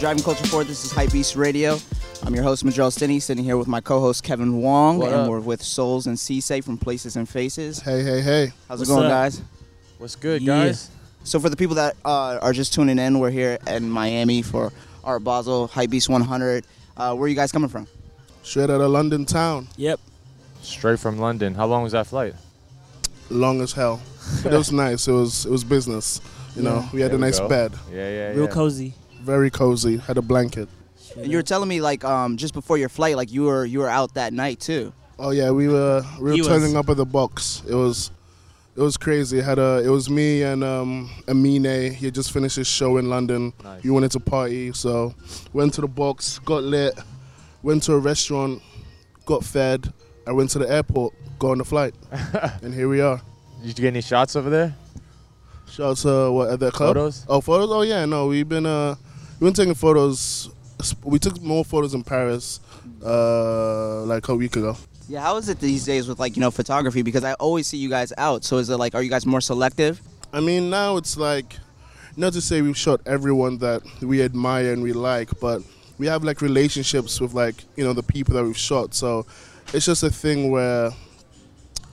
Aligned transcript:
Driving 0.00 0.22
Culture 0.22 0.46
Forward. 0.46 0.66
This 0.66 0.84
is 0.84 0.92
Hype 0.92 1.12
Beast 1.12 1.36
Radio. 1.36 1.78
I'm 2.24 2.34
your 2.34 2.42
host, 2.42 2.64
Majel 2.64 2.88
Stinney, 2.88 3.20
sitting 3.20 3.44
here 3.44 3.56
with 3.58 3.68
my 3.68 3.80
co-host 3.80 4.24
Kevin 4.24 4.56
Wong, 4.62 4.98
What 4.98 5.08
and 5.12 5.22
up? 5.22 5.28
we're 5.28 5.40
with 5.40 5.60
Soulz 5.62 6.06
and 6.06 6.16
Ciesay 6.16 6.64
from 6.64 6.78
Places 6.78 7.16
and 7.16 7.28
Faces. 7.28 7.80
Hey, 7.80 8.02
hey, 8.02 8.20
hey. 8.22 8.52
How's 8.68 8.78
What's 8.78 8.90
it 8.90 8.94
going, 8.94 9.06
up? 9.06 9.10
guys? 9.10 9.42
What's 9.98 10.16
good, 10.16 10.40
Yeah. 10.40 10.64
guys? 10.66 10.90
So 11.24 11.38
for 11.38 11.50
the 11.50 11.56
people 11.56 11.76
that 11.76 11.96
uh, 12.04 12.38
are 12.40 12.52
just 12.54 12.72
tuning 12.72 12.98
in, 12.98 13.18
we're 13.18 13.30
here 13.30 13.58
in 13.66 13.90
Miami 13.90 14.40
for 14.40 14.72
Art 15.04 15.22
Basel 15.22 15.66
Hype 15.66 15.90
Beast 15.90 16.08
100. 16.08 16.64
Uh, 16.96 17.14
where 17.14 17.24
are 17.24 17.28
you 17.28 17.34
guys 17.36 17.52
coming 17.52 17.68
from? 17.68 17.86
Straight 18.42 18.70
out 18.70 18.80
of 18.80 18.90
London 18.90 19.26
town. 19.26 19.68
Yep. 19.76 20.00
Straight 20.62 20.98
from 20.98 21.18
London. 21.18 21.54
How 21.54 21.66
long 21.66 21.82
was 21.82 21.92
that 21.92 22.06
flight? 22.06 22.34
Long 23.28 23.60
as 23.60 23.72
hell. 23.72 24.00
It 24.44 24.50
was 24.52 24.72
nice. 24.72 25.06
It 25.08 25.12
was 25.12 25.44
it 25.46 25.50
was 25.50 25.62
business. 25.62 26.20
You 26.56 26.62
know, 26.62 26.88
we 26.92 27.00
had 27.00 27.10
There 27.12 27.18
a 27.18 27.20
nice 27.20 27.38
bed. 27.38 27.72
Yeah, 27.90 27.96
yeah, 27.96 28.10
yeah. 28.10 28.28
Real 28.30 28.44
yeah. 28.44 28.50
cozy. 28.50 28.94
Very 29.20 29.50
cozy. 29.50 29.98
Had 29.98 30.18
a 30.18 30.22
blanket. 30.22 30.68
And 31.16 31.30
you 31.30 31.36
were 31.38 31.42
telling 31.42 31.68
me 31.68 31.80
like 31.80 32.04
um, 32.04 32.36
just 32.36 32.54
before 32.54 32.78
your 32.78 32.88
flight, 32.88 33.16
like 33.16 33.32
you 33.32 33.42
were 33.42 33.64
you 33.64 33.80
were 33.80 33.88
out 33.88 34.14
that 34.14 34.32
night 34.32 34.60
too. 34.60 34.92
Oh 35.18 35.30
yeah, 35.30 35.50
we 35.50 35.68
were 35.68 36.02
we 36.18 36.24
were 36.24 36.32
He 36.32 36.40
was- 36.40 36.48
turning 36.48 36.76
up 36.76 36.88
at 36.88 36.96
the 36.96 37.04
box. 37.06 37.62
It 37.68 37.74
was 37.74 38.10
it 38.76 38.80
was 38.80 38.96
crazy. 38.96 39.38
It 39.40 39.44
had 39.44 39.58
a 39.58 39.82
it 39.84 39.88
was 39.88 40.08
me 40.08 40.42
and 40.42 40.62
um 40.62 41.10
Amine. 41.28 41.92
He 41.92 42.06
had 42.06 42.14
just 42.14 42.32
finished 42.32 42.56
his 42.56 42.68
show 42.68 42.96
in 42.98 43.10
London. 43.10 43.52
Nice. 43.64 43.82
We 43.82 43.90
wanted 43.90 44.12
to 44.12 44.20
party, 44.20 44.72
so 44.72 45.14
went 45.52 45.74
to 45.74 45.80
the 45.80 45.88
box, 45.88 46.38
got 46.40 46.62
lit, 46.62 46.96
went 47.62 47.82
to 47.84 47.94
a 47.94 47.98
restaurant, 47.98 48.62
got 49.26 49.44
fed. 49.44 49.92
I 50.26 50.32
went 50.32 50.50
to 50.50 50.58
the 50.60 50.70
airport, 50.70 51.14
got 51.40 51.50
on 51.52 51.58
the 51.58 51.64
flight, 51.64 51.94
and 52.62 52.72
here 52.72 52.88
we 52.88 53.00
are. 53.00 53.20
Did 53.62 53.68
you 53.78 53.82
get 53.82 53.88
any 53.88 54.00
shots 54.02 54.36
over 54.36 54.48
there? 54.48 54.76
Shots 55.68 56.02
to 56.02 56.30
what 56.30 56.50
at 56.50 56.60
the 56.60 56.70
club? 56.70 56.90
Photos? 56.94 57.26
Oh, 57.28 57.40
photos. 57.40 57.70
Oh 57.70 57.82
yeah, 57.82 58.04
no, 58.04 58.26
we've 58.26 58.48
been 58.48 58.66
uh, 58.66 58.94
we've 59.40 59.48
been 59.48 59.54
taking 59.54 59.74
photos. 59.74 60.50
We 61.02 61.18
took 61.18 61.40
more 61.42 61.64
photos 61.64 61.94
in 61.94 62.02
Paris, 62.04 62.60
uh, 63.04 64.02
like 64.02 64.28
a 64.28 64.34
week 64.34 64.56
ago. 64.56 64.76
Yeah, 65.08 65.20
how 65.22 65.36
is 65.38 65.48
it 65.48 65.58
these 65.58 65.84
days 65.84 66.06
with 66.06 66.20
like 66.20 66.36
you 66.36 66.40
know 66.40 66.50
photography? 66.50 67.02
Because 67.02 67.24
I 67.24 67.32
always 67.34 67.66
see 67.66 67.78
you 67.78 67.88
guys 67.88 68.12
out. 68.16 68.44
So 68.44 68.58
is 68.58 68.70
it 68.70 68.76
like 68.76 68.94
are 68.94 69.02
you 69.02 69.10
guys 69.10 69.26
more 69.26 69.40
selective? 69.40 70.00
I 70.32 70.40
mean, 70.40 70.70
now 70.70 70.96
it's 70.96 71.16
like, 71.16 71.56
not 72.16 72.32
to 72.34 72.40
say 72.40 72.62
we've 72.62 72.78
shot 72.78 73.00
everyone 73.06 73.58
that 73.58 73.82
we 74.00 74.22
admire 74.22 74.72
and 74.72 74.82
we 74.82 74.92
like, 74.92 75.28
but 75.40 75.62
we 75.98 76.06
have 76.06 76.22
like 76.22 76.40
relationships 76.40 77.20
with 77.20 77.34
like 77.34 77.64
you 77.76 77.84
know 77.84 77.92
the 77.92 78.02
people 78.02 78.34
that 78.34 78.44
we've 78.44 78.56
shot. 78.56 78.94
So 78.94 79.26
it's 79.72 79.86
just 79.86 80.02
a 80.02 80.10
thing 80.10 80.50
where 80.50 80.90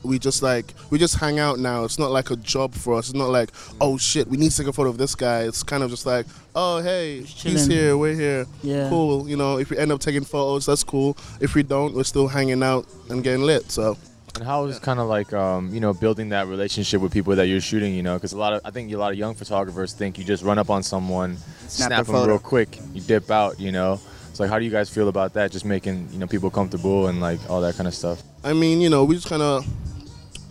we 0.03 0.19
just 0.19 0.41
like 0.43 0.73
we 0.89 0.97
just 0.99 1.15
hang 1.15 1.39
out 1.39 1.59
now. 1.59 1.83
It's 1.83 1.99
not 1.99 2.11
like 2.11 2.31
a 2.31 2.35
job 2.37 2.73
for 2.73 2.93
us. 2.95 3.09
It's 3.09 3.17
not 3.17 3.29
like 3.29 3.49
oh 3.81 3.97
shit, 3.97 4.27
we 4.27 4.37
need 4.37 4.51
to 4.51 4.57
take 4.57 4.67
a 4.67 4.73
photo 4.73 4.89
of 4.89 4.97
this 4.97 5.15
guy. 5.15 5.41
It's 5.41 5.63
kind 5.63 5.83
of 5.83 5.89
just 5.89 6.05
like 6.05 6.25
oh 6.55 6.81
hey, 6.81 7.21
he's 7.21 7.65
here, 7.67 7.97
we're 7.97 8.15
here, 8.15 8.45
Yeah. 8.63 8.89
cool. 8.89 9.27
You 9.29 9.37
know, 9.37 9.57
if 9.59 9.69
we 9.69 9.77
end 9.77 9.91
up 9.91 9.99
taking 9.99 10.23
photos, 10.23 10.65
that's 10.65 10.83
cool. 10.83 11.17
If 11.39 11.55
we 11.55 11.63
don't, 11.63 11.93
we're 11.93 12.03
still 12.03 12.27
hanging 12.27 12.63
out 12.63 12.85
and 13.09 13.23
getting 13.23 13.41
lit. 13.43 13.69
So 13.71 13.97
And 14.35 14.43
how 14.45 14.65
is 14.65 14.79
kind 14.79 14.99
of 14.99 15.07
like 15.07 15.33
um, 15.33 15.73
you 15.73 15.79
know 15.79 15.93
building 15.93 16.29
that 16.29 16.47
relationship 16.47 17.01
with 17.01 17.11
people 17.11 17.35
that 17.35 17.47
you're 17.47 17.61
shooting? 17.61 17.93
You 17.93 18.03
know, 18.03 18.15
because 18.15 18.33
a 18.33 18.37
lot 18.37 18.53
of 18.53 18.61
I 18.63 18.71
think 18.71 18.91
a 18.93 18.97
lot 18.97 19.11
of 19.11 19.17
young 19.17 19.33
photographers 19.35 19.93
think 19.93 20.17
you 20.19 20.23
just 20.23 20.43
run 20.43 20.57
up 20.59 20.69
on 20.69 20.83
someone, 20.83 21.37
Snap 21.67 21.87
snap, 21.87 22.05
them 22.05 22.15
photo. 22.15 22.27
real 22.33 22.39
quick, 22.39 22.77
you 22.93 23.01
dip 23.01 23.29
out. 23.31 23.59
You 23.59 23.71
know, 23.71 23.99
it's 24.29 24.39
like 24.39 24.49
how 24.49 24.59
do 24.59 24.65
you 24.65 24.71
guys 24.71 24.89
feel 24.89 25.09
about 25.09 25.33
that? 25.33 25.51
Just 25.51 25.65
making 25.65 26.07
you 26.11 26.19
know 26.19 26.27
people 26.27 26.49
comfortable 26.51 27.07
and 27.07 27.19
like 27.19 27.39
all 27.49 27.61
that 27.61 27.75
kind 27.75 27.87
of 27.87 27.93
stuff. 27.95 28.21
I 28.43 28.53
mean, 28.53 28.79
you 28.79 28.89
know, 28.89 29.03
we 29.03 29.15
just 29.15 29.27
kind 29.27 29.41
of, 29.41 29.65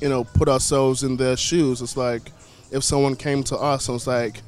you 0.01 0.09
know, 0.09 0.25
put 0.25 0.49
ourselves 0.49 1.03
in 1.03 1.17
their 1.17 1.37
shoes. 1.37 1.81
It's 1.83 1.97
like 1.97 2.33
if 2.71 2.83
someone 2.85 3.17
came 3.17 3.43
to 3.45 3.57
us 3.57 3.89
and 3.89 3.95
was 3.95 4.07
like, 4.07 4.43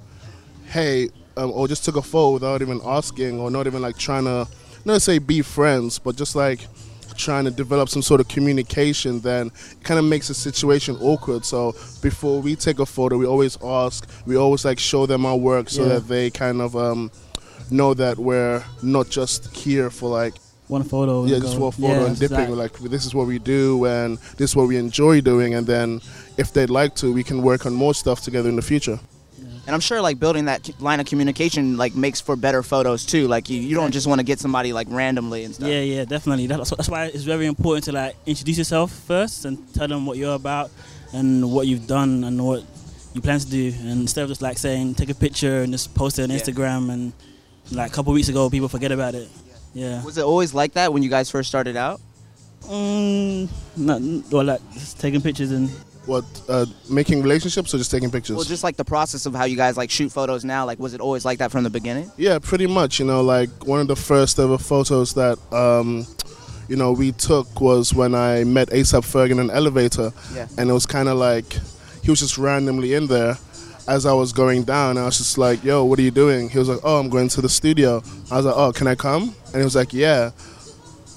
hey, 0.67 1.09
um, 1.37 1.51
or 1.53 1.69
just 1.69 1.85
took 1.85 1.97
a 1.97 2.03
photo 2.03 2.35
without 2.35 2.63
even 2.63 2.81
asking 2.85 3.41
or 3.41 3.51
not 3.51 3.67
even 3.67 3.81
like 3.83 3.97
trying 3.97 4.25
to, 4.25 4.47
not 4.85 5.03
say 5.03 5.19
be 5.19 5.41
friends, 5.43 5.99
but 5.99 6.17
just 6.17 6.35
like 6.37 6.67
trying 7.17 7.45
to 7.45 7.51
develop 7.51 7.89
some 7.89 8.03
sort 8.03 8.21
of 8.21 8.29
communication, 8.29 9.21
then 9.21 9.49
it 9.49 9.83
kind 9.85 9.99
of 9.99 10.05
makes 10.05 10.29
the 10.29 10.35
situation 10.35 10.97
awkward. 11.01 11.45
So 11.45 11.73
before 12.03 12.41
we 12.41 12.55
take 12.55 12.79
a 12.79 12.87
photo, 12.87 13.17
we 13.17 13.27
always 13.27 13.59
ask, 13.63 14.09
we 14.27 14.37
always 14.37 14.65
like 14.65 14.79
show 14.79 15.07
them 15.07 15.27
our 15.27 15.37
work 15.37 15.69
so 15.69 15.83
Yeah. 15.83 15.89
that 15.95 16.09
they 16.09 16.31
kind 16.31 16.61
of 16.61 16.77
um, 16.77 17.11
know 17.71 17.95
that 17.95 18.19
we're 18.19 18.63
not 18.83 19.09
just 19.09 19.55
here 19.57 19.91
for 19.91 20.09
like 20.11 20.35
One 20.69 20.85
photo. 20.85 21.23
and 21.23 21.31
yeah, 21.31 21.39
just 21.39 21.57
for 21.57 21.69
a 21.69 21.73
photo 21.73 21.89
Yeah, 22.01 22.07
and 22.07 22.19
dipping. 22.19 22.37
exactly. 22.37 22.57
Like 22.57 22.79
this 22.79 23.05
is 23.07 23.15
what 23.15 23.27
we 23.27 23.39
do, 23.39 23.85
and 23.87 24.19
this 24.37 24.51
is 24.51 24.57
what 24.57 24.69
we 24.69 24.77
enjoy 24.77 25.21
doing. 25.21 25.55
And 25.55 25.67
then, 25.67 26.01
if 26.37 26.53
they'd 26.53 26.71
like 26.71 26.95
to, 26.97 27.13
we 27.13 27.25
can 27.25 27.43
work 27.43 27.65
on 27.67 27.73
more 27.75 27.95
stuff 27.95 28.21
together 28.23 28.49
in 28.49 28.57
the 28.57 28.63
future. 28.63 28.99
And 29.67 29.75
I'm 29.75 29.81
sure 29.81 30.01
like 30.01 30.19
building 30.19 30.47
that 30.47 30.71
line 30.81 30.99
of 30.99 31.05
communication 31.05 31.77
like 31.77 31.95
makes 31.95 32.23
for 32.23 32.37
better 32.37 32.63
photos 32.63 33.05
too. 33.05 33.29
Like 33.29 33.51
you, 33.51 33.61
you 33.61 33.75
don't 33.75 33.93
just 33.93 34.07
want 34.07 34.19
to 34.19 34.25
get 34.25 34.39
somebody 34.41 34.73
like 34.73 34.87
randomly 34.91 35.45
and 35.45 35.55
stuff. 35.55 35.69
Yeah, 35.69 35.81
yeah, 35.83 36.05
definitely. 36.07 36.47
That's, 36.47 36.71
that's 36.71 36.89
why 36.89 37.05
it's 37.07 37.25
very 37.25 37.45
important 37.45 37.85
to 37.85 37.93
like 37.93 38.17
introduce 38.25 38.57
yourself 38.57 38.91
first 38.93 39.45
and 39.45 39.59
tell 39.75 39.87
them 39.87 40.07
what 40.07 40.17
you're 40.17 40.35
about 40.35 40.71
and 41.13 41.53
what 41.53 41.67
you've 41.67 41.87
done 41.87 42.25
and 42.25 42.43
what 42.47 42.65
you 43.13 43.21
plan 43.21 43.41
to 43.41 43.47
do. 43.51 43.71
And 43.81 44.01
instead 44.01 44.23
of 44.23 44.31
just 44.31 44.41
like 44.41 44.57
saying 44.57 44.95
take 44.95 45.11
a 45.11 45.15
picture 45.15 45.61
and 45.63 45.71
just 45.73 45.95
post 45.95 46.19
it 46.19 46.23
on 46.23 46.31
Yeah. 46.31 46.39
Instagram 46.39 46.91
and 46.91 47.13
like 47.71 47.91
a 47.91 47.95
couple 47.95 48.15
weeks 48.15 48.29
ago 48.31 48.49
people 48.49 48.69
forget 48.71 48.91
about 48.91 49.15
it. 49.15 49.29
Yeah. 49.75 50.03
Was 50.05 50.19
it 50.19 50.25
always 50.25 50.55
like 50.55 50.73
that 50.75 50.93
when 50.93 51.03
you 51.03 51.11
guys 51.11 51.31
first 51.31 51.49
started 51.49 51.77
out? 51.77 52.01
Mm, 52.65 53.49
not, 53.77 54.01
or 54.33 54.45
like 54.45 54.61
just 54.73 55.01
taking 55.01 55.21
pictures 55.23 55.51
and 55.53 55.71
What 56.07 56.25
uh, 56.49 56.67
making 56.91 57.23
relationships 57.23 57.73
or 57.75 57.79
just 57.79 57.91
taking 57.91 58.11
pictures? 58.11 58.37
Well, 58.37 58.45
just 58.45 58.65
like 58.65 58.77
the 58.77 58.85
process 58.85 59.27
of 59.27 59.35
how 59.35 59.45
you 59.45 59.57
guys 59.57 59.77
like 59.77 59.91
shoot 59.91 60.11
photos 60.11 60.45
now. 60.45 60.67
Like, 60.67 60.79
was 60.79 60.95
it 60.95 61.01
always 61.01 61.25
like 61.25 61.39
that 61.39 61.51
from 61.51 61.65
the 61.65 61.71
beginning? 61.71 62.11
Yeah, 62.17 62.39
pretty 62.39 62.67
much. 62.67 62.99
You 62.99 63.07
know, 63.07 63.23
like 63.23 63.51
one 63.67 63.81
of 63.81 63.89
the 63.89 63.97
first 63.97 64.39
ever 64.39 64.59
photos 64.59 65.15
that 65.15 65.39
um, 65.53 66.07
you 66.69 66.77
know 66.77 66.93
we 66.93 67.13
took 67.13 67.61
was 67.61 67.95
when 67.95 68.15
I 68.15 68.45
met 68.45 68.69
ASAP 68.71 69.05
Ferg 69.05 69.31
in 69.31 69.39
an 69.39 69.51
elevator, 69.51 70.13
Yeah. 70.35 70.49
and 70.59 70.69
it 70.69 70.73
was 70.73 70.87
kind 70.87 71.09
of 71.09 71.17
like 71.19 71.57
he 72.03 72.11
was 72.11 72.21
just 72.21 72.37
randomly 72.39 72.95
in 72.95 73.07
there. 73.07 73.37
As 73.89 74.05
I 74.05 74.13
was 74.13 74.35
going 74.35 74.65
down, 74.65 74.99
I 74.99 75.07
was 75.07 75.17
just 75.17 75.39
like, 75.39 75.65
"Yo, 75.65 75.83
what 75.83 75.99
are 75.99 76.03
you 76.03 76.11
doing?" 76.11 76.51
He 76.51 76.59
was 76.59 76.69
like, 76.69 76.81
"Oh, 76.85 76.99
I'm 77.01 77.09
going 77.09 77.29
to 77.31 77.41
the 77.41 77.49
studio." 77.49 78.03
I 78.31 78.37
was 78.37 78.45
like, 78.45 78.55
"Oh, 78.55 78.71
can 78.71 78.87
I 78.87 78.95
come?" 78.95 79.35
And 79.47 79.57
he 79.57 79.65
was 79.65 79.75
like, 79.75 79.95
"Yeah." 79.95 80.31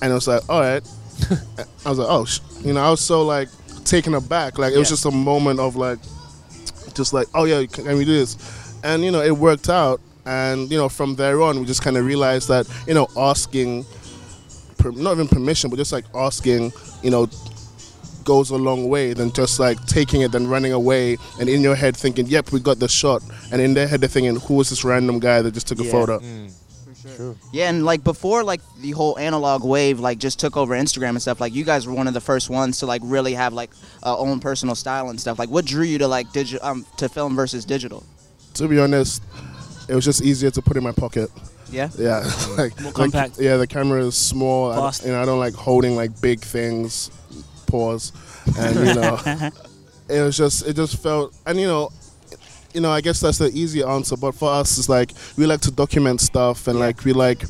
And 0.02 0.12
I 0.12 0.16
was 0.16 0.28
like, 0.28 0.42
"All 0.50 0.62
right." 0.62 0.82
I 1.86 1.90
was 1.90 2.00
like, 2.00 2.08
"Oh," 2.10 2.24
sh-. 2.24 2.40
you 2.64 2.72
know, 2.74 2.82
I 2.82 2.90
was 2.90 3.02
so 3.02 3.24
like 3.24 3.50
taken 3.84 4.14
aback. 4.14 4.58
Like 4.58 4.74
it 4.74 4.78
was 4.78 4.88
just 4.90 5.06
a 5.06 5.12
moment 5.12 5.60
of 5.60 5.76
like, 5.76 6.00
just 6.94 7.12
like, 7.12 7.28
"Oh 7.36 7.44
yeah, 7.44 7.66
can, 7.66 7.84
can 7.84 7.98
we 7.98 8.06
do 8.06 8.14
this?" 8.14 8.38
And 8.86 9.04
you 9.04 9.12
know, 9.12 9.22
it 9.22 9.38
worked 9.38 9.70
out. 9.70 10.00
And 10.26 10.72
you 10.72 10.78
know, 10.78 10.88
from 10.88 11.16
there 11.16 11.42
on, 11.42 11.60
we 11.60 11.66
just 11.66 11.84
kind 11.84 11.98
of 11.98 12.06
realized 12.06 12.48
that 12.48 12.68
you 12.88 12.94
know, 12.94 13.08
asking, 13.18 13.86
per, 14.78 14.92
not 14.92 15.14
even 15.14 15.28
permission, 15.28 15.70
but 15.70 15.76
just 15.76 15.92
like 15.92 16.06
asking, 16.16 16.72
you 17.04 17.10
know, 17.10 17.28
goes 18.24 18.50
a 18.52 18.58
long 18.58 18.90
way 18.90 19.14
than 19.14 19.32
just 19.32 19.60
like 19.60 19.84
taking 19.88 20.22
it 20.22 20.32
then 20.32 20.48
running 20.48 20.74
away 20.74 21.18
and 21.40 21.50
in 21.50 21.62
your 21.62 21.76
head 21.76 21.96
thinking, 21.98 22.28
"Yep, 22.28 22.52
we 22.52 22.60
got 22.60 22.80
the 22.80 22.88
shot," 22.88 23.22
and 23.52 23.62
in 23.62 23.74
their 23.74 23.88
head 23.88 24.02
they're 24.02 24.10
thinking, 24.10 24.36
"Who 24.48 24.56
was 24.56 24.70
this 24.70 24.84
random 24.84 25.20
guy 25.20 25.42
that 25.42 25.54
just 25.54 25.68
took 25.68 25.80
a 25.80 25.84
Yeah. 25.86 25.92
photo?" 25.92 26.20
Mm, 26.20 26.52
True. 27.18 27.36
Yeah, 27.52 27.68
and 27.70 27.84
like 27.84 28.04
before, 28.04 28.44
like 28.44 28.62
the 28.80 28.92
whole 28.92 29.18
analog 29.18 29.64
wave 29.64 30.00
like 30.00 30.20
just 30.20 30.40
took 30.40 30.56
over 30.56 30.76
Instagram 30.76 31.10
and 31.10 31.22
stuff. 31.22 31.42
Like, 31.42 31.54
you 31.56 31.64
guys 31.64 31.88
were 31.88 31.94
one 31.94 32.08
of 32.08 32.14
the 32.14 32.22
first 32.22 32.48
ones 32.50 32.78
to 32.80 32.86
like 32.86 33.02
really 33.04 33.34
have 33.34 33.54
like 33.54 33.72
uh, 34.04 34.16
own 34.18 34.40
personal 34.40 34.76
style 34.76 35.10
and 35.10 35.20
stuff. 35.20 35.40
Like, 35.40 35.50
what 35.50 35.66
drew 35.66 35.84
you 35.84 35.98
to 35.98 36.08
like 36.08 36.32
digital 36.32 36.64
um 36.66 36.86
to 36.98 37.10
film 37.10 37.36
versus 37.36 37.66
digital? 37.66 38.04
To 38.56 38.68
be 38.68 38.80
honest, 38.80 39.24
it 39.88 39.96
was 39.96 40.06
just 40.06 40.22
easier 40.22 40.52
to 40.52 40.62
put 40.62 40.78
in 40.78 40.84
my 40.84 40.92
pocket. 40.92 41.32
Yeah. 41.72 41.90
Yeah, 41.98 42.20
like, 42.58 42.80
More 42.82 42.92
like, 42.92 42.94
compact. 42.94 43.40
yeah, 43.40 43.58
the 43.58 43.66
camera 43.66 44.04
is 44.06 44.16
small. 44.16 44.72
I, 44.72 44.92
you 45.04 45.12
know, 45.12 45.22
I 45.22 45.26
don't 45.26 45.40
like 45.40 45.54
holding 45.56 45.96
like 45.96 46.20
big 46.22 46.42
things. 46.42 47.10
Pause, 47.72 48.12
and 48.60 48.76
you 48.76 48.94
know, 48.96 49.20
it 50.10 50.22
was 50.22 50.36
just 50.36 50.68
it 50.68 50.76
just 50.76 51.02
felt, 51.02 51.34
and 51.46 51.60
you 51.60 51.68
know, 51.68 51.90
you 52.74 52.82
know, 52.82 52.92
I 52.92 53.00
guess 53.02 53.22
that's 53.22 53.38
the 53.38 53.50
easy 53.54 53.82
answer. 53.82 54.18
But 54.18 54.34
for 54.36 54.52
us, 54.52 54.78
it's 54.78 54.90
like 54.90 55.14
we 55.38 55.46
like 55.46 55.62
to 55.62 55.72
document 55.72 56.20
stuff, 56.22 56.68
and 56.68 56.78
like 56.80 57.04
we 57.06 57.14
like. 57.14 57.44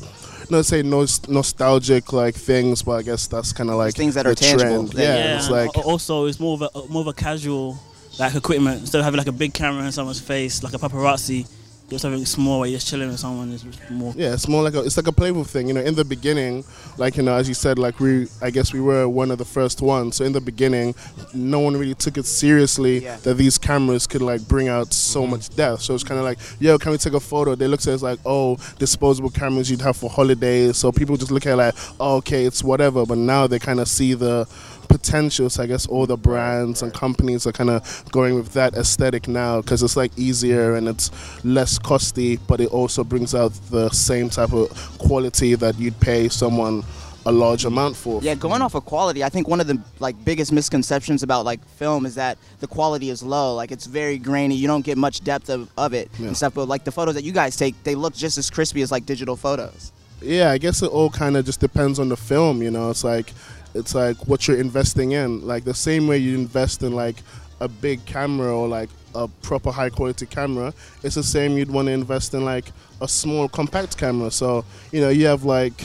Not 0.50 0.66
say 0.66 0.82
nos- 0.82 1.26
nostalgic 1.28 2.12
like 2.12 2.34
things, 2.34 2.82
but 2.82 2.92
I 2.92 3.02
guess 3.02 3.26
that's 3.26 3.52
kind 3.54 3.70
of 3.70 3.76
like 3.76 3.94
things 3.94 4.14
that 4.16 4.26
are 4.26 4.34
tangible. 4.34 4.86
trend. 4.88 4.94
Yeah, 4.94 5.02
Yeah, 5.02 5.16
yeah, 5.16 5.36
it's 5.38 5.48
like 5.48 5.78
also 5.78 6.26
it's 6.26 6.38
more 6.40 6.54
of 6.54 6.62
a 6.62 6.92
more 6.92 7.00
of 7.00 7.06
a 7.06 7.12
casual 7.14 7.78
like 8.18 8.34
equipment 8.34 8.80
instead 8.80 8.98
of 8.98 9.04
having 9.04 9.16
like 9.18 9.28
a 9.28 9.32
big 9.32 9.54
camera 9.54 9.82
in 9.84 9.92
someone's 9.92 10.20
face 10.20 10.62
like 10.62 10.74
a 10.74 10.78
paparazzi. 10.78 11.46
Get 11.92 12.00
something 12.00 12.24
small 12.24 12.60
where 12.60 12.70
you're 12.70 12.78
just 12.78 12.88
chilling 12.88 13.08
with 13.08 13.20
someone 13.20 13.52
is 13.52 13.66
more. 13.90 14.14
Yeah, 14.16 14.32
it's 14.32 14.48
more 14.48 14.62
like 14.62 14.72
a 14.72 14.80
it's 14.82 14.96
like 14.96 15.08
a 15.08 15.12
playful 15.12 15.44
thing. 15.44 15.68
You 15.68 15.74
know, 15.74 15.82
in 15.82 15.94
the 15.94 16.06
beginning, 16.06 16.64
like 16.96 17.18
you 17.18 17.22
know, 17.22 17.34
as 17.34 17.48
you 17.48 17.52
said, 17.52 17.78
like 17.78 18.00
we 18.00 18.28
I 18.40 18.48
guess 18.48 18.72
we 18.72 18.80
were 18.80 19.06
one 19.06 19.30
of 19.30 19.36
the 19.36 19.44
first 19.44 19.82
ones. 19.82 20.16
So 20.16 20.24
in 20.24 20.32
the 20.32 20.40
beginning, 20.40 20.94
no 21.34 21.58
one 21.58 21.76
really 21.76 21.94
took 21.94 22.16
it 22.16 22.24
seriously 22.24 23.04
Yeah. 23.04 23.16
that 23.16 23.34
these 23.34 23.58
cameras 23.58 24.06
could 24.06 24.22
like 24.22 24.48
bring 24.48 24.68
out 24.68 24.94
so 24.94 25.20
mm-hmm. 25.20 25.32
much 25.32 25.54
death. 25.54 25.82
So 25.82 25.94
it's 25.94 26.02
kind 26.02 26.18
of 26.18 26.24
like, 26.24 26.38
yo, 26.60 26.78
can 26.78 26.92
we 26.92 26.96
take 26.96 27.12
a 27.12 27.20
photo? 27.20 27.54
They 27.54 27.68
looked 27.68 27.86
at 27.86 27.90
it 27.90 27.94
as 27.96 28.02
like, 28.02 28.20
oh, 28.24 28.56
disposable 28.78 29.28
cameras 29.28 29.70
you'd 29.70 29.82
have 29.82 29.98
for 29.98 30.08
holidays. 30.08 30.78
So 30.78 30.92
people 30.92 31.18
just 31.18 31.30
look 31.30 31.44
at 31.44 31.52
it 31.52 31.56
like, 31.56 31.74
oh, 32.00 32.16
okay, 32.16 32.46
it's 32.46 32.64
whatever. 32.64 33.04
But 33.04 33.18
now 33.18 33.46
they 33.46 33.58
kind 33.58 33.80
of 33.80 33.88
see 33.88 34.14
the 34.14 34.48
potential. 34.88 35.48
So 35.50 35.62
I 35.62 35.66
guess 35.66 35.86
all 35.86 36.06
the 36.06 36.16
brands 36.16 36.82
and 36.82 36.92
companies 36.92 37.46
are 37.46 37.52
kind 37.52 37.70
of 37.70 38.04
going 38.12 38.34
with 38.34 38.52
that 38.54 38.74
aesthetic 38.74 39.28
now 39.28 39.60
because 39.60 39.82
it's 39.82 39.96
like 39.96 40.12
easier 40.18 40.74
and 40.74 40.88
it's 40.88 41.10
less 41.44 41.78
costly, 41.78 42.36
but 42.36 42.60
it 42.60 42.70
also 42.70 43.04
brings 43.04 43.34
out 43.34 43.52
the 43.70 43.88
same 43.90 44.30
type 44.30 44.52
of 44.52 44.70
quality 44.98 45.54
that 45.54 45.78
you'd 45.78 45.98
pay 46.00 46.28
someone 46.28 46.82
a 47.24 47.30
large 47.30 47.64
amount 47.64 47.94
for. 47.96 48.20
Yeah, 48.20 48.34
going 48.34 48.62
off 48.62 48.74
of 48.74 48.84
quality, 48.84 49.22
I 49.22 49.28
think 49.28 49.46
one 49.46 49.60
of 49.60 49.68
the 49.68 49.80
like 50.00 50.16
biggest 50.24 50.50
misconceptions 50.50 51.22
about 51.22 51.44
like 51.44 51.64
film 51.76 52.04
is 52.04 52.16
that 52.16 52.36
the 52.58 52.66
quality 52.66 53.10
is 53.10 53.22
low. 53.22 53.54
Like 53.54 53.70
it's 53.70 53.86
very 53.86 54.18
grainy. 54.18 54.56
You 54.56 54.66
don't 54.66 54.84
get 54.84 54.98
much 54.98 55.22
depth 55.22 55.48
of, 55.48 55.70
of 55.78 55.94
it 55.94 56.10
Yeah. 56.18 56.26
and 56.28 56.36
stuff. 56.36 56.54
But 56.54 56.66
like 56.66 56.82
the 56.82 56.90
photos 56.90 57.14
that 57.14 57.22
you 57.22 57.30
guys 57.30 57.56
take, 57.56 57.80
they 57.84 57.94
look 57.94 58.14
just 58.14 58.38
as 58.38 58.50
crispy 58.50 58.82
as 58.82 58.90
like 58.90 59.06
digital 59.06 59.36
photos. 59.36 59.92
Yeah, 60.20 60.50
I 60.50 60.58
guess 60.58 60.82
it 60.82 60.90
all 60.90 61.10
kind 61.10 61.36
of 61.36 61.44
just 61.44 61.60
depends 61.60 61.98
on 62.00 62.08
the 62.08 62.16
film, 62.16 62.60
you 62.62 62.70
know. 62.72 62.90
It's 62.90 63.04
like 63.04 63.32
it's 63.74 63.94
like 63.94 64.16
what 64.26 64.46
you're 64.46 64.58
investing 64.58 65.12
in. 65.12 65.46
Like 65.46 65.64
the 65.64 65.74
same 65.74 66.06
way 66.06 66.18
you 66.18 66.34
invest 66.34 66.82
in 66.82 66.92
like 66.92 67.16
a 67.60 67.68
big 67.68 68.04
camera 68.04 68.56
or 68.56 68.68
like 68.68 68.90
a 69.14 69.28
proper 69.28 69.70
high 69.70 69.90
quality 69.90 70.26
camera, 70.26 70.72
it's 71.02 71.14
the 71.14 71.22
same 71.22 71.56
you'd 71.56 71.70
want 71.70 71.86
to 71.86 71.92
invest 71.92 72.34
in 72.34 72.44
like 72.44 72.72
a 73.00 73.08
small 73.08 73.48
compact 73.48 73.96
camera. 73.96 74.30
So, 74.30 74.64
you 74.90 75.00
know, 75.00 75.10
you 75.10 75.26
have 75.26 75.44
like 75.44 75.84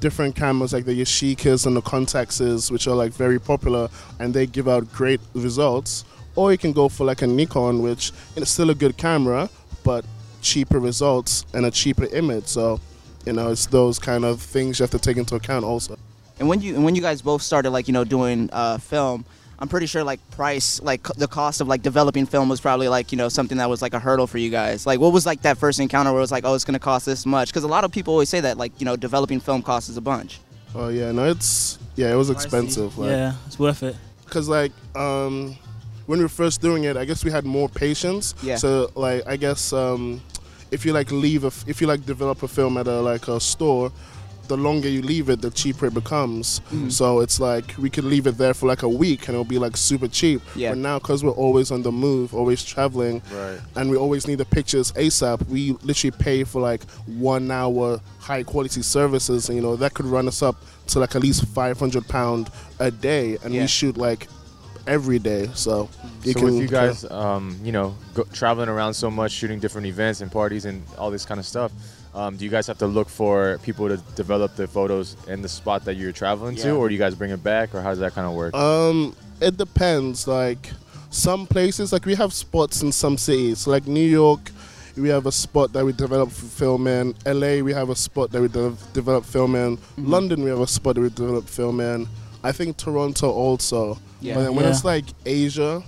different 0.00 0.34
cameras 0.34 0.72
like 0.72 0.84
the 0.84 0.98
Yashicas 0.98 1.66
and 1.66 1.76
the 1.76 1.82
Contaxes, 1.82 2.70
which 2.70 2.86
are 2.86 2.94
like 2.94 3.12
very 3.12 3.38
popular 3.38 3.88
and 4.18 4.32
they 4.32 4.46
give 4.46 4.68
out 4.68 4.90
great 4.92 5.20
results. 5.34 6.04
Or 6.36 6.52
you 6.52 6.58
can 6.58 6.72
go 6.72 6.88
for 6.88 7.04
like 7.04 7.22
a 7.22 7.26
Nikon, 7.26 7.82
which 7.82 8.12
is 8.36 8.48
still 8.48 8.70
a 8.70 8.74
good 8.74 8.96
camera, 8.96 9.50
but 9.84 10.04
cheaper 10.40 10.78
results 10.78 11.44
and 11.52 11.66
a 11.66 11.70
cheaper 11.70 12.06
image. 12.06 12.46
So, 12.46 12.80
you 13.26 13.32
know, 13.32 13.50
it's 13.50 13.66
those 13.66 13.98
kind 13.98 14.24
of 14.24 14.40
things 14.40 14.78
you 14.78 14.84
have 14.84 14.90
to 14.92 14.98
take 14.98 15.16
into 15.16 15.34
account 15.34 15.64
also. 15.64 15.98
And 16.40 16.48
when 16.48 16.60
you 16.62 16.74
and 16.74 16.84
when 16.84 16.94
you 16.96 17.02
guys 17.02 17.22
both 17.22 17.42
started 17.42 17.70
like 17.70 17.86
you 17.86 17.92
know 17.94 18.02
doing 18.04 18.48
uh, 18.52 18.78
film, 18.78 19.24
I'm 19.58 19.68
pretty 19.68 19.86
sure 19.86 20.02
like 20.02 20.18
price 20.30 20.80
like 20.82 21.02
the 21.16 21.28
cost 21.28 21.60
of 21.60 21.68
like 21.68 21.82
developing 21.82 22.24
film 22.26 22.48
was 22.48 22.60
probably 22.60 22.88
like 22.88 23.12
you 23.12 23.18
know 23.18 23.28
something 23.28 23.58
that 23.58 23.68
was 23.68 23.82
like 23.82 23.92
a 23.94 23.98
hurdle 24.00 24.26
for 24.26 24.38
you 24.38 24.50
guys. 24.50 24.86
Like 24.86 24.98
what 25.00 25.12
was 25.12 25.26
like 25.26 25.42
that 25.42 25.58
first 25.58 25.78
encounter 25.80 26.10
where 26.10 26.18
it 26.20 26.22
was 26.22 26.32
like 26.32 26.44
oh 26.46 26.54
it's 26.54 26.64
gonna 26.64 26.78
cost 26.78 27.04
this 27.06 27.26
much? 27.26 27.48
Because 27.50 27.62
a 27.64 27.68
lot 27.68 27.84
of 27.84 27.92
people 27.92 28.14
always 28.14 28.30
say 28.30 28.40
that 28.40 28.56
like 28.56 28.72
you 28.80 28.84
know 28.86 28.96
developing 28.96 29.38
film 29.38 29.62
costs 29.62 29.94
a 29.96 30.00
bunch. 30.00 30.40
Oh 30.74 30.88
yeah, 30.88 31.12
no, 31.12 31.24
it's 31.26 31.78
yeah, 31.96 32.10
it 32.10 32.16
was 32.16 32.30
expensive. 32.30 32.96
Like, 32.96 33.10
yeah, 33.10 33.34
it's 33.46 33.58
worth 33.58 33.82
it. 33.82 33.94
because 34.24 34.48
like 34.48 34.72
um 34.96 35.56
when 36.06 36.18
we 36.20 36.24
were 36.24 36.28
first 36.28 36.60
doing 36.60 36.84
it 36.84 36.96
i 36.96 37.04
guess 37.04 37.24
we 37.24 37.30
had 37.30 37.44
more 37.44 37.68
patience 37.68 38.34
Yeah. 38.42 38.56
so 38.56 38.90
like 38.96 39.22
i 39.28 39.36
guess 39.36 39.72
um 39.72 40.20
if 40.72 40.84
you 40.84 40.92
like 40.92 41.12
leave 41.12 41.44
a 41.44 41.48
f- 41.54 41.64
if 41.68 41.80
you 41.80 41.86
like 41.86 42.04
develop 42.04 42.42
a 42.42 42.48
film 42.48 42.76
at 42.78 42.88
a 42.88 43.00
like 43.00 43.28
a 43.28 43.38
store 43.38 43.92
the 44.50 44.56
longer 44.68 44.88
you 44.96 45.00
leave 45.12 45.26
it 45.30 45.40
the 45.40 45.50
cheaper 45.50 45.86
it 45.86 45.94
becomes 45.94 46.60
Mm-hmm. 46.60 46.88
so 46.98 47.20
it's 47.24 47.38
like 47.40 47.66
we 47.78 47.88
could 47.94 48.04
leave 48.04 48.26
it 48.26 48.36
there 48.42 48.54
for 48.58 48.66
like 48.72 48.82
a 48.82 48.88
week 49.04 49.20
and 49.28 49.34
it'll 49.34 49.44
be 49.56 49.58
like 49.66 49.76
super 49.76 50.08
cheap 50.08 50.40
Yeah. 50.54 50.70
but 50.72 50.78
now 50.78 50.98
because 50.98 51.22
we're 51.24 51.40
always 51.46 51.70
on 51.70 51.82
the 51.82 51.92
move 51.92 52.34
always 52.34 52.60
traveling 52.64 53.22
Right. 53.32 53.60
and 53.76 53.90
we 53.92 53.96
always 53.96 54.26
need 54.28 54.38
the 54.38 54.44
pictures 54.58 54.92
asap 54.92 55.46
we 55.48 55.72
literally 55.88 56.10
pay 56.28 56.44
for 56.44 56.60
like 56.70 56.82
one 57.06 57.50
hour 57.50 58.00
high 58.18 58.42
quality 58.42 58.82
services 58.82 59.48
and 59.48 59.56
you 59.56 59.62
know 59.62 59.76
that 59.76 59.94
could 59.94 60.06
run 60.16 60.26
us 60.28 60.42
up 60.42 60.56
to 60.88 60.98
like 60.98 61.14
at 61.14 61.22
least 61.22 61.46
500 61.46 62.06
pound 62.08 62.50
a 62.80 62.90
day 62.90 63.38
and 63.44 63.54
Yeah. 63.54 63.62
we 63.62 63.66
shoot 63.68 63.96
like 63.96 64.26
every 64.86 65.18
day 65.18 65.48
so 65.54 65.88
you 66.24 66.32
so 66.32 66.38
can 66.40 66.44
with 66.48 66.60
you 66.62 66.68
guys, 66.68 67.04
um, 67.10 67.56
you 67.62 67.70
know, 67.72 67.94
go, 68.14 68.24
traveling 68.32 68.68
around 68.68 68.92
so 68.94 69.10
much, 69.10 69.30
shooting 69.32 69.58
different 69.60 69.86
events 69.86 70.20
and 70.22 70.30
parties 70.32 70.64
and 70.64 70.82
all 70.98 71.10
this 71.10 71.24
kind 71.24 71.38
of 71.38 71.46
stuff, 71.46 71.70
um, 72.14 72.36
do 72.36 72.44
you 72.44 72.50
guys 72.50 72.66
have 72.66 72.78
to 72.78 72.86
look 72.86 73.08
for 73.08 73.58
people 73.62 73.88
to 73.88 73.96
develop 74.16 74.56
the 74.56 74.66
photos 74.66 75.16
in 75.28 75.42
the 75.42 75.48
spot 75.48 75.84
that 75.84 75.94
you're 75.96 76.12
traveling 76.12 76.56
Yeah. 76.56 76.64
to, 76.64 76.70
or 76.72 76.88
do 76.88 76.94
you 76.94 76.98
guys 77.00 77.14
bring 77.14 77.30
it 77.30 77.42
back, 77.42 77.74
or 77.74 77.82
how 77.82 77.90
does 77.90 77.98
that 78.00 78.14
kind 78.14 78.26
of 78.26 78.34
work? 78.34 78.54
Um, 78.54 79.14
it 79.40 79.56
depends. 79.56 80.26
Like 80.26 80.70
some 81.10 81.46
places, 81.46 81.92
like 81.92 82.06
we 82.06 82.14
have 82.16 82.32
spots 82.32 82.82
in 82.82 82.92
some 82.92 83.16
cities, 83.18 83.66
like 83.66 83.86
New 83.86 84.08
York. 84.08 84.50
We 84.96 85.08
have 85.08 85.24
a 85.26 85.32
spot 85.32 85.72
that 85.72 85.84
we 85.84 85.92
develop 85.92 86.30
for 86.30 86.46
film 86.46 86.86
in. 86.88 87.14
LA, 87.24 87.62
we 87.62 87.72
have 87.72 87.90
a 87.90 87.96
spot 87.96 88.32
that 88.32 88.42
we 88.42 88.48
de- 88.48 88.74
develop 88.92 89.24
film 89.24 89.54
in. 89.54 89.76
Mm-hmm. 89.76 90.10
London, 90.10 90.42
we 90.42 90.50
have 90.50 90.58
a 90.60 90.66
spot 90.66 90.96
that 90.96 91.00
we 91.00 91.08
develop 91.10 91.46
film 91.48 91.80
in. 91.80 92.08
I 92.42 92.52
think 92.52 92.76
Toronto 92.76 93.30
also. 93.30 93.98
Yeah. 94.20 94.34
But 94.34 94.40
then 94.44 94.54
when 94.56 94.64
Yeah. 94.64 94.70
it's 94.72 94.84
like 94.84 95.04
Asia, 95.24 95.82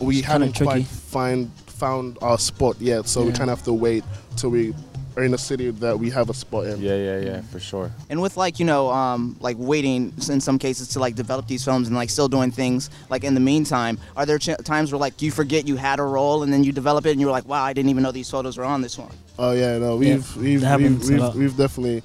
we 0.00 0.18
It's 0.18 0.26
haven't 0.26 0.56
quite 0.56 0.86
find 0.86 1.50
found 1.66 2.16
our 2.22 2.38
spot 2.38 2.80
yet. 2.80 3.06
So 3.08 3.22
we 3.24 3.30
kind 3.32 3.50
of 3.50 3.58
have 3.58 3.64
to 3.66 3.72
wait 3.72 4.04
till 4.36 4.50
we 4.50 4.74
are 5.16 5.22
in 5.22 5.34
a 5.34 5.38
city 5.38 5.70
that 5.70 5.98
we 5.98 6.10
have 6.10 6.28
a 6.30 6.34
spot 6.34 6.66
in. 6.66 6.80
yeah, 6.80 6.96
yeah, 6.96 7.18
yeah, 7.20 7.40
for 7.42 7.60
sure. 7.60 7.90
And 8.10 8.20
with 8.20 8.36
like 8.36 8.58
you 8.58 8.64
know 8.64 8.90
um, 8.90 9.36
like 9.40 9.56
waiting 9.58 10.12
in 10.28 10.40
some 10.40 10.58
cases 10.58 10.88
to 10.88 10.98
like 11.00 11.14
develop 11.14 11.46
these 11.46 11.64
films 11.64 11.86
and 11.88 11.96
like 11.96 12.10
still 12.10 12.28
doing 12.28 12.50
things 12.50 12.90
like 13.10 13.24
in 13.24 13.34
the 13.34 13.40
meantime, 13.40 13.98
are 14.16 14.26
there 14.26 14.38
ch- 14.38 14.56
times 14.64 14.92
where 14.92 14.98
like 14.98 15.22
you 15.22 15.30
forget 15.30 15.66
you 15.68 15.76
had 15.76 15.98
a 16.00 16.02
roll 16.02 16.42
and 16.42 16.52
then 16.52 16.64
you 16.64 16.72
develop 16.72 17.06
it 17.06 17.10
and 17.12 17.20
you're 17.20 17.30
like 17.30 17.46
wow 17.46 17.62
I 17.62 17.72
didn't 17.72 17.90
even 17.90 18.02
know 18.02 18.12
these 18.12 18.30
photos 18.30 18.56
were 18.58 18.64
on 18.64 18.80
this 18.82 18.98
one. 18.98 19.12
Oh 19.38 19.52
yeah, 19.52 19.78
no, 19.78 19.96
we've 19.96 20.36
we've 20.36 20.62
we've, 20.62 21.08
we've, 21.08 21.34
we've 21.34 21.56
definitely 21.56 22.02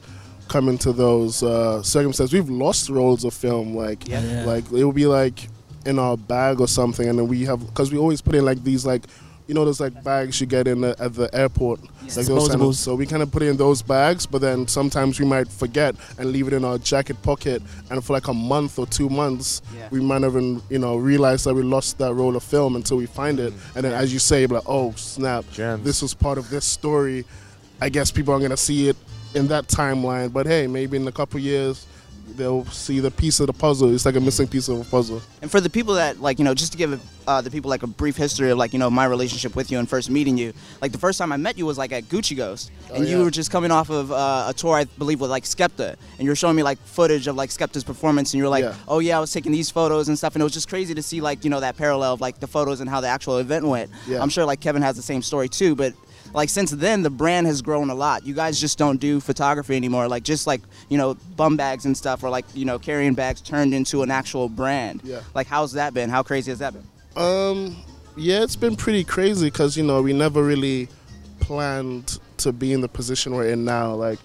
come 0.47 0.67
into 0.67 0.91
those 0.91 1.43
uh, 1.43 1.81
circumstances. 1.83 2.33
We've 2.33 2.49
lost 2.49 2.89
rolls 2.89 3.23
of 3.23 3.33
film, 3.33 3.75
like 3.75 4.07
Yeah. 4.07 4.21
Yeah. 4.23 4.45
like 4.45 4.65
it 4.71 4.83
will 4.83 4.91
be 4.93 5.05
like 5.05 5.47
in 5.85 5.97
our 5.99 6.17
bag 6.17 6.59
or 6.59 6.67
something, 6.67 7.07
and 7.07 7.17
then 7.19 7.27
we 7.27 7.45
have 7.45 7.65
because 7.65 7.91
we 7.91 7.97
always 7.97 8.21
put 8.21 8.35
in 8.35 8.45
like 8.45 8.63
these 8.63 8.85
like. 8.85 9.03
You 9.49 9.55
know 9.55 9.65
those 9.65 9.79
like 9.79 10.03
bags 10.03 10.39
you 10.39 10.45
get 10.45 10.67
in 10.67 10.81
the, 10.81 10.95
at 10.99 11.15
the 11.15 11.27
airport, 11.35 11.81
like 11.81 12.27
those 12.27 12.49
kind 12.49 12.61
of, 12.61 12.75
so 12.75 12.93
we 12.93 13.07
kind 13.07 13.23
of 13.23 13.31
put 13.31 13.41
it 13.41 13.47
in 13.47 13.57
those 13.57 13.81
bags, 13.81 14.27
but 14.27 14.41
then 14.41 14.67
sometimes 14.67 15.19
we 15.19 15.25
might 15.25 15.47
forget 15.47 15.95
and 16.19 16.31
leave 16.31 16.45
it 16.45 16.53
in 16.53 16.63
our 16.63 16.77
jacket 16.77 17.19
pocket, 17.23 17.63
and 17.89 18.05
for 18.05 18.13
like 18.13 18.27
a 18.27 18.33
month 18.33 18.77
or 18.77 18.85
two 18.85 19.09
months, 19.09 19.63
Yeah. 19.75 19.87
we 19.89 20.01
might 20.01 20.21
not 20.21 20.27
even 20.27 20.61
you 20.69 20.77
know 20.77 20.97
realize 20.97 21.45
that 21.45 21.55
we 21.55 21.63
lost 21.63 21.97
that 21.97 22.13
roll 22.13 22.35
of 22.35 22.43
film 22.43 22.75
until 22.75 22.97
we 22.97 23.07
find 23.07 23.39
it, 23.39 23.51
mm. 23.51 23.75
and 23.75 23.83
then 23.85 23.93
as 23.93 24.13
you 24.13 24.19
say, 24.19 24.45
like 24.45 24.61
oh 24.67 24.91
snap, 24.95 25.45
Gems. 25.51 25.83
this 25.83 26.03
was 26.03 26.13
part 26.13 26.37
of 26.37 26.51
this 26.51 26.63
story. 26.65 27.25
I 27.81 27.89
guess 27.89 28.11
people 28.11 28.35
are 28.35 28.39
gonna 28.39 28.55
see 28.55 28.87
it 28.87 28.97
in 29.33 29.47
that 29.47 29.65
timeline. 29.67 30.31
But 30.31 30.45
hey, 30.45 30.67
maybe 30.67 30.95
in 30.97 31.07
a 31.07 31.11
couple 31.11 31.39
years 31.39 31.87
they'll 32.35 32.65
see 32.65 32.99
the 32.99 33.11
piece 33.11 33.39
of 33.39 33.47
the 33.47 33.53
puzzle. 33.53 33.93
It's 33.93 34.05
like 34.05 34.15
a 34.15 34.19
missing 34.19 34.47
piece 34.47 34.67
of 34.69 34.79
a 34.79 34.83
puzzle. 34.83 35.21
And 35.41 35.49
for 35.49 35.59
the 35.61 35.69
people 35.69 35.93
that 35.95 36.19
like 36.21 36.39
you 36.39 36.45
know, 36.45 36.53
just 36.53 36.71
to 36.73 36.77
give 36.77 36.99
uh, 37.27 37.41
the 37.41 37.51
people 37.51 37.69
like 37.69 37.83
a 37.83 37.87
brief 37.87 38.17
history 38.17 38.49
of 38.49 38.57
like 38.57 38.73
you 38.73 38.79
know 38.79 38.89
my 38.89 39.05
relationship 39.05 39.55
with 39.55 39.71
you 39.71 39.77
and 39.79 39.87
first 39.87 40.09
meeting 40.09 40.37
you. 40.37 40.53
Like 40.81 40.91
the 40.91 40.97
first 40.97 41.19
time 41.19 41.31
I 41.31 41.37
met 41.37 41.57
you 41.57 41.65
was 41.65 41.77
like 41.77 41.91
at 41.91 42.05
Gucci 42.05 42.35
Ghost, 42.35 42.71
and 42.93 43.03
Oh, 43.03 43.07
you 43.07 43.23
were 43.23 43.31
just 43.31 43.51
coming 43.51 43.71
off 43.71 43.89
of 43.89 44.11
uh, 44.11 44.45
a 44.47 44.53
tour 44.53 44.75
I 44.75 44.85
believe 44.85 45.19
with 45.21 45.29
like 45.29 45.43
Skepta, 45.43 45.89
and 46.17 46.19
you 46.19 46.29
were 46.29 46.35
showing 46.35 46.55
me 46.55 46.63
like 46.63 46.79
footage 46.79 47.27
of 47.27 47.35
like 47.35 47.49
Skepta's 47.51 47.83
performance, 47.83 48.33
and 48.33 48.39
you 48.39 48.43
were 48.43 48.49
like, 48.49 48.63
Yeah. 48.63 48.75
oh 48.87 48.99
yeah, 48.99 49.17
I 49.17 49.19
was 49.19 49.31
taking 49.31 49.51
these 49.51 49.69
photos 49.69 50.07
and 50.07 50.17
stuff, 50.17 50.35
and 50.35 50.41
it 50.41 50.43
was 50.43 50.53
just 50.53 50.69
crazy 50.69 50.93
to 50.95 51.03
see 51.03 51.21
like 51.21 51.43
you 51.43 51.49
know 51.49 51.59
that 51.59 51.77
parallel 51.77 52.13
of 52.13 52.21
like 52.21 52.39
the 52.39 52.47
photos 52.47 52.79
and 52.81 52.89
how 52.89 53.01
the 53.01 53.07
actual 53.07 53.37
event 53.37 53.65
went. 53.65 53.91
Yeah. 54.07 54.21
I'm 54.21 54.29
sure 54.29 54.45
like 54.45 54.59
Kevin 54.59 54.81
has 54.81 54.95
the 54.95 55.03
same 55.03 55.21
story 55.21 55.49
too, 55.49 55.75
but. 55.75 55.93
Like 56.33 56.49
since 56.49 56.71
then, 56.71 57.01
the 57.03 57.09
brand 57.09 57.47
has 57.47 57.61
grown 57.61 57.89
a 57.89 57.95
lot. 57.95 58.25
You 58.25 58.33
guys 58.33 58.59
just 58.59 58.77
don't 58.77 58.99
do 58.99 59.19
photography 59.19 59.75
anymore. 59.75 60.07
Like 60.07 60.23
just 60.23 60.47
like 60.47 60.61
you 60.89 60.97
know 60.97 61.15
bum 61.35 61.57
bags 61.57 61.85
and 61.85 61.95
stuff, 61.95 62.23
or 62.23 62.29
like 62.29 62.45
you 62.53 62.65
know 62.65 62.79
carrying 62.79 63.13
bags 63.13 63.41
turned 63.41 63.73
into 63.73 64.03
an 64.03 64.11
actual 64.11 64.49
brand. 64.49 65.01
Yeah. 65.03 65.21
Like 65.33 65.47
how's 65.47 65.73
that 65.73 65.93
been? 65.93 66.09
How 66.09 66.23
crazy 66.23 66.51
has 66.51 66.59
that 66.59 66.73
been? 66.73 66.83
Um, 67.15 67.75
yeah, 68.15 68.43
it's 68.43 68.55
been 68.55 68.75
pretty 68.75 69.03
crazy 69.03 69.47
because 69.47 69.75
you 69.77 69.83
know 69.83 70.01
we 70.01 70.13
never 70.13 70.43
really 70.43 70.87
planned 71.39 72.19
to 72.37 72.51
be 72.51 72.73
in 72.73 72.81
the 72.81 72.87
position 72.87 73.33
we're 73.33 73.49
in 73.49 73.65
now. 73.65 73.93
Like 73.93 74.19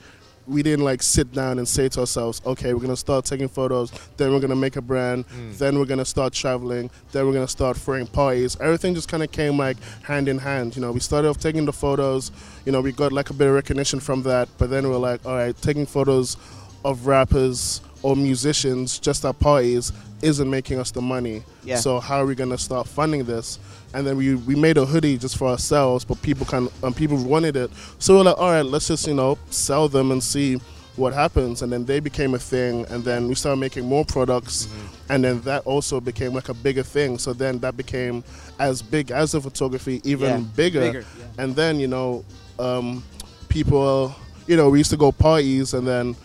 we 0.47 0.63
didn't 0.63 0.85
like 0.85 1.03
sit 1.03 1.33
down 1.33 1.59
and 1.59 1.67
say 1.67 1.89
to 1.89 2.01
ourselves, 2.01 2.41
okay, 2.45 2.75
we're 2.75 2.81
gonna 2.81 2.97
start 2.97 3.25
taking 3.25 3.49
photos, 3.49 3.93
then 4.17 4.33
we're 4.33 4.41
gonna 4.41 4.57
make 4.57 4.77
a 4.77 4.83
brand, 4.83 5.27
mm. 5.29 5.57
then 5.59 5.79
we're 5.79 5.85
gonna 5.87 6.05
start 6.05 6.33
traveling, 6.33 6.91
then 7.13 7.27
we're 7.27 7.33
gonna 7.33 7.49
start 7.49 7.77
throwing 7.77 8.07
parties. 8.07 8.57
Everything 8.61 8.95
just 8.95 9.09
kind 9.09 9.23
of 9.23 9.33
came 9.33 9.59
like 9.59 9.77
hand 10.03 10.29
in 10.29 10.39
hand. 10.39 10.77
You 10.77 10.83
know, 10.83 10.93
we 10.93 11.01
started 11.01 11.29
off 11.29 11.39
taking 11.39 11.65
the 11.65 11.73
photos. 11.73 12.31
You 12.65 12.73
know, 12.73 12.81
we 12.81 12.93
got 12.93 13.13
like 13.13 13.31
a 13.31 13.35
bit 13.35 13.49
of 13.49 13.55
recognition 13.55 14.01
from 14.01 14.23
that, 14.25 14.49
but 14.59 14.71
then 14.71 14.85
we 14.85 14.91
we're 14.91 14.99
like, 14.99 15.25
all 15.25 15.35
right, 15.35 15.57
taking 15.63 15.87
photos 15.87 16.37
of 16.85 17.07
rappers 17.07 17.81
or 18.03 18.15
musicians 18.15 18.99
just 18.99 19.25
at 19.25 19.39
parties 19.39 19.93
isn't 20.21 20.49
making 20.49 20.79
us 20.79 20.91
the 20.91 21.01
money. 21.01 21.43
Yeah. 21.65 21.77
So 21.77 22.01
how 22.01 22.19
are 22.19 22.27
we 22.27 22.35
gonna 22.35 22.59
start 22.59 22.87
funding 22.87 23.25
this? 23.25 23.59
And 23.95 24.07
then 24.07 24.17
we, 24.17 24.35
we 24.35 24.55
made 24.57 24.77
a 24.77 24.85
hoodie 24.85 25.17
just 25.19 25.39
for 25.39 25.49
ourselves, 25.49 26.05
but 26.05 26.21
people 26.21 26.45
can 26.47 26.69
um, 26.83 26.93
people 26.93 27.17
wanted 27.23 27.57
it. 27.57 27.71
So 27.99 28.17
we're 28.17 28.25
like, 28.25 28.39
all 28.39 28.51
right, 28.51 28.63
let's 28.67 28.89
just 28.89 29.07
you 29.07 29.15
know 29.15 29.39
sell 29.51 29.89
them 29.89 30.11
and 30.11 30.23
see 30.23 30.61
what 30.97 31.13
happens. 31.13 31.63
And 31.63 31.73
then 31.73 31.85
they 31.85 32.01
became 32.01 32.35
a 32.35 32.39
thing, 32.39 32.85
and 32.91 33.05
then 33.05 33.29
we 33.29 33.35
started 33.35 33.61
making 33.61 33.85
more 33.87 34.05
products, 34.05 34.69
and 35.09 35.25
then 35.25 35.41
that 35.43 35.65
also 35.65 36.01
became 36.01 36.35
like 36.35 36.49
a 36.49 36.55
bigger 36.55 36.83
thing. 36.83 37.19
So 37.19 37.33
then 37.33 37.59
that 37.61 37.77
became 37.77 38.23
as 38.59 38.83
big 38.83 39.11
as 39.11 39.33
the 39.33 39.41
photography, 39.41 40.01
even 40.05 40.29
Yeah, 40.29 40.47
bigger. 40.57 40.81
bigger, 40.81 41.05
yeah. 41.19 41.43
And 41.45 41.55
then 41.57 41.79
you 41.81 41.87
know, 41.89 42.25
um, 42.59 43.03
people, 43.49 44.15
you 44.47 44.57
know, 44.57 44.71
we 44.71 44.79
used 44.79 44.91
to 44.91 44.97
go 44.97 45.13
parties, 45.13 45.73
and 45.75 45.87
then 45.87 46.17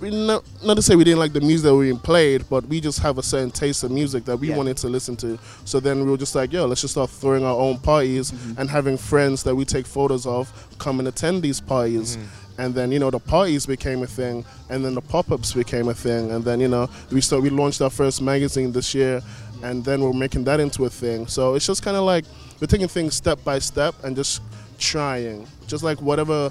we 0.00 0.10
not, 0.10 0.44
not 0.62 0.74
to 0.74 0.82
say 0.82 0.94
we 0.94 1.04
didn't 1.04 1.20
like 1.20 1.32
the 1.32 1.40
music 1.40 1.64
that 1.64 1.74
we 1.74 1.92
played, 1.94 2.44
but 2.50 2.66
we 2.66 2.80
just 2.80 2.98
have 3.00 3.16
a 3.18 3.22
certain 3.22 3.50
taste 3.50 3.82
of 3.82 3.90
music 3.90 4.24
that 4.26 4.36
we 4.36 4.48
Yeah. 4.48 4.56
wanted 4.56 4.76
to 4.78 4.88
listen 4.88 5.16
to. 5.16 5.38
So 5.64 5.80
then 5.80 6.04
we 6.04 6.10
were 6.10 6.18
just 6.18 6.34
like, 6.34 6.52
yo, 6.52 6.66
let's 6.66 6.82
just 6.82 6.92
start 6.94 7.08
throwing 7.10 7.44
our 7.44 7.56
own 7.58 7.78
parties 7.78 8.30
Mm-hmm. 8.30 8.60
and 8.60 8.68
having 8.70 8.98
friends 8.98 9.42
that 9.44 9.54
we 9.54 9.64
take 9.64 9.86
photos 9.86 10.26
of 10.26 10.52
come 10.78 10.98
and 10.98 11.08
attend 11.08 11.42
these 11.42 11.60
parties. 11.60 12.18
and 12.58 12.74
then 12.74 12.90
you 12.90 12.98
know 12.98 13.10
the 13.10 13.18
parties 13.18 13.66
became 13.66 14.02
a 14.02 14.06
thing, 14.06 14.42
and 14.70 14.82
then 14.82 14.94
the 14.94 15.00
pop-ups 15.02 15.52
became 15.52 15.88
a 15.88 15.94
thing, 15.94 16.30
and 16.30 16.42
then 16.42 16.58
you 16.58 16.68
know 16.68 16.88
we 17.12 17.20
start 17.20 17.42
we 17.42 17.50
launched 17.50 17.82
our 17.82 17.90
first 17.90 18.22
magazine 18.22 18.72
this 18.72 18.94
year, 18.94 19.20
and 19.62 19.84
then 19.84 20.00
we're 20.00 20.14
making 20.14 20.42
that 20.44 20.58
into 20.58 20.86
a 20.86 20.90
thing. 20.90 21.26
So 21.26 21.54
it's 21.54 21.66
just 21.66 21.82
kind 21.82 21.98
of 21.98 22.04
like 22.04 22.24
we're 22.58 22.66
taking 22.66 22.88
things 22.88 23.14
step 23.14 23.44
by 23.44 23.58
step 23.58 23.94
and 24.04 24.16
just 24.16 24.40
trying, 24.78 25.46
just 25.66 25.82
like 25.84 26.00
whatever 26.00 26.50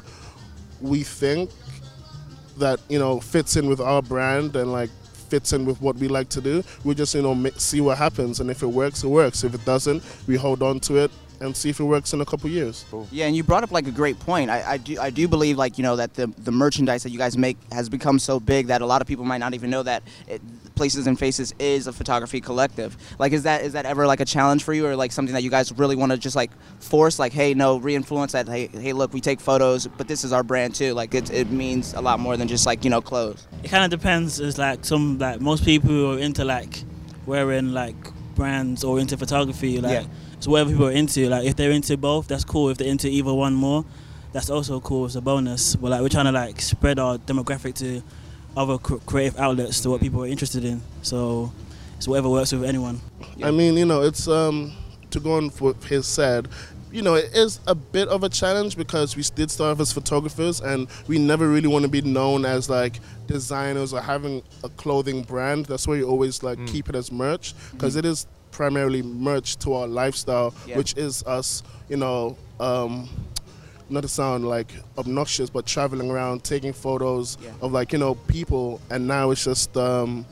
we 0.80 1.02
think 1.02 1.50
that 2.58 2.80
you 2.90 3.00
know 3.00 3.20
fits 3.20 3.56
in 3.56 3.68
with 3.68 3.80
our 3.80 4.02
brand 4.02 4.56
and 4.56 4.72
like 4.72 4.90
fits 5.30 5.54
in 5.54 5.66
with 5.66 5.82
what 5.82 5.96
we 5.98 6.08
like 6.08 6.30
to 6.30 6.42
do. 6.42 6.64
We 6.84 6.96
just 6.96 7.16
you 7.16 7.22
know 7.22 7.50
see 7.58 7.82
what 7.82 7.98
happens, 7.98 8.40
and 8.40 8.50
if 8.50 8.64
it 8.64 8.68
works, 8.68 9.04
it 9.04 9.08
works. 9.08 9.44
If 9.44 9.54
it 9.54 9.66
doesn't, 9.66 10.04
we 10.28 10.36
hold 10.36 10.62
on 10.62 10.80
to 10.82 10.98
it 10.98 11.12
and 11.40 11.56
see 11.56 11.70
if 11.70 11.80
it 11.80 11.84
works 11.84 12.14
in 12.14 12.22
a 12.22 12.26
couple 12.26 12.50
years. 12.50 12.86
Yeah, 13.12 13.26
and 13.26 13.36
you 13.36 13.44
brought 13.44 13.64
up 13.64 13.72
like 13.72 13.88
a 13.88 13.92
great 13.92 14.20
point. 14.20 14.50
I, 14.50 14.74
I 14.74 14.78
do 14.78 15.00
I 15.00 15.10
do 15.10 15.28
believe 15.28 15.58
like 15.58 15.78
you 15.78 15.84
know 15.84 15.96
that 15.96 16.14
the 16.14 16.28
the 16.28 16.52
merchandise 16.52 17.04
that 17.04 17.12
you 17.12 17.18
guys 17.18 17.38
make 17.38 17.58
has 17.72 17.90
become 17.90 18.20
so 18.20 18.40
big 18.40 18.68
that 18.68 18.82
a 18.82 18.86
lot 18.86 19.02
of 19.02 19.08
people 19.08 19.26
might 19.26 19.40
not 19.40 19.54
even 19.54 19.70
know 19.70 19.84
that 19.84 20.04
it, 20.28 20.42
Places 20.76 21.08
and 21.08 21.18
Faces 21.18 21.54
is 21.58 21.88
a 21.88 21.94
photography 21.94 22.42
collective. 22.42 22.98
Like, 23.18 23.32
is 23.32 23.44
that 23.44 23.62
is 23.64 23.74
that 23.74 23.86
ever 23.86 24.06
like 24.06 24.20
a 24.20 24.26
challenge 24.26 24.64
for 24.64 24.74
you, 24.74 24.86
or 24.86 24.96
like 24.96 25.12
something 25.12 25.34
that 25.34 25.44
you 25.44 25.50
guys 25.50 25.72
really 25.78 25.96
want 25.96 26.12
to 26.12 26.18
just 26.18 26.36
like 26.36 26.52
force? 26.80 27.18
Like, 27.18 27.32
hey, 27.32 27.54
no, 27.54 27.78
re-influence 27.78 28.34
that. 28.34 28.48
Hey, 28.48 28.68
hey, 28.68 28.94
look, 28.94 29.14
we 29.14 29.22
take 29.22 29.40
photos, 29.40 29.88
but 29.88 30.08
this 30.08 30.24
is 30.24 30.34
our 30.34 30.44
brand 30.44 30.76
too. 30.76 30.94
Like, 30.94 31.14
it 31.14 31.32
it 31.32 31.50
means 31.50 31.94
a 31.94 32.02
lot 32.02 32.20
more 32.20 32.36
than 32.38 32.48
just 32.48 32.66
like 32.66 32.84
you 32.84 32.90
know 32.90 33.02
clothes. 33.02 33.48
It 33.64 33.70
kind 33.70 33.84
of 33.86 33.98
depends. 33.98 34.40
It's 34.40 34.58
like 34.58 34.84
some 34.84 35.18
like 35.18 35.40
most 35.40 35.64
people 35.64 35.90
who 35.90 36.14
are 36.14 36.20
into 36.20 36.44
like 36.44 36.84
wearing 37.26 37.72
like 37.72 37.96
brands 38.36 38.84
or 38.84 39.00
into 39.00 39.18
photography. 39.18 39.80
Like 39.82 39.92
Yeah. 40.04 40.08
it's 40.34 40.48
whatever 40.48 40.70
people 40.72 40.88
are 40.88 40.92
into. 40.92 41.28
Like 41.30 41.46
if 41.46 41.56
they're 41.56 41.72
into 41.72 41.98
both, 41.98 42.28
that's 42.28 42.44
cool. 42.44 42.70
If 42.70 42.78
they're 42.78 42.88
into 42.88 43.08
either 43.10 43.34
one 43.34 43.54
more, 43.56 43.86
that's 44.34 44.50
also 44.50 44.80
cool. 44.80 45.06
It's 45.06 45.16
a 45.16 45.22
bonus. 45.22 45.76
But 45.76 45.92
like 45.92 46.02
we're 46.02 46.10
trying 46.10 46.26
to 46.26 46.32
like 46.32 46.62
spread 46.62 47.00
our 47.00 47.18
demographic 47.18 47.76
to 47.76 48.02
other 48.58 48.78
cr- 48.78 48.96
creative 49.06 49.40
outlets 49.40 49.82
to 49.82 49.90
what 49.90 50.02
people 50.02 50.24
are 50.24 50.28
interested 50.28 50.64
in. 50.66 50.82
So 51.02 51.52
it's 51.98 52.08
whatever 52.08 52.30
works 52.30 52.52
with 52.52 52.64
anyone. 52.64 53.02
Yeah. 53.38 53.48
I 53.48 53.52
mean, 53.52 53.76
you 53.76 53.86
know, 53.86 54.02
it's 54.02 54.28
um 54.28 54.74
to 55.12 55.20
go 55.20 55.34
on 55.38 55.50
what 55.60 55.82
his 55.86 56.06
said. 56.06 56.48
You 56.96 57.02
know, 57.02 57.16
it 57.16 57.36
is 57.36 57.60
a 57.68 57.76
bit 57.76 58.08
of 58.08 58.24
a 58.24 58.30
challenge 58.30 58.78
because 58.78 59.18
we 59.18 59.24
did 59.36 59.52
start 59.52 59.74
off 59.74 59.82
as 59.82 59.92
photographers, 59.92 60.62
and 60.62 60.88
we 61.08 61.20
never 61.20 61.50
really 61.50 61.68
want 61.68 61.84
to 61.84 61.90
be 61.90 62.02
known 62.02 62.46
as 62.46 62.70
like 62.70 63.02
designers 63.28 63.94
or 63.94 64.00
having 64.00 64.42
a 64.64 64.70
clothing 64.70 65.22
brand. 65.24 65.66
That's 65.66 65.86
why 65.90 65.96
you 65.96 66.08
always 66.08 66.42
like 66.42 66.58
Mm. 66.58 66.68
keep 66.70 66.88
it 66.88 66.96
as 66.96 67.12
merch 67.12 67.54
because 67.74 67.98
is 67.98 68.28
primarily 68.52 69.02
merch 69.02 69.58
to 69.58 69.74
our 69.74 69.88
lifestyle, 69.88 70.54
Yeah. 70.66 70.78
which 70.78 70.96
is 70.96 71.22
us. 71.24 71.64
You 71.90 71.98
know. 71.98 72.38
Um, 72.62 73.10
not 73.90 74.02
to 74.02 74.08
sound 74.08 74.48
like 74.48 74.74
obnoxious, 74.98 75.50
but 75.50 75.66
traveling 75.66 76.10
around 76.10 76.44
taking 76.46 76.72
photos 76.72 77.38
Yeah. 77.44 77.50
of 77.62 77.74
like 77.74 77.92
you 77.92 78.00
know 78.00 78.16
people, 78.16 78.80
and 78.90 79.06
now 79.06 79.32
it's 79.32 79.44
just 79.44 79.76
um, 79.76 80.26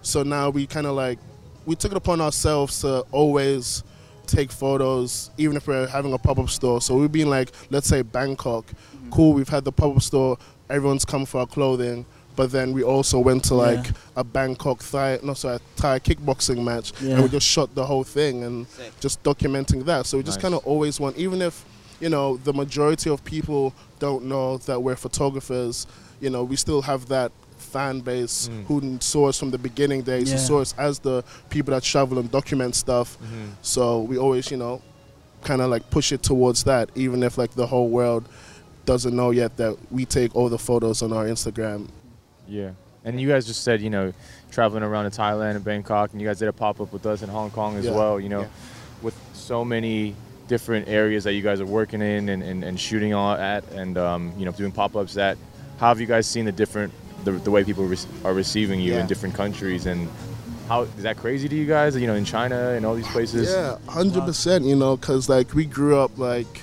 so 0.00 0.22
now 0.22 0.48
we 0.48 0.66
kind 0.66 0.86
of 0.86 0.96
like 0.96 1.18
we 1.66 1.76
took 1.76 1.92
it 1.92 1.98
upon 1.98 2.22
ourselves 2.22 2.80
to 2.80 3.04
always 3.12 3.84
take 4.32 4.50
photos, 4.50 5.30
even 5.38 5.56
if 5.56 5.66
we're 5.66 5.86
having 5.86 6.12
a 6.12 6.18
pop 6.18 6.38
up 6.38 6.48
store. 6.50 6.80
So 6.80 6.96
we've 6.96 7.12
been 7.12 7.30
like, 7.30 7.50
let's 7.70 7.86
say 7.88 8.02
Bangkok, 8.02 8.66
mm-hmm. 8.66 9.10
cool. 9.10 9.32
We've 9.34 9.48
had 9.48 9.64
the 9.64 9.72
pop 9.72 9.96
up 9.96 10.02
store. 10.02 10.38
Everyone's 10.70 11.04
come 11.04 11.26
for 11.26 11.40
our 11.40 11.46
clothing. 11.46 12.06
But 12.34 12.50
then 12.50 12.72
we 12.72 12.82
also 12.82 13.18
went 13.18 13.44
to 13.44 13.54
like 13.54 13.84
Yeah. 13.84 13.92
a 14.16 14.24
Bangkok 14.24 14.82
Thai, 14.82 15.18
no 15.22 15.34
sorry, 15.34 15.58
Thai 15.76 15.98
kickboxing 15.98 16.64
match, 16.64 16.92
Yeah. 17.00 17.14
and 17.16 17.22
we 17.24 17.28
just 17.28 17.46
shot 17.46 17.74
the 17.74 17.84
whole 17.84 18.04
thing 18.04 18.42
and 18.42 18.66
Sick. 18.68 18.92
just 19.00 19.22
documenting 19.22 19.84
that. 19.84 20.06
So 20.06 20.16
we 20.16 20.22
just 20.22 20.38
Nice. 20.38 20.42
kind 20.42 20.54
of 20.54 20.66
always 20.66 20.98
want, 20.98 21.18
even 21.18 21.42
if 21.42 21.64
you 22.00 22.08
know 22.08 22.38
the 22.38 22.54
majority 22.54 23.10
of 23.10 23.22
people 23.24 23.74
don't 23.98 24.24
know 24.24 24.56
that 24.66 24.82
we're 24.82 24.96
photographers, 24.96 25.86
you 26.22 26.30
know, 26.30 26.42
we 26.42 26.56
still 26.56 26.80
have 26.82 27.06
that 27.08 27.32
fan 27.62 28.00
base 28.00 28.48
Mm. 28.48 28.64
who 28.66 28.98
saw 29.00 29.28
us 29.28 29.38
from 29.38 29.50
the 29.50 29.58
beginning 29.58 30.02
days, 30.02 30.30
who 30.32 30.38
saw 30.38 30.60
us 30.60 30.74
as 30.78 30.98
the 30.98 31.22
people 31.50 31.72
that 31.74 31.82
travel 31.82 32.18
and 32.18 32.30
document 32.30 32.74
stuff. 32.74 33.16
Mhm. 33.22 33.50
So 33.62 34.00
we 34.00 34.18
always, 34.18 34.50
you 34.50 34.56
know, 34.56 34.82
kind 35.42 35.60
of 35.62 35.70
like 35.70 35.88
push 35.90 36.12
it 36.12 36.22
towards 36.22 36.64
that, 36.64 36.90
even 36.94 37.22
if 37.22 37.38
like 37.38 37.52
the 37.54 37.66
whole 37.66 37.88
world 37.88 38.24
doesn't 38.84 39.14
know 39.14 39.30
yet 39.30 39.56
that 39.56 39.76
we 39.90 40.04
take 40.04 40.34
all 40.36 40.48
the 40.48 40.58
photos 40.58 41.02
on 41.02 41.12
our 41.12 41.24
Instagram. 41.26 41.88
Yeah. 42.48 42.70
And 43.04 43.20
you 43.20 43.28
guys 43.28 43.46
just 43.46 43.62
said, 43.64 43.80
you 43.80 43.90
know, 43.90 44.12
traveling 44.50 44.82
around 44.84 45.10
to 45.10 45.16
Thailand 45.20 45.56
and 45.56 45.64
Bangkok, 45.64 46.12
and 46.12 46.20
you 46.20 46.26
guys 46.28 46.38
did 46.38 46.48
a 46.48 46.52
pop 46.52 46.80
up 46.80 46.92
with 46.92 47.04
us 47.06 47.22
in 47.22 47.28
Hong 47.28 47.50
Kong 47.50 47.76
as 47.76 47.84
Yeah. 47.86 47.92
well. 47.92 48.20
You 48.20 48.28
know, 48.28 48.40
Yeah. 48.42 48.46
with 49.02 49.14
so 49.32 49.64
many 49.64 50.14
different 50.48 50.86
areas 50.88 51.24
that 51.24 51.32
you 51.32 51.42
guys 51.42 51.60
are 51.60 51.66
working 51.66 52.02
in 52.02 52.28
and, 52.28 52.42
and, 52.42 52.62
and 52.62 52.78
shooting 52.78 53.12
at, 53.12 53.64
and 53.72 53.96
um, 53.98 54.32
you 54.38 54.44
know, 54.44 54.52
doing 54.52 54.70
pop 54.70 54.94
ups. 54.94 55.14
That 55.14 55.36
how 55.78 55.88
have 55.88 56.00
you 56.00 56.06
guys 56.06 56.26
seen 56.26 56.44
the 56.44 56.52
different 56.52 56.92
the, 57.24 57.32
the 57.32 57.50
way 57.50 57.64
people 57.64 57.84
re- 57.84 57.96
are 58.24 58.34
receiving 58.34 58.80
you 58.80 58.92
Yeah. 58.92 59.00
in 59.00 59.06
different 59.06 59.34
countries 59.34 59.86
and 59.86 60.08
how 60.68 60.82
is 60.82 61.02
that 61.02 61.16
crazy 61.18 61.48
to 61.48 61.54
you 61.56 61.66
guys? 61.66 61.96
You 61.96 62.06
know, 62.06 62.14
in 62.14 62.24
China 62.24 62.70
and 62.70 62.86
all 62.86 62.94
these 62.94 63.08
places. 63.08 63.50
Yeah, 63.50 63.76
hundred 63.88 64.24
percent. 64.24 64.64
You 64.64 64.76
know, 64.76 64.96
because 64.96 65.28
like 65.28 65.52
we 65.54 65.64
grew 65.66 65.98
up 65.98 66.16
like, 66.18 66.62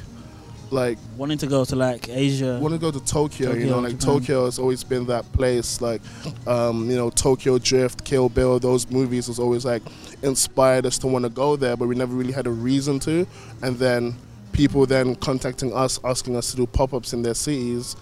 like 0.72 0.98
Wanting 1.18 1.38
to 1.40 1.48
go 1.48 1.66
to 1.66 1.76
like 1.76 2.10
Asia. 2.10 2.60
want 2.62 2.74
to 2.74 2.80
go 2.80 2.92
to 2.92 3.00
Tokyo, 3.04 3.54
you 3.54 3.66
know, 3.68 3.80
like 3.80 4.00
Japan. 4.00 4.16
Tokyo 4.20 4.46
has 4.46 4.58
always 4.58 4.84
been 4.84 5.06
that 5.08 5.30
place. 5.34 5.82
Like, 5.82 6.02
um, 6.48 6.90
you 6.90 6.96
know, 6.96 7.10
Tokyo 7.10 7.58
Drift, 7.58 8.04
Kill 8.06 8.30
Bill, 8.30 8.58
those 8.60 8.90
movies 8.90 9.28
has 9.28 9.38
always 9.38 9.66
like 9.66 9.84
inspired 10.24 10.86
us 10.86 10.98
to 11.00 11.08
want 11.08 11.26
to 11.26 11.30
go 11.30 11.56
there, 11.56 11.76
but 11.76 11.88
we 11.88 11.96
never 11.96 12.14
really 12.16 12.34
had 12.34 12.48
a 12.48 12.52
reason 12.52 13.00
to. 13.00 13.28
And 13.62 13.78
then 13.78 14.16
people 14.54 14.86
then 14.86 15.16
contacting 15.16 15.74
us, 15.74 16.00
asking 16.04 16.36
us 16.36 16.52
to 16.52 16.58
do 16.58 16.66
pop 16.68 16.94
ups 16.94 17.14
in 17.14 17.22
their 17.22 17.34
cities. 17.36 17.96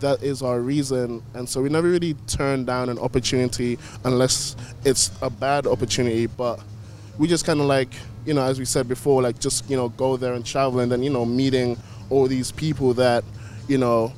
That 0.00 0.22
is 0.22 0.42
our 0.42 0.60
reason, 0.60 1.22
and 1.34 1.48
so 1.48 1.62
we 1.62 1.68
never 1.68 1.88
really 1.88 2.14
turn 2.26 2.64
down 2.64 2.88
an 2.88 2.98
opportunity 2.98 3.78
unless 4.04 4.56
it's 4.84 5.10
a 5.20 5.28
bad 5.28 5.66
opportunity. 5.66 6.26
But 6.26 6.60
we 7.18 7.28
just 7.28 7.44
kind 7.44 7.60
of 7.60 7.66
like 7.66 7.92
you 8.24 8.34
know 8.34 8.42
as 8.42 8.58
we 8.58 8.64
said 8.64 8.88
before 8.88 9.22
like 9.22 9.38
just 9.38 9.68
you 9.68 9.76
know 9.76 9.90
go 9.90 10.16
there 10.16 10.32
and 10.34 10.44
travel 10.44 10.80
and 10.80 10.90
then 10.90 11.02
you 11.02 11.10
know 11.10 11.24
meeting 11.24 11.76
all 12.08 12.26
these 12.26 12.50
people 12.50 12.94
that 12.94 13.24
you 13.68 13.78
know 13.78 14.12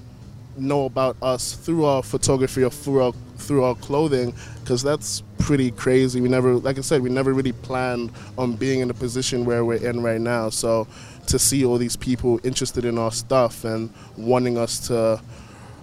know 0.57 0.85
about 0.85 1.17
us 1.23 1.55
through 1.55 1.85
our 1.85 2.03
photography 2.03 2.63
or 2.63 2.71
through 2.71 3.03
our 3.03 3.13
through 3.37 3.65
our 3.65 3.75
clothing. 3.75 4.35
Because 4.61 4.83
that's 4.83 5.23
pretty 5.39 5.73
crazy. 5.73 6.21
We 6.21 6.29
never 6.29 6.55
like 6.55 6.79
i 6.79 6.81
said 6.81 7.03
we 7.03 7.11
never 7.11 7.33
really 7.33 7.53
planned 7.53 8.13
on 8.39 8.55
being 8.55 8.81
in 8.81 8.89
the 8.89 8.95
position 8.95 9.45
where 9.45 9.65
we're 9.65 9.85
in 9.85 10.03
right 10.03 10.21
now. 10.21 10.51
So 10.51 10.87
to 11.27 11.39
see 11.39 11.65
all 11.65 11.79
these 11.79 11.97
people 11.97 12.41
interested 12.45 12.85
in 12.85 12.99
our 12.99 13.11
stuff 13.11 13.65
and 13.65 13.93
wanting 14.17 14.59
us 14.59 14.87
to 14.89 15.21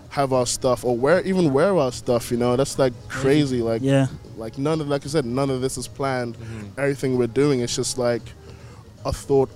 have 0.09 0.33
our 0.33 0.45
stuff 0.45 0.83
or 0.83 0.97
wear 0.97 1.21
even 1.21 1.53
wear 1.53 1.77
our 1.77 1.91
stuff 1.91 2.31
you 2.31 2.37
know 2.37 2.55
that's 2.55 2.79
like 2.79 2.93
crazy 3.09 3.61
like 3.61 3.81
yeah. 3.83 4.07
like 4.37 4.57
none 4.57 4.81
of, 4.81 4.87
like 4.87 5.05
I 5.05 5.09
said, 5.09 5.25
none 5.25 5.49
of 5.49 5.61
this 5.61 5.77
is 5.77 5.87
planned. 5.87 6.35
Mm-hmm. 6.35 6.79
Everything 6.79 7.17
we're 7.17 7.27
doing 7.27 7.59
is 7.59 7.75
just 7.75 7.97
like 7.97 8.21
a 9.05 9.11
thought 9.13 9.49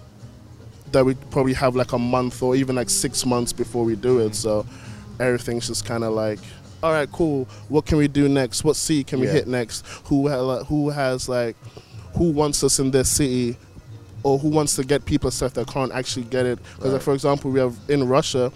that 0.91 1.03
we 1.03 1.15
probably 1.31 1.53
have 1.53 1.75
like 1.75 1.93
a 1.93 1.97
month 1.97 2.43
or 2.43 2.55
even 2.55 2.75
like 2.75 2.89
six 2.89 3.25
months 3.25 3.51
before 3.53 3.83
we 3.83 3.95
do 3.95 4.19
it. 4.19 4.31
Mm-hmm. 4.31 4.33
So 4.33 4.65
everything's 5.19 5.67
just 5.67 5.85
kind 5.85 6.03
of 6.03 6.13
like, 6.13 6.39
all 6.83 6.91
right, 6.91 7.11
cool. 7.11 7.45
What 7.69 7.85
can 7.85 7.97
we 7.97 8.07
do 8.07 8.29
next? 8.29 8.63
What 8.63 8.75
city 8.75 9.03
can 9.03 9.19
we 9.19 9.27
Yeah. 9.27 9.33
hit 9.33 9.47
next? 9.47 9.85
Who 10.05 10.27
ha- 10.29 10.63
who 10.65 10.89
has 10.89 11.27
like 11.27 11.55
who 12.15 12.31
wants 12.31 12.63
us 12.63 12.79
in 12.79 12.91
this 12.91 13.09
city? 13.09 13.57
Or 14.25 14.39
who 14.39 14.47
wants 14.47 14.77
to 14.77 14.85
get 14.85 15.03
people 15.03 15.29
stuff 15.31 15.53
that 15.55 15.67
can't 15.67 15.91
actually 15.91 16.23
get 16.23 16.45
it? 16.45 16.57
Because, 16.77 16.93
like, 16.93 17.01
for 17.01 17.13
example, 17.13 17.51
we 17.51 17.59
have 17.59 17.75
in 17.89 18.07
Russia, 18.07 18.53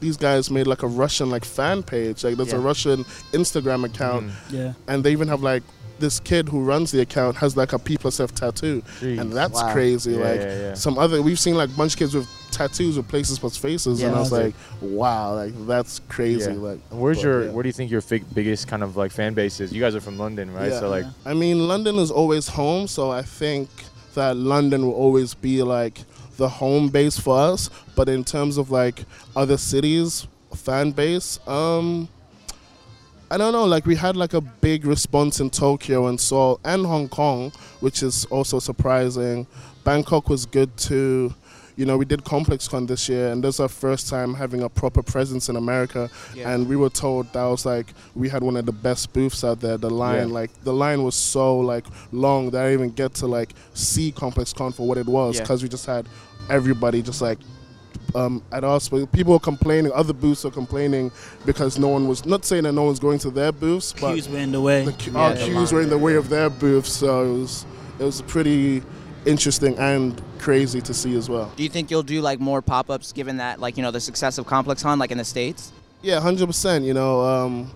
these 0.00 0.16
guys 0.16 0.50
made 0.50 0.66
like 0.66 0.82
a 0.82 0.86
Russian 0.86 1.30
like 1.30 1.44
fan 1.44 1.82
page. 1.82 2.22
Like, 2.24 2.36
there's 2.36 2.52
a 2.52 2.58
Russian 2.58 3.04
Instagram 3.32 3.84
account, 3.84 4.26
Mhm. 4.28 4.32
Yeah. 4.50 4.72
and 4.86 5.02
they 5.04 5.12
even 5.12 5.28
have 5.28 5.42
like 5.42 5.62
this 5.98 6.20
kid 6.20 6.48
who 6.48 6.62
runs 6.62 6.92
the 6.92 7.00
account 7.00 7.34
has 7.36 7.56
like 7.56 7.72
a 7.72 7.78
P 7.78 7.96
plus 7.98 8.20
F 8.20 8.32
tattoo, 8.32 8.82
Jeez. 9.00 9.18
and 9.20 9.32
that's 9.32 9.54
Wow. 9.60 9.72
crazy. 9.72 10.12
Yeah, 10.12 10.18
like 10.18 10.40
yeah, 10.40 10.60
yeah. 10.60 10.74
some 10.74 10.96
other, 10.96 11.20
we've 11.20 11.40
seen 11.40 11.56
like 11.56 11.70
a 11.70 11.72
bunch 11.72 11.94
of 11.94 11.98
kids 11.98 12.14
with 12.14 12.28
tattoos 12.52 12.96
with 12.96 13.08
places 13.08 13.40
plus 13.40 13.56
faces, 13.56 14.00
and 14.00 14.14
I 14.14 14.20
was 14.20 14.30
like, 14.30 14.54
wow, 14.80 15.34
like 15.34 15.52
that's 15.66 16.00
crazy. 16.08 16.52
Yeah. 16.52 16.56
Like, 16.58 16.78
where's 16.90 17.16
but, 17.18 17.24
your 17.24 17.44
yeah. 17.46 17.50
where 17.50 17.64
do 17.64 17.68
you 17.68 17.72
think 17.72 17.90
your 17.90 18.00
fig- 18.00 18.32
biggest 18.32 18.68
kind 18.68 18.84
of 18.84 18.96
like 18.96 19.10
fan 19.10 19.34
base 19.34 19.58
is? 19.58 19.72
You 19.72 19.80
guys 19.80 19.96
are 19.96 20.00
from 20.00 20.18
London, 20.18 20.52
right? 20.54 20.70
Yeah. 20.70 20.78
So 20.80 20.88
like 20.88 21.04
I 21.26 21.34
mean, 21.34 21.66
London 21.66 21.96
is 21.96 22.12
always 22.12 22.46
home, 22.46 22.86
so 22.86 23.10
I 23.10 23.22
think 23.22 23.68
that 24.14 24.36
London 24.36 24.86
will 24.86 24.94
always 24.94 25.34
be 25.34 25.64
like 25.64 26.04
the 26.38 26.48
home 26.48 26.88
base 26.88 27.18
for 27.18 27.38
us. 27.38 27.68
But 27.94 28.08
in 28.08 28.24
terms 28.24 28.56
of 28.56 28.70
like 28.70 29.04
other 29.36 29.58
cities, 29.58 30.26
fan 30.54 30.92
base, 30.92 31.38
um, 31.46 32.08
I 33.30 33.36
don't 33.36 33.52
know. 33.52 33.66
Like 33.66 33.84
we 33.84 33.94
had 33.94 34.16
like 34.16 34.32
a 34.32 34.40
big 34.40 34.86
response 34.86 35.38
in 35.40 35.50
Tokyo 35.50 36.06
and 36.06 36.18
Seoul 36.18 36.58
and 36.64 36.86
Hong 36.86 37.08
Kong, 37.10 37.52
which 37.80 38.02
is 38.02 38.24
also 38.26 38.58
surprising. 38.58 39.46
Bangkok 39.84 40.30
was 40.30 40.46
good 40.46 40.74
too. 40.78 41.34
You 41.78 41.86
know, 41.86 41.96
we 41.96 42.04
did 42.04 42.24
ComplexCon 42.24 42.88
this 42.88 43.08
year, 43.08 43.28
and 43.28 43.42
this 43.44 43.54
is 43.56 43.60
our 43.60 43.68
first 43.68 44.08
time 44.08 44.34
having 44.34 44.62
a 44.62 44.68
proper 44.68 45.00
presence 45.00 45.48
in 45.48 45.54
America. 45.54 46.10
Yeah. 46.34 46.50
And 46.52 46.68
we 46.68 46.74
were 46.74 46.90
told 46.90 47.32
that 47.34 47.44
was 47.44 47.64
like 47.64 47.86
we 48.16 48.28
had 48.28 48.42
one 48.42 48.56
of 48.56 48.66
the 48.66 48.72
best 48.72 49.12
booths 49.12 49.44
out 49.44 49.60
there. 49.60 49.76
The 49.78 49.88
line, 49.88 50.28
Yeah. 50.28 50.34
like 50.40 50.50
the 50.64 50.72
line 50.72 51.04
was 51.04 51.14
so 51.14 51.56
like 51.56 51.86
long 52.10 52.50
that 52.50 52.62
I 52.64 52.70
didn't 52.70 52.80
even 52.86 52.94
get 52.96 53.14
to 53.20 53.28
like 53.28 53.50
see 53.74 54.10
ComplexCon 54.10 54.74
for 54.74 54.88
what 54.88 54.98
it 54.98 55.06
was 55.06 55.36
Yeah. 55.36 55.42
because 55.42 55.62
we 55.62 55.68
just 55.68 55.86
had 55.86 56.08
everybody 56.50 57.00
just 57.00 57.22
like 57.22 57.38
um, 58.16 58.42
at 58.50 58.64
us. 58.64 58.88
But 58.88 59.12
people 59.12 59.34
are 59.34 59.38
complaining. 59.52 59.92
Other 59.94 60.12
booths 60.14 60.44
are 60.44 60.50
complaining 60.50 61.12
because 61.46 61.78
no 61.78 61.86
one 61.88 62.08
was 62.08 62.26
not 62.26 62.44
saying 62.44 62.64
that 62.64 62.72
no 62.72 62.82
one's 62.84 62.98
going 62.98 63.20
to 63.20 63.30
their 63.30 63.52
booths, 63.52 63.92
but 63.92 64.14
Queues 64.14 64.28
were 64.28 64.38
in 64.38 64.50
the 64.50 64.60
way. 64.60 64.84
the 64.84 65.10
Yeah, 65.12 65.16
our 65.18 65.34
the 65.34 65.44
queues 65.44 65.72
were 65.72 65.82
in 65.82 65.90
the 65.90 65.98
way 65.98 66.16
of 66.16 66.28
their 66.28 66.50
booths. 66.50 66.90
So 66.90 67.22
it 67.24 67.38
was 67.38 67.66
it 68.00 68.04
was 68.04 68.22
pretty 68.22 68.82
interesting 69.28 69.76
and 69.78 70.20
crazy 70.38 70.80
to 70.80 70.94
see 70.94 71.14
as 71.16 71.28
well. 71.28 71.52
Do 71.54 71.62
you 71.62 71.68
think 71.68 71.90
you'll 71.90 72.02
do 72.02 72.20
like 72.22 72.40
more 72.40 72.62
pop-ups 72.62 73.12
given 73.12 73.36
that 73.36 73.60
like 73.60 73.76
you 73.76 73.82
know 73.82 73.90
the 73.90 74.00
success 74.00 74.38
of 74.38 74.46
ComplexCon 74.46 74.98
like 74.98 75.10
in 75.10 75.18
the 75.18 75.24
states? 75.24 75.70
Yeah, 76.02 76.20
hundred 76.20 76.46
percent. 76.46 76.84
You 76.84 76.94
know, 76.94 77.20
um, 77.20 77.70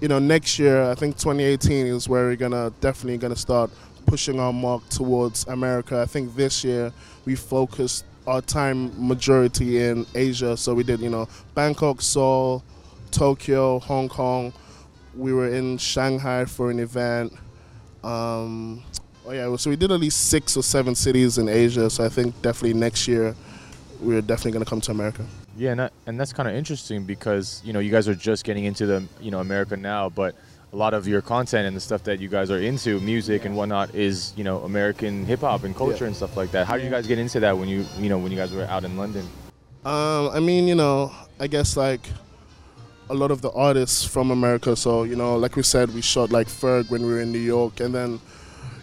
you 0.00 0.08
know, 0.08 0.18
next 0.18 0.58
year 0.58 0.90
I 0.90 0.94
think 0.94 1.16
2018 1.16 1.86
is 1.86 2.08
where 2.08 2.26
we're 2.26 2.36
gonna 2.36 2.72
definitely 2.80 3.18
gonna 3.18 3.36
start 3.36 3.70
pushing 4.06 4.40
our 4.40 4.52
mark 4.52 4.88
towards 4.88 5.46
America. 5.46 6.00
I 6.00 6.06
think 6.06 6.34
this 6.34 6.64
year 6.64 6.92
we 7.26 7.36
focused 7.36 8.04
our 8.26 8.40
time 8.40 8.92
majority 8.96 9.82
in 9.82 10.06
Asia, 10.14 10.56
so 10.56 10.74
we 10.74 10.84
did 10.84 11.00
you 11.00 11.10
know 11.10 11.28
Bangkok, 11.54 12.00
Seoul, 12.00 12.64
Tokyo, 13.10 13.78
Hong 13.80 14.08
Kong. 14.08 14.54
We 15.14 15.32
were 15.32 15.48
in 15.48 15.76
Shanghai 15.76 16.46
for 16.46 16.70
an 16.70 16.78
event. 16.78 17.32
Um, 18.02 18.82
oh 19.26 19.32
yeah, 19.32 19.56
so 19.56 19.70
we 19.70 19.76
did 19.76 19.90
at 19.92 20.00
least 20.00 20.28
six 20.28 20.56
or 20.56 20.62
seven 20.62 20.94
cities 20.94 21.38
in 21.38 21.48
Asia. 21.48 21.88
So 21.90 22.04
I 22.04 22.08
think 22.08 22.40
definitely 22.42 22.74
next 22.78 23.06
year 23.08 23.34
we're 24.00 24.22
definitely 24.22 24.52
gonna 24.52 24.64
come 24.64 24.80
to 24.82 24.90
America. 24.90 25.24
Yeah, 25.56 25.72
and, 25.72 25.80
that, 25.80 25.92
and 26.06 26.18
that's 26.18 26.32
kind 26.32 26.48
of 26.48 26.54
interesting 26.54 27.04
because 27.04 27.60
you 27.64 27.72
know 27.72 27.80
you 27.80 27.90
guys 27.90 28.08
are 28.08 28.14
just 28.14 28.44
getting 28.44 28.64
into 28.64 28.86
the 28.86 29.04
you 29.20 29.30
know 29.30 29.40
America 29.40 29.76
now, 29.76 30.08
but 30.08 30.34
a 30.72 30.76
lot 30.76 30.94
of 30.94 31.08
your 31.08 31.20
content 31.20 31.66
and 31.66 31.76
the 31.76 31.80
stuff 31.80 32.04
that 32.04 32.20
you 32.20 32.28
guys 32.28 32.50
are 32.50 32.60
into, 32.60 33.00
music 33.00 33.44
and 33.44 33.56
whatnot, 33.56 33.94
is 33.94 34.32
you 34.36 34.44
know 34.44 34.60
American 34.60 35.24
hip 35.26 35.40
hop 35.40 35.64
and 35.64 35.74
culture 35.76 36.04
Yeah. 36.04 36.08
and 36.08 36.16
stuff 36.16 36.36
like 36.36 36.50
that. 36.52 36.66
How 36.66 36.76
did 36.76 36.84
you 36.84 36.90
guys 36.90 37.06
get 37.06 37.18
into 37.18 37.40
that 37.40 37.56
when 37.58 37.68
you 37.68 37.84
you 37.98 38.08
know 38.08 38.18
when 38.18 38.30
you 38.32 38.38
guys 38.38 38.52
were 38.52 38.64
out 38.64 38.84
in 38.84 38.96
London? 38.96 39.26
Um, 39.84 40.30
I 40.32 40.40
mean, 40.40 40.68
you 40.68 40.74
know, 40.74 41.12
I 41.38 41.46
guess 41.46 41.76
like 41.76 42.00
a 43.08 43.14
lot 43.14 43.30
of 43.32 43.42
the 43.42 43.50
artists 43.50 44.04
from 44.04 44.30
America. 44.30 44.76
So 44.76 45.02
you 45.02 45.16
know, 45.16 45.36
like 45.36 45.56
we 45.56 45.62
said, 45.62 45.92
we 45.92 46.00
shot 46.00 46.30
like 46.30 46.46
Ferg 46.46 46.88
when 46.90 47.02
we 47.02 47.08
were 47.08 47.20
in 47.20 47.32
New 47.32 47.38
York, 47.38 47.80
and 47.80 47.94
then 47.94 48.20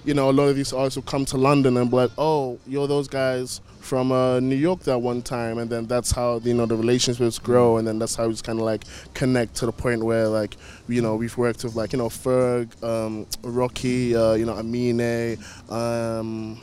you 0.08 0.14
know 0.14 0.30
a 0.30 0.32
lot 0.32 0.46
of 0.46 0.56
these 0.56 0.72
artists 0.72 0.96
will 0.96 1.04
come 1.04 1.26
to 1.26 1.38
London 1.38 1.76
and 1.76 1.92
be 1.92 1.98
like, 1.98 2.12
"Oh, 2.18 2.58
you're 2.66 2.88
those 2.88 3.10
guys 3.10 3.60
from 3.82 4.14
uh, 4.14 4.40
New 4.40 4.56
York 4.56 4.80
that 4.84 5.00
one 5.00 5.22
time," 5.22 5.58
and 5.58 5.70
then 5.70 5.86
that's 5.86 6.12
how 6.12 6.40
you 6.40 6.54
know 6.54 6.66
the 6.66 6.78
relationships 6.78 7.38
grow, 7.38 7.76
and 7.76 7.86
then 7.86 8.00
that's 8.00 8.16
how 8.16 8.26
we 8.26 8.32
just 8.32 8.46
kind 8.46 8.58
of 8.58 8.66
like 8.66 8.86
connect 9.14 9.56
to 9.56 9.66
the 9.66 9.74
point 9.74 10.02
where 10.02 10.30
like 10.30 10.56
you 10.88 11.02
know 11.02 11.18
we've 11.18 11.38
worked 11.38 11.66
with 11.66 11.76
like 11.76 11.92
you 11.92 12.00
know 12.00 12.08
Ferg, 12.08 12.82
um, 12.82 13.28
Rocky, 13.44 14.16
uh, 14.16 14.34
you 14.34 14.46
know 14.46 14.54
Amine. 14.54 15.38
Um, 15.70 16.62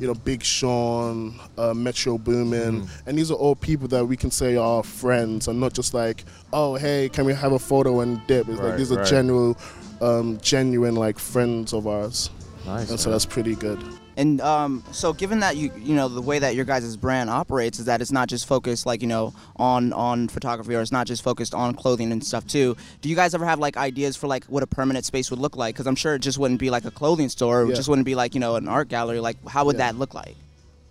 you 0.00 0.06
know, 0.06 0.14
Big 0.14 0.44
Sean, 0.44 1.34
uh, 1.58 1.74
Metro 1.74 2.18
Boomin, 2.18 2.88
and 3.04 3.18
these 3.18 3.32
are 3.32 3.34
all 3.34 3.56
people 3.56 3.88
that 3.88 4.04
we 4.04 4.16
can 4.16 4.30
say 4.30 4.54
are 4.54 4.84
friends, 4.84 5.48
and 5.48 5.58
not 5.58 5.72
just 5.72 5.92
like, 5.92 6.24
oh, 6.52 6.76
hey, 6.76 7.08
can 7.08 7.24
we 7.24 7.34
have 7.34 7.50
a 7.50 7.58
photo 7.58 7.98
and 7.98 8.24
dip? 8.28 8.48
It's 8.48 8.60
like 8.60 8.68
Right, 8.68 8.78
these 8.78 8.92
are 8.92 8.98
right. 8.98 9.06
genuine, 9.08 9.56
um, 10.00 10.38
genuine 10.40 10.94
like 10.94 11.18
friends 11.18 11.72
of 11.72 11.88
ours, 11.88 12.30
Nice. 12.68 12.90
and 12.90 13.00
so 13.00 13.08
man. 13.08 13.14
that's 13.14 13.26
pretty 13.26 13.54
good. 13.54 13.82
And 14.16 14.40
um, 14.40 14.82
so, 14.90 15.12
given 15.12 15.40
that 15.40 15.56
you 15.56 15.70
you 15.78 15.94
know 15.94 16.08
the 16.08 16.20
way 16.20 16.38
that 16.40 16.54
your 16.56 16.64
guys' 16.64 16.96
brand 16.96 17.30
operates 17.30 17.78
is 17.78 17.84
that 17.86 18.00
it's 18.00 18.10
not 18.10 18.28
just 18.28 18.46
focused 18.46 18.84
like 18.84 19.00
you 19.00 19.06
know 19.08 19.32
on 19.56 19.92
on 19.92 20.28
photography 20.28 20.74
or 20.74 20.80
it's 20.80 20.90
not 20.92 21.06
just 21.06 21.22
focused 21.22 21.54
on 21.54 21.74
clothing 21.74 22.10
and 22.12 22.24
stuff 22.24 22.46
too. 22.46 22.76
Do 23.00 23.08
you 23.08 23.14
guys 23.16 23.32
ever 23.34 23.44
have 23.44 23.58
like 23.60 23.76
ideas 23.76 24.16
for 24.16 24.26
like 24.26 24.44
what 24.46 24.62
a 24.62 24.66
permanent 24.66 25.04
space 25.04 25.30
would 25.30 25.38
look 25.38 25.56
like? 25.56 25.74
Because 25.76 25.86
I'm 25.86 25.94
sure 25.94 26.14
it 26.16 26.18
just 26.20 26.36
wouldn't 26.38 26.58
be 26.60 26.68
like 26.68 26.84
a 26.84 26.90
clothing 26.90 27.28
store. 27.28 27.62
It 27.62 27.68
Yeah. 27.68 27.74
just 27.76 27.88
wouldn't 27.88 28.06
be 28.06 28.14
like 28.16 28.34
you 28.34 28.40
know 28.40 28.56
an 28.56 28.66
art 28.68 28.88
gallery. 28.88 29.20
Like 29.20 29.36
how 29.48 29.64
would 29.66 29.76
Yeah. 29.76 29.92
that 29.92 29.98
look 29.98 30.12
like? 30.14 30.34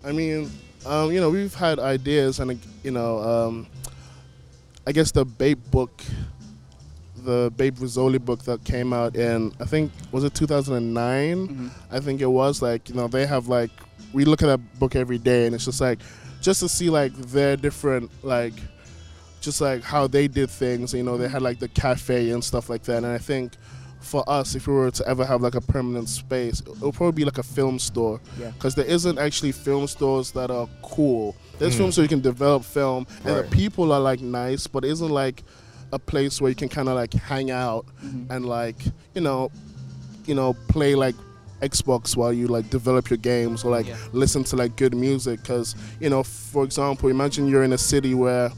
I 0.04 0.12
mean, 0.12 0.50
um, 0.86 1.12
you 1.12 1.20
know, 1.20 1.28
we've 1.28 1.54
had 1.54 1.78
ideas, 1.78 2.40
and 2.40 2.58
you 2.82 2.92
know, 2.92 3.18
um, 3.18 3.66
I 4.86 4.92
guess 4.92 5.10
the 5.12 5.26
BAPE 5.26 5.70
book, 5.70 6.02
the 7.24 7.52
BAPE 7.56 7.76
Rizzoli 7.76 8.20
book 8.24 8.42
that 8.44 8.64
came 8.64 8.92
out 8.92 9.16
in, 9.16 9.52
I 9.60 9.64
think, 9.64 9.92
was 10.12 10.24
it 10.24 10.34
2009? 10.34 11.48
Mm-hmm. 11.48 11.68
I 11.90 12.00
think 12.00 12.20
it 12.20 12.26
was. 12.26 12.62
Like, 12.62 12.88
you 12.88 12.94
know, 12.94 13.08
they 13.08 13.26
have 13.26 13.48
like, 13.48 13.70
we 14.12 14.24
look 14.24 14.42
at 14.42 14.46
that 14.46 14.78
book 14.78 14.96
every 14.96 15.18
day, 15.18 15.46
and 15.46 15.54
it's 15.54 15.64
just 15.64 15.80
like, 15.80 15.98
just 16.40 16.60
to 16.60 16.68
see 16.68 16.88
like 16.90 17.12
their 17.14 17.56
different 17.56 18.10
like, 18.24 18.54
just 19.40 19.60
like 19.60 19.82
how 19.82 20.06
they 20.06 20.28
did 20.28 20.50
things. 20.50 20.94
You 20.94 21.02
know, 21.02 21.16
they 21.16 21.24
mm-hmm. 21.24 21.32
had 21.34 21.42
like 21.42 21.58
the 21.58 21.68
cafe 21.68 22.30
and 22.30 22.42
stuff 22.42 22.68
like 22.70 22.82
that, 22.84 22.98
and 22.98 23.06
I 23.06 23.18
think. 23.18 23.52
For 24.00 24.22
us, 24.30 24.54
if 24.54 24.68
we 24.68 24.74
were 24.74 24.92
to 24.92 25.08
ever 25.08 25.24
have 25.24 25.42
like 25.42 25.56
a 25.56 25.60
permanent 25.60 26.08
space, 26.08 26.60
it 26.60 26.80
would 26.80 26.94
probably 26.94 27.12
be 27.12 27.24
like 27.24 27.38
a 27.38 27.42
film 27.42 27.80
store 27.80 28.20
Yeah. 28.38 28.52
because 28.52 28.76
there 28.76 28.86
isn't 28.86 29.18
actually 29.18 29.50
film 29.50 29.88
stores 29.88 30.30
that 30.30 30.52
are 30.52 30.68
cool. 30.82 31.34
There's 31.58 31.74
mm. 31.74 31.78
film 31.78 31.92
so 31.92 32.02
you 32.02 32.08
can 32.08 32.20
develop 32.20 32.62
film, 32.62 33.08
and 33.24 33.34
Right. 33.34 33.50
the 33.50 33.56
people 33.56 33.92
are 33.92 33.98
like 34.00 34.20
nice, 34.20 34.68
but 34.68 34.84
it 34.84 34.92
isn't 34.92 35.10
like 35.10 35.42
a 35.92 35.98
place 35.98 36.40
where 36.40 36.48
you 36.48 36.54
can 36.54 36.68
kind 36.68 36.88
of 36.88 36.94
like 36.94 37.12
hang 37.14 37.50
out 37.50 37.86
mm-hmm. 38.04 38.30
and 38.30 38.46
like 38.46 38.76
you 39.14 39.20
know, 39.20 39.50
you 40.26 40.34
know, 40.34 40.54
play 40.68 40.94
like 40.94 41.14
Xbox 41.62 42.16
while 42.16 42.32
you 42.32 42.46
like 42.46 42.70
develop 42.70 43.10
your 43.10 43.16
games 43.16 43.64
or 43.64 43.70
like 43.70 43.86
Yeah. 43.86 43.96
listen 44.12 44.44
to 44.44 44.56
like 44.56 44.76
good 44.76 44.94
music. 44.94 45.42
Because 45.42 45.74
you 46.00 46.10
know, 46.10 46.22
for 46.22 46.64
example, 46.64 47.08
imagine 47.08 47.48
you're 47.48 47.64
in 47.64 47.72
a 47.72 47.78
city 47.78 48.14
where 48.14 48.50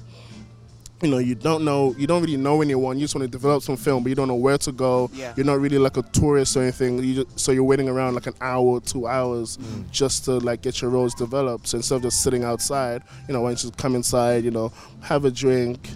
you 1.02 1.08
know 1.08 1.18
you 1.18 1.34
don't 1.34 1.64
know 1.64 1.94
you 1.96 2.06
don't 2.06 2.20
really 2.20 2.36
know 2.36 2.60
anyone 2.60 2.98
you 2.98 3.04
just 3.04 3.14
want 3.14 3.22
to 3.24 3.28
develop 3.30 3.62
some 3.62 3.74
film 3.76 4.02
but 4.02 4.10
you 4.10 4.14
don't 4.14 4.28
know 4.28 4.34
where 4.34 4.58
to 4.58 4.70
go 4.70 5.10
Yeah. 5.14 5.32
you're 5.34 5.46
not 5.46 5.58
really 5.58 5.78
like 5.78 5.96
a 5.96 6.02
tourist 6.02 6.56
or 6.58 6.62
anything 6.62 7.02
you 7.02 7.24
just, 7.24 7.40
so 7.40 7.52
you're 7.52 7.64
waiting 7.64 7.88
around 7.88 8.14
like 8.16 8.26
an 8.26 8.34
hour 8.42 8.80
two 8.80 9.06
hours 9.06 9.56
mm. 9.56 9.90
just 9.90 10.26
to 10.26 10.32
like 10.32 10.60
get 10.60 10.82
your 10.82 10.90
rolls 10.90 11.14
developed 11.14 11.68
so 11.68 11.78
instead 11.78 11.96
of 11.96 12.02
just 12.02 12.22
sitting 12.22 12.44
outside 12.44 13.02
you 13.28 13.32
know 13.32 13.40
why 13.40 13.48
don't 13.48 13.62
you 13.64 13.70
just 13.70 13.78
come 13.78 13.94
inside 13.94 14.44
you 14.44 14.50
know 14.50 14.70
have 15.00 15.24
a 15.24 15.30
drink 15.30 15.88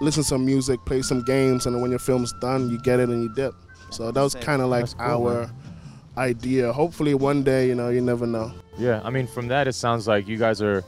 listen 0.00 0.22
to 0.22 0.28
some 0.28 0.44
music 0.44 0.78
play 0.86 1.02
some 1.02 1.22
games 1.24 1.66
and 1.66 1.74
then 1.74 1.82
when 1.82 1.90
your 1.90 2.00
film's 2.00 2.32
done 2.40 2.70
you 2.70 2.78
get 2.80 3.00
it 3.00 3.08
and 3.08 3.22
you 3.22 3.28
dip 3.34 3.54
so 3.90 4.10
that 4.10 4.22
was 4.22 4.34
kind 4.34 4.62
of 4.62 4.68
like 4.68 4.86
cool, 4.96 5.00
our 5.00 5.34
man. 5.46 5.50
idea 6.16 6.72
hopefully 6.72 7.14
one 7.14 7.42
day 7.42 7.66
you 7.68 7.74
know 7.74 7.88
you 7.90 8.00
never 8.00 8.26
know 8.26 8.52
Yeah, 8.78 9.00
I 9.04 9.10
mean, 9.10 9.26
from 9.26 9.48
that, 9.48 9.68
it 9.68 9.74
sounds 9.74 10.06
like 10.08 10.26
you 10.26 10.38
guys 10.38 10.62
are 10.62 10.82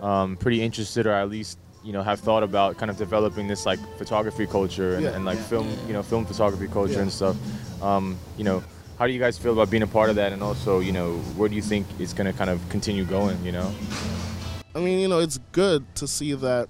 um, 0.00 0.36
pretty 0.36 0.62
interested, 0.62 1.06
or 1.06 1.12
at 1.12 1.28
least 1.28 1.58
you 1.82 1.92
know 1.92 2.02
have 2.02 2.20
thought 2.20 2.44
about 2.44 2.76
kind 2.78 2.90
of 2.90 2.96
developing 2.96 3.48
this 3.48 3.66
like 3.66 3.80
photography 3.98 4.46
culture 4.46 4.94
and, 4.94 5.02
Yeah. 5.02 5.16
and 5.16 5.24
like 5.24 5.38
film, 5.38 5.66
you 5.88 5.92
know, 5.92 6.02
film 6.04 6.24
photography 6.24 6.68
culture 6.68 6.94
Yeah. 7.02 7.06
and 7.06 7.10
stuff. 7.12 7.36
Um, 7.82 8.16
you 8.38 8.44
know, 8.44 8.62
how 8.98 9.06
do 9.08 9.12
you 9.12 9.18
guys 9.18 9.38
feel 9.38 9.52
about 9.54 9.70
being 9.70 9.82
a 9.82 9.88
part 9.98 10.08
of 10.10 10.16
that, 10.16 10.30
and 10.32 10.40
also, 10.42 10.78
you 10.78 10.92
know, 10.92 11.08
where 11.36 11.48
do 11.48 11.56
you 11.56 11.62
think 11.72 11.86
it's 11.98 12.12
going 12.14 12.30
to 12.30 12.36
kind 12.38 12.50
of 12.50 12.58
continue 12.68 13.04
going? 13.04 13.38
You 13.44 13.52
know, 13.58 13.68
I 14.76 14.78
mean, 14.78 15.00
you 15.00 15.08
know, 15.08 15.18
it's 15.18 15.38
good 15.50 15.82
to 15.96 16.06
see 16.06 16.34
that, 16.34 16.68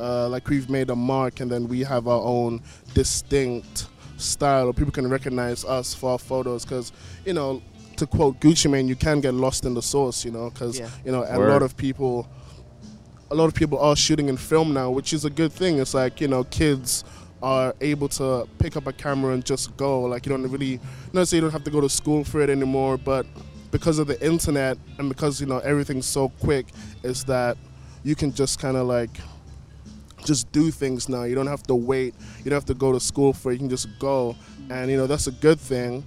uh, 0.00 0.28
like, 0.28 0.48
we've 0.48 0.70
made 0.70 0.90
a 0.90 0.96
mark 0.96 1.40
and 1.40 1.50
then 1.50 1.68
we 1.68 1.80
have 1.84 2.08
our 2.08 2.22
own 2.22 2.62
distinct 2.94 3.86
style, 4.16 4.66
or 4.68 4.72
people 4.72 4.92
can 4.92 5.08
recognize 5.08 5.64
us 5.64 5.94
for 5.94 6.10
our 6.12 6.18
photos. 6.18 6.64
Because, 6.64 6.92
you 7.24 7.32
know, 7.32 7.62
to 7.96 8.06
quote 8.06 8.40
Gucci 8.40 8.70
Mane, 8.70 8.88
you 8.88 8.96
can 8.96 9.20
get 9.20 9.34
lost 9.34 9.64
in 9.64 9.74
the 9.74 9.82
source, 9.82 10.24
you 10.24 10.30
know, 10.30 10.50
because, 10.50 10.78
Yeah. 10.78 10.88
you 11.04 11.12
know, 11.12 11.22
a 11.24 11.38
Word. 11.38 11.48
lot 11.50 11.62
of 11.62 11.76
people. 11.76 12.26
A 13.32 13.34
lot 13.34 13.44
of 13.44 13.54
people 13.54 13.78
are 13.78 13.94
shooting 13.94 14.28
in 14.28 14.36
film 14.36 14.74
now, 14.74 14.90
which 14.90 15.12
is 15.12 15.24
a 15.24 15.30
good 15.30 15.52
thing. 15.52 15.78
It's 15.78 15.94
like 15.94 16.20
you 16.20 16.26
know, 16.26 16.42
kids 16.44 17.04
are 17.40 17.76
able 17.80 18.08
to 18.08 18.48
pick 18.58 18.76
up 18.76 18.88
a 18.88 18.92
camera 18.92 19.32
and 19.34 19.44
just 19.44 19.76
go. 19.76 20.00
Like 20.02 20.26
you 20.26 20.30
don't 20.30 20.50
really, 20.50 20.80
not 21.12 21.28
say 21.28 21.36
you 21.36 21.40
don't 21.42 21.52
have 21.52 21.62
to 21.62 21.70
go 21.70 21.80
to 21.80 21.88
school 21.88 22.24
for 22.24 22.40
it 22.40 22.50
anymore, 22.50 22.98
but 22.98 23.24
because 23.70 24.00
of 24.00 24.08
the 24.08 24.20
internet 24.20 24.78
and 24.98 25.08
because 25.08 25.40
you 25.40 25.46
know 25.46 25.58
everything's 25.58 26.06
so 26.06 26.30
quick, 26.40 26.66
is 27.04 27.22
that 27.24 27.56
you 28.02 28.16
can 28.16 28.32
just 28.32 28.58
kind 28.58 28.76
of 28.76 28.88
like 28.88 29.10
just 30.24 30.50
do 30.52 30.70
things 30.70 31.08
now. 31.08 31.24
You 31.24 31.34
don't 31.34 31.46
have 31.46 31.62
to 31.64 31.74
wait. 31.74 32.14
You 32.38 32.44
don't 32.44 32.54
have 32.54 32.64
to 32.66 32.74
go 32.74 32.92
to 32.92 33.00
school 33.00 33.32
for 33.32 33.50
it. 33.50 33.54
You 33.54 33.58
can 33.60 33.70
just 33.70 33.88
go, 33.98 34.36
and 34.70 34.90
you 34.90 34.96
know 34.96 35.06
that's 35.06 35.26
a 35.26 35.32
good 35.32 35.60
thing. 35.60 36.04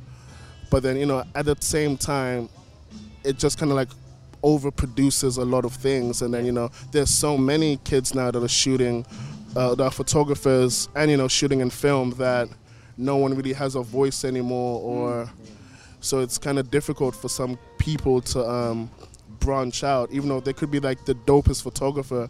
But 0.70 0.84
then 0.84 0.98
you 0.98 1.06
know 1.06 1.24
at 1.36 1.46
the 1.46 1.56
same 1.60 1.98
time, 1.98 2.50
it 3.24 3.38
just 3.38 3.58
kind 3.58 3.72
of 3.72 3.76
like 3.76 3.90
overproduces 4.44 5.38
a 5.38 5.44
lot 5.44 5.66
of 5.66 5.74
things. 5.74 6.22
And 6.22 6.34
then 6.34 6.46
you 6.46 6.52
know 6.52 6.70
there's 6.92 7.10
so 7.10 7.38
many 7.38 7.78
kids 7.78 8.14
now 8.14 8.32
that 8.32 8.44
are 8.44 8.48
shooting, 8.48 9.06
uh, 9.56 9.76
that 9.76 9.84
are 9.84 9.92
photographers, 9.92 10.90
and 10.96 11.10
you 11.12 11.18
know 11.18 11.28
shooting 11.28 11.62
in 11.62 11.70
film 11.70 12.12
that 12.12 12.50
no 12.98 13.18
one 13.18 13.36
really 13.36 13.54
has 13.54 13.76
a 13.76 13.82
voice 13.82 14.24
anymore, 14.24 14.82
or 14.82 15.30
so 16.00 16.20
it's 16.20 16.38
kind 16.38 16.60
of 16.60 16.70
difficult 16.70 17.16
for 17.16 17.30
some 17.30 17.58
people 17.78 18.22
to 18.22 18.48
um, 18.48 18.90
branch 19.40 19.84
out, 19.84 20.12
even 20.12 20.30
though 20.30 20.40
they 20.40 20.54
could 20.54 20.72
be 20.72 20.80
like 20.80 21.06
the 21.06 21.16
dopest 21.16 21.64
photographer, 21.64 22.30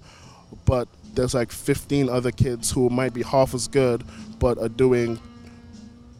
but 0.65 0.87
there's 1.13 1.33
like 1.33 1.51
15 1.51 2.09
other 2.09 2.31
kids 2.31 2.71
who 2.71 2.89
might 2.89 3.13
be 3.13 3.21
half 3.21 3.53
as 3.53 3.67
good, 3.67 4.03
but 4.39 4.57
are 4.57 4.69
doing 4.69 5.19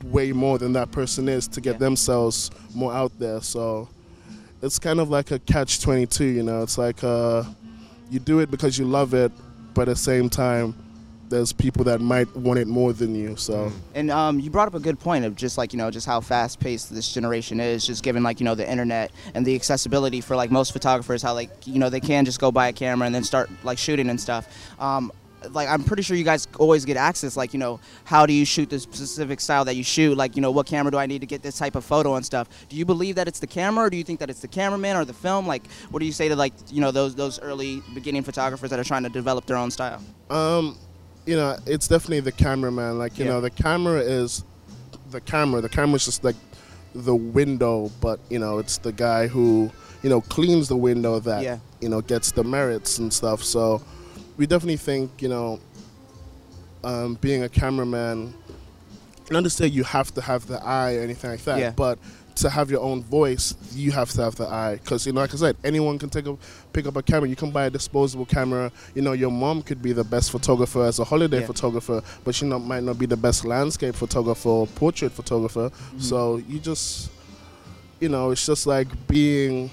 way 0.06 0.32
more 0.32 0.58
than 0.58 0.74
that 0.74 0.92
person 0.92 1.28
is 1.30 1.48
to 1.48 1.62
get 1.62 1.74
Yeah. 1.74 1.80
themselves 1.80 2.52
more 2.76 2.94
out 2.94 3.12
there. 3.20 3.42
So 3.42 3.88
it's 4.62 4.78
kind 4.80 5.00
of 5.00 5.10
like 5.10 5.32
a 5.32 5.40
catch 5.40 5.82
22, 5.82 6.26
you 6.26 6.44
know. 6.44 6.62
It's 6.62 6.78
like 6.78 7.04
uh, 7.04 7.44
you 8.12 8.20
do 8.20 8.40
it 8.40 8.52
because 8.52 8.78
you 8.78 8.86
love 8.86 9.14
it, 9.14 9.32
but 9.74 9.84
at 9.84 9.96
the 9.96 9.96
same 9.96 10.30
time, 10.30 10.76
there's 11.34 11.52
people 11.52 11.84
that 11.86 12.00
might 12.00 12.34
want 12.36 12.60
it 12.60 12.68
more 12.68 12.94
than 12.94 13.16
you. 13.16 13.36
So 13.36 13.72
And 13.96 14.12
um, 14.12 14.40
you 14.40 14.50
brought 14.50 14.68
up 14.68 14.76
a 14.76 14.80
good 14.80 15.00
point 15.00 15.26
of 15.26 15.36
just 15.36 15.58
like 15.58 15.74
you 15.74 15.78
know 15.80 15.90
just 15.90 16.06
how 16.06 16.22
fast 16.22 16.60
paced 16.60 16.94
this 16.94 17.12
generation 17.12 17.60
is, 17.60 17.86
just 17.86 18.04
given 18.04 18.24
like 18.24 18.40
you 18.40 18.46
know 18.46 18.56
the 18.56 18.70
internet 18.70 19.12
and 19.34 19.46
the 19.46 19.56
accessibility 19.56 20.22
for 20.22 20.36
like 20.36 20.52
most 20.52 20.72
photographers, 20.74 21.22
how 21.22 21.34
like 21.34 21.50
you 21.66 21.80
know 21.80 21.90
they 21.90 22.00
can 22.00 22.24
just 22.24 22.40
go 22.40 22.52
buy 22.52 22.68
a 22.68 22.74
camera 22.74 23.06
and 23.06 23.16
then 23.16 23.24
start 23.24 23.50
like 23.64 23.78
shooting 23.78 24.10
and 24.10 24.22
stuff. 24.22 24.48
Um, 24.80 25.12
like 25.52 25.68
I'm 25.68 25.84
pretty 25.84 26.04
sure 26.04 26.16
you 26.16 26.24
guys 26.24 26.48
always 26.58 26.86
get 26.86 26.98
access. 26.98 27.36
Like 27.36 27.54
you 27.54 27.60
know, 27.60 27.80
how 28.06 28.26
do 28.26 28.34
you 28.34 28.46
shoot 28.46 28.70
the 28.70 28.80
specific 28.80 29.40
style 29.40 29.66
that 29.66 29.76
you 29.76 29.84
shoot? 29.84 30.16
Like 30.16 30.36
you 30.36 30.42
know, 30.42 30.52
what 30.52 30.68
camera 30.68 30.92
do 30.92 30.98
I 30.98 31.06
need 31.06 31.22
to 31.22 31.28
get 31.28 31.42
this 31.42 31.58
type 31.58 31.76
of 31.76 31.84
photo 31.84 32.16
and 32.16 32.26
stuff? 32.26 32.48
Do 32.70 32.76
you 32.76 32.86
believe 32.86 33.16
that 33.16 33.28
it's 33.28 33.40
the 33.40 33.48
camera, 33.48 33.86
or 33.86 33.90
do 33.90 33.98
you 33.98 34.04
think 34.04 34.20
that 34.20 34.30
it's 34.30 34.42
the 34.42 34.48
cameraman 34.48 34.96
or 34.96 35.06
the 35.06 35.14
film? 35.14 35.48
Like, 35.48 35.66
what 35.90 36.00
do 36.00 36.06
you 36.06 36.12
say 36.12 36.30
to 36.30 36.36
like 36.36 36.54
you 36.70 36.82
know 36.82 36.92
those 36.92 37.16
those 37.16 37.40
early 37.40 37.82
beginning 37.94 38.24
photographers 38.24 38.70
that 38.70 38.80
are 38.80 38.84
trying 38.84 39.04
to 39.04 39.10
develop 39.10 39.46
their 39.46 39.58
own 39.58 39.72
style? 39.72 40.02
Um, 40.30 40.78
you 41.26 41.36
know, 41.36 41.58
it's 41.66 41.88
definitely 41.88 42.20
the 42.22 42.32
cameraman. 42.32 42.98
Like, 42.98 43.18
you 43.18 43.26
Yeah. 43.26 43.32
know, 43.32 43.42
the 43.42 43.50
camera 43.50 44.00
is 44.00 44.44
the 45.12 45.22
camera. 45.22 45.62
The 45.62 45.70
camera's 45.70 46.06
just 46.06 46.24
like 46.24 46.36
the 46.96 47.16
window, 47.16 47.92
but 48.02 48.20
you 48.30 48.40
know, 48.40 48.58
it's 48.60 48.78
the 48.78 48.92
guy 48.92 49.28
who 49.28 49.72
you 50.04 50.10
know 50.10 50.22
cleans 50.22 50.68
the 50.68 50.76
window 50.78 51.20
that 51.20 51.44
Yeah. 51.44 51.60
you 51.82 51.90
know 51.90 52.02
gets 52.02 52.32
the 52.32 52.44
merits 52.44 52.98
and 53.00 53.12
stuff. 53.14 53.44
So 53.44 53.82
we 54.38 54.46
definitely 54.48 54.78
think 54.78 55.22
you 55.22 55.30
know, 55.30 55.60
um, 56.84 57.18
being 57.22 57.44
a 57.44 57.50
cameraman. 57.50 58.34
Not 59.32 59.44
to 59.46 59.50
say 59.50 59.68
you 59.68 59.84
have 59.86 60.14
to 60.16 60.22
have 60.22 60.46
the 60.48 60.62
eye 60.64 60.96
or 60.96 61.02
anything 61.02 61.32
like 61.32 61.44
that, 61.46 61.58
Yeah. 61.60 61.72
but 61.72 61.98
to 62.36 62.50
have 62.50 62.72
your 62.72 62.82
own 62.82 63.04
voice, 63.04 63.56
you 63.74 63.92
have 63.92 64.10
to 64.12 64.24
have 64.24 64.36
the 64.36 64.48
eye. 64.48 64.76
Because 64.76 65.06
you 65.06 65.14
know, 65.14 65.22
like 65.22 65.34
I 65.34 65.38
said, 65.38 65.58
anyone 65.64 66.00
can 66.00 66.10
take 66.10 66.26
a 66.28 66.38
pick 66.72 66.86
up 66.88 66.96
a 66.96 67.04
camera. 67.04 67.30
You 67.30 67.36
can 67.36 67.52
buy 67.52 67.66
a 67.66 67.70
disposable 67.70 68.26
camera. 68.26 68.72
You 68.96 69.02
know, 69.02 69.14
your 69.14 69.32
mom 69.32 69.62
could 69.62 69.82
be 69.82 69.94
the 69.94 70.04
best 70.04 70.32
photographer 70.32 70.84
as 70.84 71.00
a 71.00 71.04
holiday 71.04 71.42
Yeah. 71.42 71.48
photographer, 71.48 72.02
but 72.24 72.36
she 72.36 72.46
not, 72.46 72.60
might 72.60 72.84
not 72.84 72.98
be 72.98 73.06
the 73.06 73.18
best 73.18 73.46
landscape 73.46 73.96
photographer 73.96 74.50
or 74.50 74.68
portrait 74.68 75.12
photographer. 75.12 75.70
Mm-hmm. 75.70 76.00
So 76.00 76.38
you 76.38 76.60
just, 76.60 77.12
you 78.00 78.10
know, 78.10 78.32
it's 78.32 78.46
just 78.46 78.68
like 78.68 78.88
being. 79.08 79.70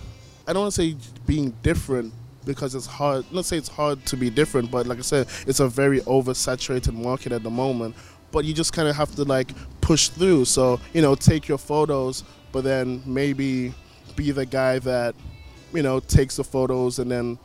I 0.47 0.53
don't 0.53 0.63
want 0.63 0.75
to 0.75 0.83
say 0.83 0.97
being 1.27 1.55
different 1.63 2.13
because 2.45 2.75
it's 2.75 2.87
hard. 2.87 3.25
Not 3.33 3.45
say 3.45 3.57
it's 3.57 3.69
hard 3.69 4.05
to 4.07 4.17
be 4.17 4.31
different, 4.31 4.71
but 4.71 4.87
like 4.87 4.99
I 4.99 5.03
said, 5.03 5.29
it's 5.47 5.61
a 5.61 5.69
very 5.69 6.01
oversaturated 6.01 6.95
market 6.95 7.33
at 7.33 7.43
the 7.43 7.51
moment. 7.51 7.95
But 8.33 8.45
you 8.45 8.55
just 8.55 8.73
kind 8.73 8.89
of 8.89 8.97
have 8.97 9.15
to 9.17 9.25
like 9.25 9.53
push 9.81 10.09
through. 10.09 10.45
So 10.47 10.81
you 10.93 11.03
know, 11.03 11.15
take 11.15 11.49
your 11.49 11.59
photos, 11.59 12.25
but 12.53 12.65
then 12.65 13.03
maybe 13.07 13.73
be 14.17 14.31
the 14.33 14.47
guy 14.47 14.79
that 14.81 15.15
you 15.73 15.83
know 15.83 16.01
takes 16.01 16.37
the 16.37 16.45
photos 16.45 16.99
and 16.99 17.11
then 17.11 17.39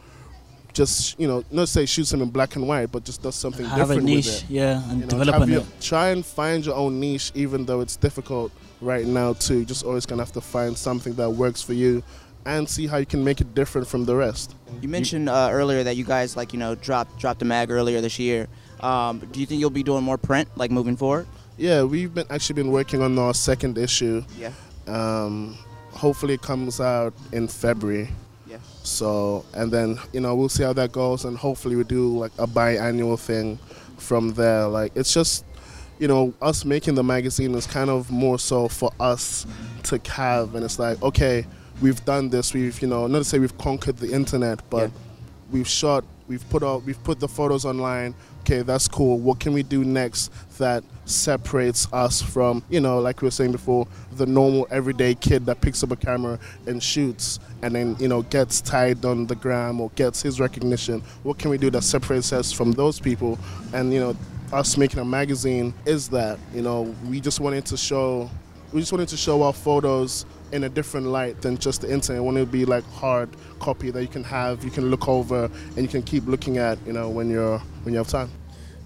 just 0.74 1.18
you 1.20 1.28
know 1.28 1.44
not 1.52 1.70
say 1.70 1.86
shoots 1.86 2.10
them 2.12 2.22
in 2.22 2.30
black 2.30 2.56
and 2.56 2.68
white, 2.68 2.92
but 2.92 3.04
just 3.06 3.22
does 3.22 3.36
something 3.36 3.66
Have 3.66 3.78
a 3.92 3.96
different 3.96 4.04
niche, 4.04 4.26
with 4.26 4.44
it. 4.44 4.50
yeah, 4.50 4.82
and 4.90 5.00
You 5.00 5.06
know, 5.06 5.10
develop 5.10 5.34
have 5.34 5.42
on 5.44 5.50
your- 5.52 5.62
it. 5.62 5.68
Try 5.82 6.10
and 6.10 6.26
find 6.26 6.66
your 6.66 6.76
own 6.76 7.00
niche, 7.00 7.32
even 7.36 7.66
though 7.66 7.80
it's 7.82 7.96
difficult 7.96 8.52
right 8.82 9.06
now 9.06 9.34
too. 9.34 9.56
You're 9.58 9.66
just 9.66 9.86
always 9.86 10.06
gonna 10.06 10.22
have 10.22 10.34
to 10.34 10.42
find 10.42 10.78
something 10.78 11.14
that 11.16 11.30
works 11.30 11.62
for 11.62 11.74
you, 11.74 12.04
and 12.46 12.68
see 12.70 12.88
how 12.88 12.98
you 12.98 13.06
can 13.06 13.24
make 13.24 13.40
it 13.42 13.56
different 13.56 13.88
from 13.88 14.04
the 14.06 14.16
rest. 14.16 14.54
You 14.82 14.90
mentioned 14.90 15.30
uh, 15.30 15.50
earlier 15.52 15.84
that 15.84 15.96
you 15.96 16.04
guys 16.04 16.36
like 16.36 16.52
you 16.52 16.60
know 16.60 16.76
dropped 16.76 17.18
dropped 17.20 17.42
a 17.42 17.46
mag 17.46 17.72
earlier 17.72 18.02
this 18.02 18.20
year. 18.20 18.48
Um, 18.82 19.20
do 19.32 19.40
you 19.40 19.46
think 19.46 19.62
you'll 19.62 19.70
be 19.70 19.84
doing 19.84 20.04
more 20.04 20.18
print 20.18 20.50
like 20.58 20.72
moving 20.72 20.98
forward? 20.98 21.26
Yeah, 21.58 21.84
we've 21.84 22.14
been 22.14 22.26
actually 22.30 22.56
been 22.56 22.72
working 22.74 23.02
on 23.02 23.18
our 23.18 23.34
second 23.34 23.78
issue. 23.78 24.26
Yeah. 24.38 24.52
Um, 24.88 25.58
hopefully, 25.92 26.36
it 26.36 26.42
comes 26.42 26.80
out 26.82 27.14
in 27.32 27.48
February. 27.48 28.10
Yeah. 28.48 28.58
So, 28.84 29.44
and 29.54 29.72
then 29.72 29.98
you 30.14 30.20
know 30.20 30.36
we'll 30.36 30.50
see 30.50 30.64
how 30.64 30.74
that 30.74 30.92
goes, 30.92 31.26
and 31.26 31.38
hopefully 31.38 31.76
we 31.76 31.84
do 31.84 32.18
like 32.18 32.32
a 32.38 32.48
biannual 32.48 33.20
thing 33.20 33.58
from 33.98 34.34
there. 34.34 34.68
Like 34.68 34.92
it's 34.96 35.14
just, 35.14 35.46
you 36.00 36.08
know, 36.08 36.34
us 36.42 36.66
making 36.66 36.96
the 36.96 37.04
magazine 37.04 37.56
is 37.56 37.66
kind 37.66 37.90
of 37.90 38.12
more 38.12 38.38
so 38.38 38.68
for 38.68 38.92
us 39.00 39.46
to 39.84 40.00
have, 40.12 40.56
and 40.56 40.64
it's 40.64 40.78
like 40.80 41.02
okay, 41.02 41.46
we've 41.82 42.04
done 42.06 42.30
this. 42.30 42.54
We've 42.54 42.80
you 42.82 42.88
know 42.88 43.08
not 43.08 43.20
to 43.20 43.24
say 43.24 43.40
we've 43.40 43.58
conquered 43.58 43.98
the 43.98 44.12
internet, 44.12 44.60
but 44.70 44.90
Yeah. 44.92 44.98
we've 45.52 45.68
shot, 45.68 46.04
we've 46.28 46.48
put 46.50 46.62
out, 46.64 46.84
we've 46.84 47.04
put 47.04 47.20
the 47.20 47.28
photos 47.28 47.66
online. 47.66 48.14
Okay, 48.46 48.62
that's 48.62 48.88
cool. 48.88 49.18
What 49.18 49.40
can 49.40 49.54
we 49.54 49.64
do 49.64 49.84
next 49.84 50.32
that 50.60 50.84
separates 51.06 51.92
us 51.92 52.22
from, 52.22 52.64
you 52.70 52.80
know, 52.80 53.00
like 53.00 53.24
we 53.24 53.26
were 53.26 53.32
saying 53.32 53.52
before, 53.52 53.88
the 54.12 54.28
normal 54.28 54.68
everyday 54.70 55.16
kid 55.16 55.48
that 55.48 55.62
picks 55.62 55.84
up 55.84 55.90
a 55.90 55.96
camera 55.96 56.38
and 56.68 56.82
shoots 56.82 57.40
and 57.64 57.74
then, 57.74 57.96
you 58.00 58.08
know, 58.08 58.22
gets 58.22 58.62
tagged 58.62 59.04
on 59.04 59.26
the 59.26 59.34
gram 59.34 59.82
or 59.82 59.90
gets 59.96 60.22
his 60.22 60.40
recognition. 60.40 61.02
What 61.24 61.40
can 61.40 61.50
we 61.50 61.58
do 61.58 61.72
that 61.72 61.82
separates 61.82 62.32
us 62.34 62.52
from 62.52 62.72
those 62.74 63.00
people? 63.00 63.40
And, 63.74 63.92
you 63.92 64.00
know, 64.00 64.16
us 64.54 64.78
making 64.78 65.00
a 65.00 65.06
magazine 65.06 65.74
is 65.88 66.08
that, 66.10 66.38
you 66.54 66.62
know, 66.62 66.94
we 67.08 67.20
just 67.20 67.40
wanted 67.40 67.66
to 67.66 67.78
show 67.78 68.30
we 68.72 68.82
just 68.82 68.92
wanted 68.92 69.08
to 69.08 69.18
show 69.18 69.42
our 69.42 69.54
photos 69.54 70.26
in 70.52 70.64
a 70.64 70.70
different 70.70 71.08
light 71.08 71.42
than 71.42 71.58
just 71.58 71.82
the 71.82 71.92
internet. 71.92 72.24
Wanted 72.24 72.42
to 72.42 72.46
be 72.46 72.66
like 72.66 72.84
hard 72.92 73.30
copy 73.60 73.92
that 73.92 74.02
you 74.02 74.08
can 74.08 74.24
have, 74.24 74.64
you 74.64 74.72
can 74.72 74.90
look 74.90 75.08
over, 75.08 75.46
and 75.46 75.78
you 75.78 75.88
can 75.88 76.04
keep 76.04 76.26
looking 76.28 76.58
at, 76.58 76.78
you 76.86 76.94
know, 76.94 77.10
when 77.10 77.30
you're 77.30 77.60
when 77.84 77.94
you 77.94 77.98
have 77.98 78.08
time. 78.08 78.30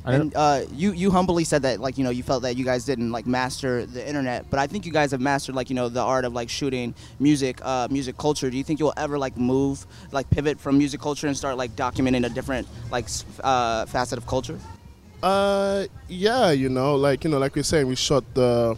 And 0.06 0.34
uh, 0.36 0.62
you 0.74 0.92
you 0.94 1.12
humbly 1.12 1.44
said 1.44 1.62
that 1.64 1.80
like 1.80 1.98
you 1.98 2.04
know 2.04 2.10
you 2.10 2.24
felt 2.24 2.44
that 2.44 2.56
you 2.56 2.66
guys 2.66 2.86
didn't 2.86 3.12
like 3.12 3.28
master 3.28 3.86
the 3.86 4.08
internet, 4.08 4.50
but 4.50 4.60
I 4.60 4.66
think 4.66 4.86
you 4.86 4.92
guys 4.92 5.12
have 5.12 5.22
mastered 5.22 5.56
like 5.56 5.70
you 5.70 5.76
know 5.76 5.90
the 5.90 6.02
art 6.02 6.26
of 6.26 6.34
like 6.34 6.50
shooting 6.50 6.96
music, 7.20 7.60
uh, 7.64 7.88
music 7.92 8.18
culture. 8.18 8.50
Do 8.50 8.58
you 8.58 8.64
think 8.64 8.80
you'll 8.80 8.94
ever 8.98 9.20
like 9.20 9.38
move 9.38 9.86
like 10.12 10.30
pivot 10.30 10.60
from 10.60 10.78
music 10.78 11.02
culture 11.02 11.28
and 11.28 11.38
start 11.38 11.58
like 11.58 11.76
documenting 11.76 12.26
a 12.26 12.30
different 12.30 12.68
like 12.92 13.08
uh, 13.44 13.86
facet 13.86 14.18
of 14.18 14.26
culture? 14.26 14.60
Uh, 15.22 15.86
yeah, 16.08 16.52
you 16.52 16.70
know, 16.70 16.96
like 16.96 17.24
you 17.24 17.30
know, 17.30 17.38
like 17.38 17.54
we 17.56 17.62
are 17.62 17.64
saying, 17.64 17.88
we 17.88 17.96
shot 17.96 18.24
the 18.34 18.78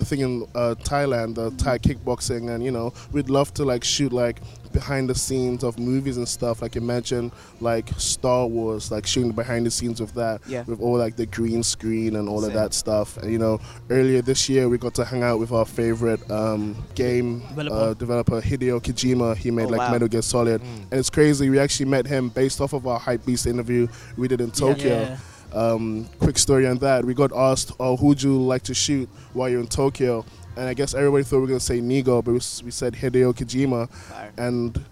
the 0.00 0.04
thing 0.04 0.20
in 0.20 0.46
uh, 0.54 0.74
Thailand, 0.82 1.34
the 1.36 1.50
Thai 1.52 1.78
kickboxing, 1.78 2.52
and 2.52 2.64
you 2.64 2.70
know, 2.72 2.92
we'd 3.12 3.30
love 3.30 3.54
to 3.54 3.64
like 3.64 3.84
shoot 3.84 4.12
like 4.12 4.40
behind 4.72 5.10
the 5.10 5.14
scenes 5.14 5.64
of 5.64 5.78
movies 5.78 6.16
and 6.16 6.28
stuff. 6.28 6.62
Like 6.62 6.76
imagine 6.76 7.30
like 7.60 7.88
Star 7.98 8.46
Wars, 8.46 8.90
like 8.90 9.06
shooting 9.06 9.32
behind 9.32 9.66
the 9.66 9.70
scenes 9.70 10.00
of 10.00 10.14
that, 10.14 10.40
Yeah. 10.46 10.62
with 10.66 10.80
all 10.80 10.96
like 10.96 11.16
the 11.16 11.26
green 11.26 11.62
screen 11.62 12.16
and 12.16 12.28
all 12.28 12.44
of 12.44 12.52
that 12.54 12.72
stuff. 12.74 13.16
And 13.18 13.30
you 13.32 13.38
know, 13.38 13.60
earlier 13.90 14.22
this 14.22 14.48
year 14.48 14.68
we 14.68 14.78
got 14.78 14.94
to 14.94 15.04
hang 15.04 15.22
out 15.22 15.38
with 15.38 15.52
our 15.52 15.64
favorite 15.66 16.28
um, 16.30 16.76
game 16.94 17.40
Developer. 17.48 17.74
uh, 17.76 17.94
developer 17.94 18.40
Hideo 18.40 18.80
Kojima. 18.80 19.36
He 19.36 19.50
made 19.50 19.66
Oh, 19.66 19.68
like 19.68 19.78
wow. 19.80 19.92
Metal 19.92 20.08
Gear 20.08 20.22
Solid, 20.22 20.60
and 20.62 20.92
it's 21.00 21.10
crazy. 21.10 21.50
We 21.50 21.58
actually 21.58 21.86
met 21.90 22.06
him 22.06 22.28
based 22.30 22.60
off 22.60 22.72
of 22.72 22.86
our 22.86 22.98
Hype 22.98 23.24
Beast 23.26 23.46
interview 23.46 23.86
we 24.16 24.28
did 24.28 24.40
in 24.40 24.50
Tokyo. 24.50 25.00
Yeah. 25.02 25.16
Um, 25.52 26.08
quick 26.18 26.38
story 26.38 26.66
on 26.66 26.78
that. 26.78 27.04
We 27.04 27.14
got 27.14 27.32
asked, 27.34 27.72
"Oh, 27.80 27.96
who'd 27.96 28.22
you 28.22 28.40
like 28.40 28.62
to 28.64 28.74
shoot 28.74 29.08
while 29.32 29.48
you're 29.48 29.60
in 29.60 29.66
Tokyo?" 29.66 30.24
And 30.56 30.68
I 30.68 30.74
guess 30.74 30.94
everybody 30.94 31.24
thought 31.24 31.36
we 31.36 31.42
were 31.42 31.46
gonna 31.48 31.60
say 31.60 31.80
Nigo, 31.80 32.22
but 32.24 32.32
we, 32.32 32.40
we 32.64 32.70
said 32.70 32.94
Hideo 32.94 33.34
Kojima. 33.34 33.88
And 34.36 34.82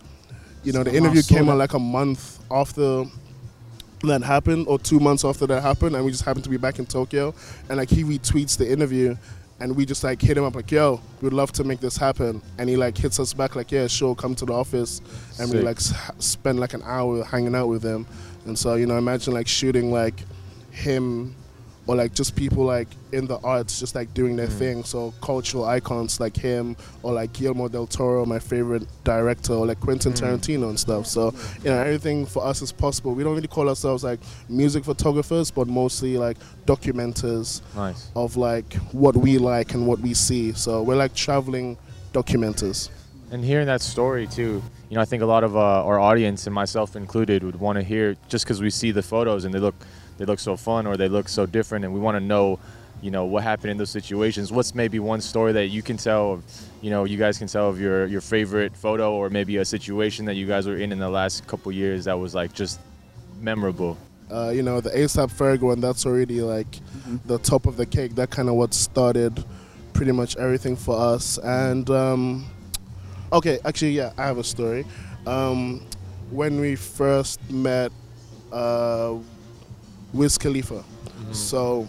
you 0.65 0.73
know, 0.73 0.83
the 0.83 0.95
interview 0.95 1.23
came 1.23 1.47
that. 1.47 1.53
out 1.53 1.59
like 1.59 1.75
a 1.75 1.79
month 1.79 2.41
after 2.51 3.05
that 4.05 4.23
happened, 4.23 4.67
or 4.69 4.79
two 4.79 5.01
months 5.01 5.25
after 5.25 5.47
that 5.47 5.63
happened, 5.63 5.97
and 5.97 6.05
we 6.05 6.11
just 6.11 6.25
happened 6.25 6.45
to 6.45 6.51
be 6.51 6.57
back 6.57 6.79
in 6.79 6.87
Tokyo. 6.87 7.35
And 7.69 7.79
like 7.79 7.91
he 7.91 8.05
retweets 8.05 8.57
the 8.57 8.71
interview, 8.71 9.17
and 9.61 9.75
we 9.77 9.85
just 9.85 10.03
like 10.05 10.21
hit 10.21 10.37
him 10.37 10.45
up 10.45 10.55
like, 10.55 10.71
"Yo, 10.71 11.01
we'd 11.21 11.33
love 11.33 11.53
to 11.53 11.65
make 11.65 11.81
this 11.81 11.97
happen." 11.97 12.41
And 12.59 12.69
he 12.69 12.77
like 12.77 12.97
hits 12.97 13.19
us 13.21 13.33
back 13.33 13.57
like, 13.57 13.71
"Yeah, 13.73 13.87
sure, 13.87 14.15
come 14.15 14.35
to 14.37 14.45
the 14.45 14.53
office." 14.53 15.01
And 15.39 15.51
we 15.53 15.61
like 15.61 15.79
s- 15.79 15.95
spend 16.19 16.59
like 16.61 16.75
an 16.75 16.83
hour 16.85 17.25
hanging 17.25 17.55
out 17.55 17.69
with 17.69 17.83
him. 17.83 18.07
And 18.47 18.59
so 18.59 18.75
you 18.77 18.87
know, 18.87 18.97
imagine 18.97 19.35
like 19.35 19.49
shooting 19.49 19.93
like 19.93 20.23
him 20.79 21.35
or 21.89 21.97
like 21.97 22.13
just 22.13 22.37
people 22.37 22.65
like 22.65 22.87
in 23.13 23.27
the 23.27 23.39
arts 23.39 23.81
just 23.81 23.95
like 23.95 24.13
doing 24.13 24.37
their 24.37 24.47
thing. 24.47 24.85
So 24.85 25.15
cultural 25.23 25.65
icons 25.65 26.21
like 26.21 26.37
him 26.37 26.77
or 27.03 27.15
like 27.15 27.33
guillermo 27.33 27.69
del 27.69 27.87
toro 27.87 28.27
my 28.27 28.39
favorite 28.39 28.87
director 29.05 29.55
or 29.55 29.67
like 29.67 29.81
quentin 29.81 30.13
tarantino 30.13 30.69
and 30.69 30.79
stuff. 30.79 31.07
So 31.07 31.33
you 31.65 31.71
know 31.71 31.79
everything 31.79 32.27
for 32.27 32.45
us 32.45 32.61
is 32.61 32.73
possible. 32.73 33.15
We 33.15 33.25
don't 33.25 33.35
really 33.35 33.49
call 33.49 33.71
ourselves 33.71 34.05
like 34.05 34.21
music 34.51 34.85
photographers 34.85 35.51
but 35.51 35.67
mostly 35.67 36.19
like 36.19 36.37
documenters 36.67 37.63
nice. 37.75 38.11
of 38.15 38.37
like 38.37 38.75
what 38.93 39.17
we 39.17 39.39
like 39.39 39.73
and 39.73 39.87
what 39.87 39.99
we 40.01 40.13
see. 40.13 40.53
So 40.53 40.83
we're 40.83 40.97
like 40.97 41.15
traveling 41.15 41.79
documenters. 42.13 42.91
And 43.31 43.45
hearing 43.45 43.67
that 43.67 43.81
story 43.81 44.27
too, 44.27 44.63
you 44.91 44.95
know, 44.95 45.01
I 45.01 45.05
think 45.07 45.23
a 45.23 45.27
lot 45.27 45.45
of 45.45 45.57
uh, 45.57 45.85
our 45.85 45.99
audience 45.99 46.47
and 46.47 46.55
myself 46.55 46.97
included 46.97 47.43
would 47.45 47.57
want 47.57 47.77
to 47.77 47.85
hear 47.85 48.17
just 48.29 48.45
because 48.45 48.61
we 48.61 48.71
see 48.71 48.91
the 48.91 49.03
photos 49.03 49.45
and 49.45 49.55
they 49.55 49.59
look, 49.59 49.75
they 50.19 50.25
look 50.25 50.41
so 50.41 50.57
fun 50.57 50.87
or 50.87 50.97
they 50.97 51.09
look 51.09 51.29
so 51.29 51.47
different, 51.47 51.85
and 51.85 51.95
we 51.95 52.01
want 52.01 52.17
to 52.17 52.21
know, 52.21 52.59
you 53.01 53.11
know, 53.11 53.25
what 53.25 53.43
happened 53.45 53.71
in 53.71 53.77
those 53.79 53.91
situations. 53.91 54.53
What's 54.53 54.75
maybe 54.75 54.99
one 54.99 55.21
story 55.21 55.53
that 55.53 55.69
you 55.69 55.83
can 55.83 55.97
tell, 55.97 56.33
of, 56.33 56.45
you 56.83 56.91
know, 56.91 57.05
you 57.05 57.17
guys 57.17 57.39
can 57.39 57.47
tell 57.49 57.69
of 57.69 57.81
your 57.81 58.07
your 58.07 58.21
favorite 58.21 58.77
photo 58.77 59.13
or 59.15 59.31
maybe 59.31 59.57
a 59.57 59.65
situation 59.65 60.27
that 60.27 60.35
you 60.35 60.47
guys 60.47 60.67
were 60.67 60.77
in 60.77 60.93
in 60.93 60.99
the 60.99 61.09
last 61.09 61.47
couple 61.47 61.73
years 61.73 62.05
that 62.05 62.19
was 62.19 62.35
like 62.35 62.53
just 62.53 62.81
memorable. 63.41 63.97
uh, 64.31 64.51
you 64.51 64.63
know, 64.63 64.81
the 64.81 64.91
ASAP 64.91 65.31
Ferg 65.33 65.61
one, 65.61 65.81
that's 65.81 66.05
already 66.07 66.41
like 66.41 66.81
the 67.27 67.39
top 67.39 67.67
of 67.67 67.77
the 67.77 67.87
cake. 67.87 68.15
That 68.15 68.31
kind 68.31 68.49
of 68.49 68.55
what 68.55 68.75
started 68.75 69.45
pretty 69.93 70.13
much 70.13 70.37
everything 70.37 70.77
for 70.77 70.99
us. 70.99 71.39
And 71.39 71.89
um, 71.91 72.47
okay, 73.33 73.59
actually, 73.65 73.93
yeah, 73.93 74.13
I 74.19 74.27
have 74.27 74.39
a 74.39 74.45
story. 74.45 74.85
Um, 75.27 75.83
when 76.31 76.61
we 76.61 76.77
first 76.77 77.41
met 77.51 77.91
uh, 78.53 79.17
Wiz 80.13 80.39
Khalifa, 80.39 80.83
So 81.33 81.87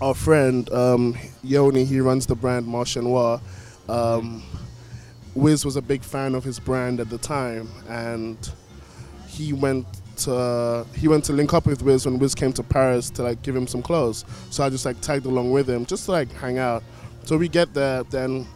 our 0.00 0.14
friend 0.14 0.70
um, 0.72 1.16
Yoni, 1.42 1.84
he 1.84 2.00
runs 2.00 2.26
the 2.26 2.34
brand 2.34 2.66
Marche 2.66 2.96
Noir. 2.96 3.40
Um, 3.88 4.42
Wiz 5.34 5.64
was 5.64 5.76
a 5.76 5.82
big 5.82 6.02
fan 6.02 6.34
of 6.34 6.44
his 6.44 6.58
brand 6.58 6.98
at 6.98 7.10
the 7.10 7.18
time, 7.18 7.68
and 7.88 8.36
he 9.28 9.52
went 9.52 9.86
to 10.18 10.86
he 10.96 11.08
went 11.08 11.24
to 11.26 11.34
link 11.34 11.52
up 11.52 11.66
with 11.66 11.82
Wiz 11.82 12.06
when 12.06 12.18
Wiz 12.18 12.34
came 12.34 12.52
to 12.54 12.62
Paris 12.62 13.10
to 13.10 13.22
like 13.22 13.42
give 13.42 13.54
him 13.54 13.66
some 13.66 13.82
clothes. 13.82 14.24
So 14.50 14.64
I 14.64 14.70
just 14.70 14.86
like 14.86 15.00
tagged 15.02 15.26
along 15.26 15.50
with 15.52 15.68
him 15.68 15.84
just 15.84 16.06
to 16.06 16.12
like 16.12 16.32
hang 16.32 16.58
out. 16.58 16.82
So 17.24 17.36
we 17.36 17.48
get 17.48 17.74
there, 17.74 18.02
then 18.04 18.46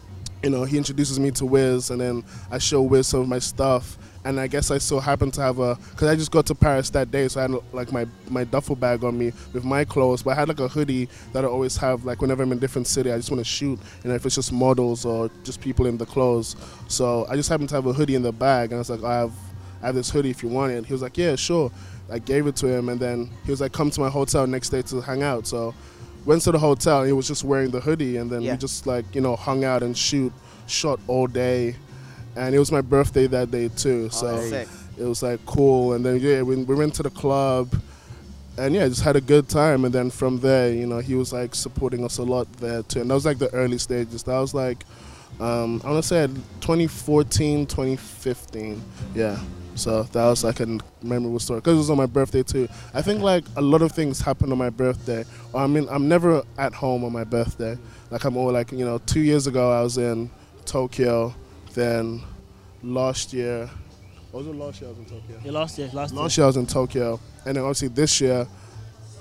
you 0.41 0.49
know 0.49 0.63
he 0.63 0.77
introduces 0.77 1.19
me 1.19 1.29
to 1.31 1.45
Wiz, 1.45 1.91
and 1.91 2.01
then 2.01 2.23
I 2.49 2.57
show 2.57 2.81
Wiz 2.81 3.07
some 3.07 3.21
of 3.21 3.27
my 3.27 3.39
stuff. 3.39 3.97
And 4.23 4.39
I 4.39 4.45
guess 4.47 4.69
I 4.69 4.77
so 4.77 4.99
happened 4.99 5.33
to 5.35 5.41
have 5.41 5.57
a 5.59 5.75
because 5.91 6.07
I 6.07 6.15
just 6.15 6.29
got 6.31 6.45
to 6.45 6.55
Paris 6.55 6.91
that 6.91 7.09
day, 7.09 7.27
so 7.27 7.39
I 7.39 7.43
had 7.43 7.55
like 7.73 7.91
my 7.91 8.05
my 8.29 8.43
duffel 8.43 8.75
bag 8.75 9.03
on 9.03 9.17
me 9.17 9.33
with 9.51 9.63
my 9.63 9.83
clothes, 9.83 10.21
but 10.21 10.31
I 10.31 10.35
had 10.35 10.47
like 10.47 10.59
a 10.59 10.67
hoodie 10.67 11.09
that 11.33 11.43
I 11.43 11.47
always 11.47 11.75
have 11.77 12.05
like 12.05 12.21
whenever 12.21 12.43
I'm 12.43 12.51
in 12.51 12.59
a 12.59 12.61
different 12.61 12.85
city. 12.87 13.11
I 13.11 13.17
just 13.17 13.31
want 13.31 13.39
to 13.39 13.49
shoot, 13.49 13.79
you 14.03 14.09
know, 14.09 14.13
if 14.15 14.23
it's 14.25 14.35
just 14.35 14.51
models 14.53 15.05
or 15.05 15.31
just 15.43 15.59
people 15.59 15.87
in 15.87 15.97
the 15.97 16.05
clothes. 16.05 16.55
So 16.87 17.25
I 17.29 17.35
just 17.35 17.49
happened 17.49 17.69
to 17.69 17.75
have 17.75 17.87
a 17.87 17.93
hoodie 17.93 18.13
in 18.15 18.21
the 18.21 18.31
bag, 18.31 18.69
and 18.71 18.75
I 18.75 18.79
was 18.79 18.89
like, 18.91 19.01
oh, 19.01 19.07
I 19.07 19.13
have 19.15 19.33
I 19.81 19.85
have 19.87 19.95
this 19.95 20.11
hoodie 20.11 20.29
if 20.29 20.43
you 20.43 20.49
want 20.49 20.71
it. 20.71 20.85
He 20.85 20.93
was 20.93 21.01
like, 21.01 21.17
yeah, 21.17 21.35
sure. 21.35 21.71
I 22.11 22.19
gave 22.19 22.45
it 22.45 22.55
to 22.57 22.67
him, 22.67 22.89
and 22.89 22.99
then 22.99 23.29
he 23.45 23.49
was 23.51 23.61
like, 23.61 23.71
come 23.71 23.89
to 23.89 23.99
my 24.01 24.09
hotel 24.09 24.45
next 24.45 24.69
day 24.69 24.83
to 24.83 25.01
hang 25.01 25.23
out. 25.23 25.47
So 25.47 25.73
went 26.25 26.43
to 26.43 26.51
the 26.51 26.59
hotel, 26.59 26.99
and 26.99 27.07
he 27.07 27.13
was 27.13 27.27
just 27.27 27.43
wearing 27.43 27.71
the 27.71 27.79
hoodie, 27.79 28.17
and 28.17 28.29
then 28.29 28.43
Yeah. 28.43 28.51
we 28.51 28.57
just 28.59 28.85
like 28.85 29.05
you 29.15 29.21
know 29.21 29.35
hung 29.35 29.63
out 29.63 29.81
and 29.81 29.97
shoot, 29.97 30.31
shot 30.67 30.99
all 31.07 31.25
day, 31.25 31.75
and 32.35 32.55
it 32.55 32.59
was 32.59 32.71
my 32.71 32.81
birthday 32.81 33.27
that 33.27 33.51
day 33.51 33.69
too. 33.69 34.09
So 34.09 34.27
Oh, 34.27 34.41
sick. 34.49 34.67
it 34.97 35.03
was 35.03 35.21
like 35.23 35.45
cool, 35.45 35.93
and 35.93 36.05
then 36.05 36.19
yeah, 36.19 36.41
we, 36.41 36.55
we 36.63 36.75
went 36.75 36.93
to 36.95 37.03
the 37.03 37.09
club. 37.09 37.69
And 38.57 38.75
yeah, 38.75 38.85
just 38.87 39.01
had 39.01 39.15
a 39.15 39.21
good 39.21 39.47
time, 39.47 39.85
and 39.85 39.93
then 39.95 40.09
from 40.11 40.39
there, 40.39 40.71
you 40.73 40.85
know, 40.85 40.99
he 40.99 41.15
was 41.15 41.31
like 41.31 41.55
supporting 41.55 42.03
us 42.03 42.17
a 42.17 42.23
lot 42.23 42.51
there 42.53 42.83
too. 42.83 42.99
And 43.01 43.09
that 43.09 43.13
was 43.15 43.25
like 43.25 43.39
the 43.39 43.51
early 43.53 43.77
stages. 43.77 44.23
That 44.23 44.37
was 44.39 44.53
like, 44.53 44.83
um, 45.39 45.81
I 45.85 45.89
want 45.91 46.03
to 46.03 46.07
say 46.07 46.27
2014, 46.59 47.65
2015. 47.65 48.81
Yeah. 49.15 49.39
So 49.75 50.03
that 50.03 50.25
was 50.25 50.43
like 50.43 50.59
a 50.59 50.77
memorable 51.01 51.39
story 51.39 51.59
because 51.61 51.75
it 51.75 51.77
was 51.77 51.89
on 51.89 51.97
my 51.97 52.05
birthday 52.05 52.43
too. 52.43 52.67
I 52.93 53.01
think 53.01 53.21
like 53.21 53.45
a 53.55 53.61
lot 53.61 53.81
of 53.81 53.93
things 53.93 54.19
happen 54.19 54.51
on 54.51 54.57
my 54.57 54.69
birthday. 54.69 55.23
Or 55.53 55.61
I 55.61 55.67
mean, 55.67 55.87
I'm 55.89 56.09
never 56.09 56.43
at 56.57 56.73
home 56.73 57.05
on 57.05 57.13
my 57.13 57.23
birthday. 57.23 57.77
Like 58.11 58.25
I'm 58.25 58.35
all 58.35 58.51
like 58.51 58.73
you 58.73 58.85
know, 58.85 58.97
two 58.99 59.21
years 59.21 59.47
ago 59.47 59.71
I 59.71 59.81
was 59.81 59.97
in 59.97 60.29
Tokyo. 60.65 61.33
Then 61.73 62.21
last 62.83 63.33
year, 63.33 63.69
what 64.31 64.45
was 64.45 64.47
it 64.47 64.55
last 64.55 64.81
year 64.81 64.89
I 64.89 64.93
was 64.93 64.99
in 64.99 65.05
Tokyo? 65.05 65.41
Yeah, 65.43 65.51
last 65.51 65.77
year, 65.77 65.89
last, 65.93 66.13
Last 66.13 66.37
year. 66.37 66.43
year 66.43 66.45
I 66.45 66.47
was 66.47 66.57
in 66.57 66.67
Tokyo, 66.67 67.19
and 67.45 67.55
then 67.55 67.63
obviously 67.63 67.89
this 67.89 68.21
year 68.21 68.47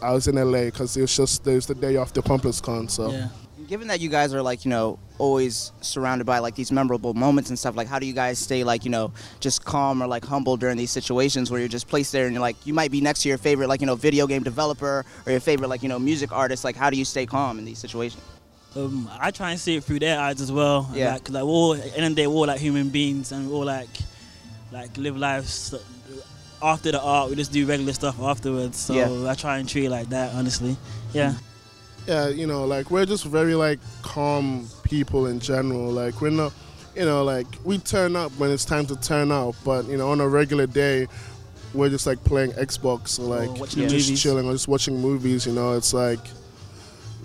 I 0.02 0.12
was 0.12 0.28
in 0.28 0.36
LA 0.36 0.64
because 0.66 0.96
it 0.96 1.02
was 1.02 1.16
just 1.16 1.46
it 1.46 1.54
was 1.54 1.66
the 1.66 1.74
day 1.74 1.96
after 1.96 2.22
ComplexCon. 2.22 2.90
So 2.90 3.10
Yeah. 3.12 3.28
Given 3.68 3.86
that 3.86 4.00
you 4.00 4.08
guys 4.08 4.34
are 4.34 4.42
like, 4.42 4.64
you 4.64 4.68
know, 4.70 4.98
always 5.18 5.70
surrounded 5.80 6.24
by 6.24 6.40
like 6.40 6.56
these 6.56 6.72
memorable 6.72 7.14
moments 7.14 7.50
and 7.50 7.58
stuff, 7.58 7.76
like 7.76 7.86
how 7.86 8.00
do 8.00 8.06
you 8.06 8.12
guys 8.12 8.36
stay 8.40 8.64
like, 8.64 8.84
you 8.84 8.90
know, 8.90 9.12
just 9.38 9.64
calm 9.64 10.02
or 10.02 10.08
like 10.08 10.24
humble 10.24 10.56
during 10.56 10.76
these 10.76 10.90
situations 10.90 11.52
where 11.52 11.60
you're 11.60 11.68
just 11.68 11.86
placed 11.86 12.10
there 12.10 12.24
and 12.24 12.34
you're 12.34 12.40
like, 12.40 12.56
you 12.66 12.74
might 12.74 12.90
be 12.90 13.00
next 13.00 13.22
to 13.22 13.28
your 13.28 13.38
favorite 13.38 13.68
like, 13.68 13.80
you 13.80 13.86
know, 13.86 13.94
video 13.94 14.26
game 14.26 14.42
developer 14.42 15.04
or 15.24 15.30
your 15.30 15.40
favorite 15.40 15.68
like, 15.68 15.84
you 15.84 15.88
know, 15.88 16.00
music 16.00 16.32
artist. 16.32 16.64
Like, 16.64 16.74
how 16.74 16.90
do 16.90 16.96
you 16.96 17.04
stay 17.04 17.26
calm 17.26 17.60
in 17.60 17.64
these 17.64 17.78
situations? 17.78 18.24
Um, 18.76 19.10
I 19.20 19.30
try 19.32 19.50
and 19.50 19.58
see 19.60 19.76
it 19.76 19.84
through 19.84 19.98
their 19.98 20.18
eyes 20.20 20.40
as 20.40 20.52
well. 20.52 20.88
Yeah. 20.94 21.12
Like, 21.14 21.24
'cause, 21.24 21.34
like 21.34 21.42
we're 21.44 21.50
all, 21.50 21.74
at 21.74 21.82
the 21.82 21.96
end 21.96 22.04
of 22.06 22.10
the 22.10 22.22
day, 22.22 22.26
we're 22.26 22.34
all 22.34 22.46
like 22.46 22.60
human 22.60 22.88
beings 22.88 23.32
and 23.32 23.48
we 23.48 23.54
all 23.54 23.64
like, 23.64 23.88
like 24.72 24.96
live 24.96 25.16
lives 25.16 25.74
after 26.62 26.92
the 26.92 27.00
art. 27.00 27.30
We 27.30 27.36
just 27.36 27.50
do 27.52 27.66
regular 27.66 27.92
stuff 27.92 28.20
afterwards. 28.20 28.78
So 28.78 28.94
Yeah. 28.94 29.28
I 29.30 29.34
try 29.34 29.58
and 29.58 29.68
treat 29.68 29.86
it 29.86 29.90
like 29.90 30.08
that, 30.10 30.34
honestly. 30.34 30.76
Yeah. 31.12 31.34
yeah, 32.06 32.28
you 32.28 32.46
know, 32.46 32.64
like 32.64 32.90
we're 32.92 33.06
just 33.06 33.24
very 33.24 33.54
like 33.56 33.80
calm 34.02 34.68
people 34.84 35.26
in 35.26 35.40
general. 35.40 35.90
Like 35.90 36.20
we're 36.20 36.30
not, 36.30 36.52
you 36.94 37.04
know, 37.04 37.24
like 37.24 37.46
we 37.64 37.78
turn 37.78 38.14
up 38.14 38.30
when 38.38 38.50
it's 38.52 38.64
time 38.64 38.86
to 38.86 38.96
turn 39.00 39.32
up, 39.32 39.56
but 39.64 39.86
you 39.86 39.96
know, 39.96 40.10
on 40.10 40.20
a 40.20 40.28
regular 40.28 40.66
day, 40.66 41.08
we're 41.74 41.88
just 41.88 42.06
like 42.06 42.22
playing 42.24 42.52
Xbox 42.52 43.18
or 43.18 43.22
like 43.22 43.48
watching 43.58 43.82
just 43.88 44.06
movies. 44.08 44.22
chilling 44.22 44.46
or 44.48 44.52
just 44.52 44.68
watching 44.68 45.00
movies. 45.00 45.44
You 45.46 45.52
know, 45.54 45.72
it's 45.72 45.92
like 45.94 46.20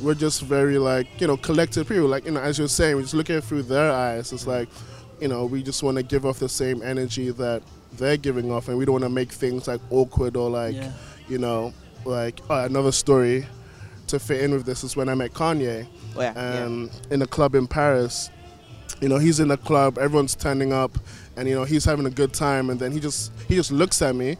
we're 0.02 0.14
just 0.16 0.42
very 0.42 0.78
like 0.78 1.08
you 1.22 1.28
know 1.28 1.38
collective 1.38 1.88
people. 1.88 2.08
Like 2.08 2.26
you 2.26 2.32
know, 2.32 2.42
as 2.42 2.58
you're 2.58 2.68
saying, 2.68 2.96
we're 2.96 3.02
just 3.04 3.14
looking 3.14 3.42
through 3.42 3.64
their 3.64 3.92
eyes. 3.92 4.32
It's 4.34 4.48
like 4.48 4.70
you 5.22 5.28
know, 5.28 5.46
we 5.46 5.64
just 5.64 5.82
want 5.84 5.98
to 5.98 6.04
give 6.04 6.26
off 6.26 6.40
the 6.40 6.50
same 6.50 6.82
energy 6.84 7.32
that 7.32 7.64
they're 7.94 8.18
giving 8.18 8.52
off, 8.52 8.68
and 8.68 8.78
we 8.78 8.84
don't 8.86 8.94
want 8.94 9.04
to 9.06 9.10
make 9.10 9.32
things 9.32 9.68
like 9.68 9.80
awkward 9.90 10.36
or 10.36 10.50
like 10.50 10.76
Yeah. 10.76 10.92
you 11.30 11.38
know, 11.38 11.74
like 12.04 12.40
oh, 12.50 12.66
another 12.66 12.92
story 12.92 13.48
to 14.08 14.20
fit 14.20 14.42
in 14.42 14.52
with 14.52 14.66
this 14.66 14.84
is 14.84 14.96
when 14.96 15.10
I 15.10 15.16
met 15.16 15.34
Kanye 15.34 15.88
Oh, 16.16 16.22
yeah, 16.22 16.34
yeah. 16.36 16.88
in 17.10 17.22
a 17.22 17.28
club 17.28 17.56
in 17.56 17.66
Paris. 17.68 18.30
You 19.02 19.10
know, 19.10 19.18
he's 19.18 19.40
in 19.42 19.48
the 19.50 19.58
club, 19.58 19.98
everyone's 19.98 20.36
turning 20.36 20.72
up, 20.72 20.98
and 21.36 21.50
you 21.50 21.56
know 21.56 21.64
he's 21.66 21.84
having 21.86 22.06
a 22.06 22.10
good 22.10 22.34
time, 22.34 22.70
and 22.70 22.80
then 22.80 22.92
he 22.92 23.00
just 23.00 23.32
he 23.48 23.56
just 23.56 23.72
looks 23.72 24.02
at 24.02 24.16
me, 24.16 24.38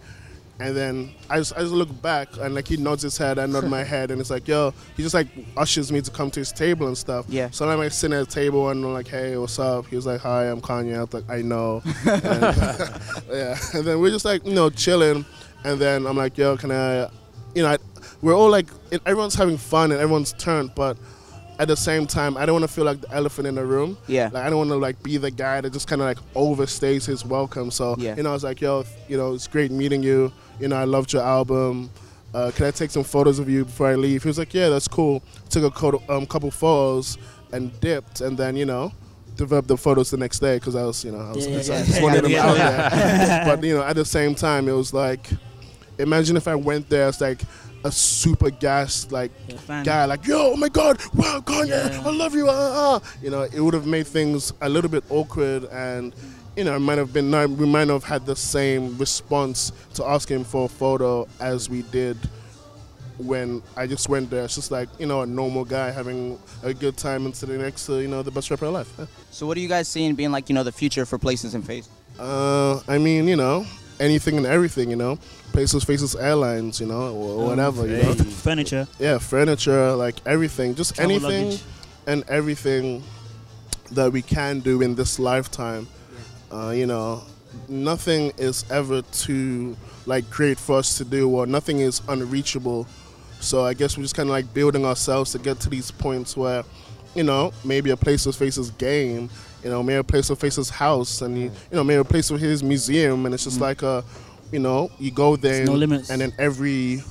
and 0.60 0.76
then 0.76 1.14
I 1.30 1.38
just 1.38 1.54
I 1.56 1.60
just 1.60 1.74
look 1.74 2.02
back, 2.02 2.30
and 2.38 2.56
like 2.56 2.68
he 2.68 2.78
nods 2.78 3.04
his 3.04 3.18
head, 3.18 3.40
I 3.40 3.46
nod 3.46 3.66
my 3.66 3.84
head, 3.94 4.12
and 4.12 4.22
it's 4.22 4.30
like 4.30 4.48
yo, 4.48 4.74
he 4.96 5.04
just 5.04 5.14
like 5.14 5.28
ushers 5.58 5.92
me 5.92 6.02
to 6.02 6.12
come 6.12 6.32
to 6.32 6.40
his 6.40 6.52
table 6.52 6.88
and 6.88 6.98
stuff. 6.98 7.26
Yeah. 7.28 7.50
So 7.50 7.68
I'm 7.70 7.78
like 7.78 7.92
sitting 7.92 8.18
at 8.18 8.28
the 8.28 8.34
table, 8.34 8.70
and 8.70 8.84
I'm 8.84 8.94
like, 8.94 9.08
hey, 9.08 9.36
what's 9.38 9.60
up? 9.60 9.88
He 9.88 9.96
was 9.96 10.06
like, 10.06 10.22
hi, 10.22 10.46
I'm 10.46 10.62
Kanye. 10.62 10.98
I 10.98 11.02
was 11.02 11.14
like, 11.14 11.30
I 11.30 11.42
know. 11.42 11.82
and, 11.86 12.02
yeah, 13.32 13.58
and 13.74 13.86
then 13.86 14.00
we're 14.00 14.12
just 14.12 14.26
like 14.26 14.46
you 14.46 14.54
know 14.54 14.70
chilling, 14.70 15.26
and 15.64 15.80
then 15.80 16.06
I'm 16.08 16.16
like, 16.16 16.38
yo, 16.38 16.56
can 16.56 16.72
I, 16.72 17.10
you 17.54 17.64
know, 17.64 17.70
I, 17.70 17.78
we're 18.22 18.36
all 18.36 18.50
like 18.50 18.68
everyone's 19.06 19.36
having 19.36 19.58
fun 19.58 19.92
and 19.92 20.00
everyone's 20.00 20.34
turned, 20.34 20.74
but 20.74 20.98
at 21.58 21.68
the 21.68 21.76
same 21.78 22.06
time, 22.06 22.36
I 22.38 22.46
don't 22.46 22.54
want 22.60 22.64
to 22.70 22.74
feel 22.74 22.84
like 22.86 23.02
the 23.02 23.12
elephant 23.14 23.48
in 23.48 23.56
the 23.56 23.66
room. 23.66 23.98
Yeah. 24.08 24.30
Like 24.34 24.44
I 24.46 24.50
don't 24.50 24.58
want 24.60 24.70
to 24.72 24.76
like 24.76 25.02
be 25.04 25.18
the 25.18 25.32
guy 25.32 25.62
that 25.62 25.72
just 25.72 25.88
kind 25.88 26.02
of 26.02 26.06
like 26.08 26.18
overstays 26.36 27.06
his 27.06 27.24
welcome. 27.26 27.72
So 27.72 27.96
Yeah. 27.98 28.16
you 28.18 28.24
know, 28.24 28.32
I 28.32 28.34
was 28.34 28.44
like, 28.44 28.62
yo, 28.62 28.84
you 29.08 29.18
know, 29.18 29.34
it's 29.34 29.48
great 29.48 29.72
meeting 29.72 30.04
you. 30.04 30.32
You 30.60 30.68
know, 30.68 30.76
I 30.76 30.84
loved 30.84 31.14
your 31.14 31.22
album. 31.24 31.90
Uh, 32.34 32.52
can 32.54 32.66
I 32.66 32.72
take 32.72 32.92
some 32.92 33.04
photos 33.06 33.40
of 33.40 33.48
you 33.50 33.64
before 33.66 33.88
I 33.88 33.96
leave? 33.96 34.24
He 34.24 34.28
was 34.30 34.38
like, 34.38 34.54
yeah, 34.54 34.68
that's 34.70 34.88
cool. 34.90 35.24
Took 35.50 35.64
a 35.64 35.72
co- 35.72 36.04
um, 36.10 36.26
couple 36.26 36.52
photos 36.52 37.18
and 37.54 37.78
dipped, 37.80 38.20
and 38.20 38.38
then 38.38 38.58
you 38.58 38.66
know, 38.66 38.92
developed 39.38 39.70
the 39.70 39.78
photos 39.78 40.12
the 40.12 40.18
next 40.18 40.40
day 40.40 40.58
because 40.58 40.76
I 40.76 40.84
was, 40.84 41.06
you 41.06 41.12
know, 41.14 41.20
I 41.20 41.32
was 41.32 41.48
Yeah, 41.48 41.54
yeah, 41.54 41.80
yeah. 41.80 41.86
just 41.86 42.02
wanted 42.02 42.24
them 42.26 42.36
out 42.36 42.56
there. 42.58 43.46
but 43.56 43.64
you 43.64 43.76
know, 43.78 43.84
at 43.84 43.96
the 43.96 44.04
same 44.04 44.36
time, 44.36 44.68
it 44.68 44.74
was 44.74 44.94
like, 44.94 45.30
imagine 46.00 46.38
if 46.38 46.48
I 46.48 46.56
went 46.56 46.90
there 46.90 47.08
as 47.08 47.22
like 47.22 47.42
a 47.84 47.92
super 47.92 48.50
gassed 48.50 49.12
like 49.12 49.32
guy, 49.68 50.06
like 50.06 50.26
yo, 50.26 50.54
oh 50.54 50.56
my 50.58 50.70
god, 50.70 51.00
wow, 51.14 51.40
Kanye, 51.46 51.68
Yeah. 51.70 52.02
I 52.04 52.10
love 52.10 52.34
you, 52.34 52.50
uh, 52.50 52.52
uh. 52.52 53.00
you 53.22 53.30
know, 53.30 53.44
it 53.44 53.60
would 53.60 53.74
have 53.74 53.86
made 53.86 54.08
things 54.08 54.52
a 54.62 54.70
little 54.70 54.90
bit 54.90 55.04
awkward, 55.10 55.66
and 55.66 56.14
you 56.56 56.64
know, 56.64 56.76
it 56.76 56.80
might 56.80 56.98
have 56.98 57.14
been 57.14 57.32
we 57.58 57.66
might 57.66 57.88
have 57.90 58.04
had 58.04 58.26
the 58.26 58.36
same 58.36 58.98
response 58.98 59.72
to 59.94 60.06
asking 60.06 60.46
for 60.46 60.66
a 60.66 60.70
photo 60.70 61.28
as 61.40 61.70
we 61.70 61.84
did 61.84 62.18
when 63.18 63.62
I 63.78 63.88
just 63.88 64.10
went 64.10 64.30
there. 64.30 64.44
It's 64.46 64.56
just 64.56 64.72
like 64.72 64.90
you 65.00 65.06
know, 65.06 65.22
a 65.22 65.26
normal 65.26 65.66
guy 65.66 65.92
having 65.92 66.40
a 66.64 66.74
good 66.74 66.98
time 66.98 67.26
and 67.26 67.36
sitting 67.36 67.62
next 67.62 67.86
to 67.86 68.02
you 68.02 68.08
know 68.08 68.24
the 68.24 68.32
best 68.32 68.50
rapper 68.50 68.66
alive. 68.66 68.92
Yeah. 68.98 69.06
So 69.32 69.46
what 69.46 69.58
are 69.58 69.62
you 69.62 69.68
guys 69.70 69.88
seeing 69.88 70.16
being 70.16 70.32
like, 70.32 70.50
you 70.50 70.56
know, 70.56 70.64
the 70.64 70.72
future 70.72 71.06
for 71.06 71.18
Places 71.18 71.54
and 71.54 71.66
Face? 71.66 71.88
Uh, 72.18 72.80
I 72.88 72.98
mean, 72.98 73.28
you 73.28 73.36
know, 73.36 73.66
anything 74.00 74.38
and 74.38 74.46
everything, 74.46 74.90
you 74.90 74.96
know, 74.96 75.18
places, 75.54 75.84
faces, 75.84 76.16
airlines, 76.16 76.80
you 76.80 76.88
know, 76.88 77.14
or 77.14 77.44
Um, 77.44 77.50
whatever, 77.50 77.88
you 77.88 78.02
know. 78.04 78.14
Furniture. 78.14 78.88
Yeah, 79.00 79.18
furniture, 79.18 79.94
like 79.96 80.16
everything, 80.26 80.76
just 80.76 80.96
Travel 80.96 81.12
anything 81.12 81.46
luggage. 81.46 81.62
and 82.08 82.24
everything 82.28 83.04
that 83.92 84.12
we 84.12 84.22
can 84.22 84.60
do 84.60 84.82
in 84.82 84.96
this 84.96 85.20
lifetime. 85.20 85.88
Uh, 86.52 86.70
you 86.76 86.86
know, 86.86 87.22
nothing 87.68 88.32
is 88.38 88.66
ever 88.70 89.02
too 89.12 89.76
like 90.06 90.30
great 90.30 90.60
for 90.60 90.78
us 90.78 90.98
to 90.98 91.04
do, 91.06 91.30
or 91.30 91.46
nothing 91.48 91.80
is 91.80 92.02
unreachable. 92.08 92.88
So 93.40 93.66
I 93.66 93.74
guess 93.74 93.98
we're 93.98 94.04
just 94.04 94.16
kind 94.16 94.30
of 94.30 94.34
like 94.34 94.54
building 94.54 94.86
ourselves 94.86 95.32
to 95.34 95.40
get 95.40 95.60
to 95.62 95.70
these 95.70 95.92
points 95.92 96.36
where, 96.38 96.64
you 97.16 97.24
know, 97.24 97.52
maybe 97.64 97.90
a 97.90 97.98
place 97.98 98.26
of 98.26 98.36
faces 98.36 98.72
game, 98.72 99.30
you 99.64 99.70
know, 99.70 99.82
maybe 99.82 99.98
a 99.98 100.04
place 100.04 100.30
of 100.30 100.38
faces 100.40 100.70
house, 100.70 101.22
and 101.22 101.38
you, 101.38 101.44
you 101.46 101.76
know, 101.78 101.84
maybe 101.84 102.00
a 102.00 102.04
place 102.04 102.30
of 102.30 102.40
his 102.40 102.64
museum, 102.64 103.26
and 103.26 103.34
it's 103.34 103.46
just 103.46 103.58
mm. 103.58 103.62
like 103.62 103.82
a, 103.82 104.04
you 104.52 104.60
know, 104.60 104.92
you 105.00 105.12
go 105.12 105.36
there, 105.36 105.66
no 105.66 105.72
and, 105.72 105.80
limits. 105.80 106.10
and 106.10 106.22
then 106.22 106.34
every 106.38 107.02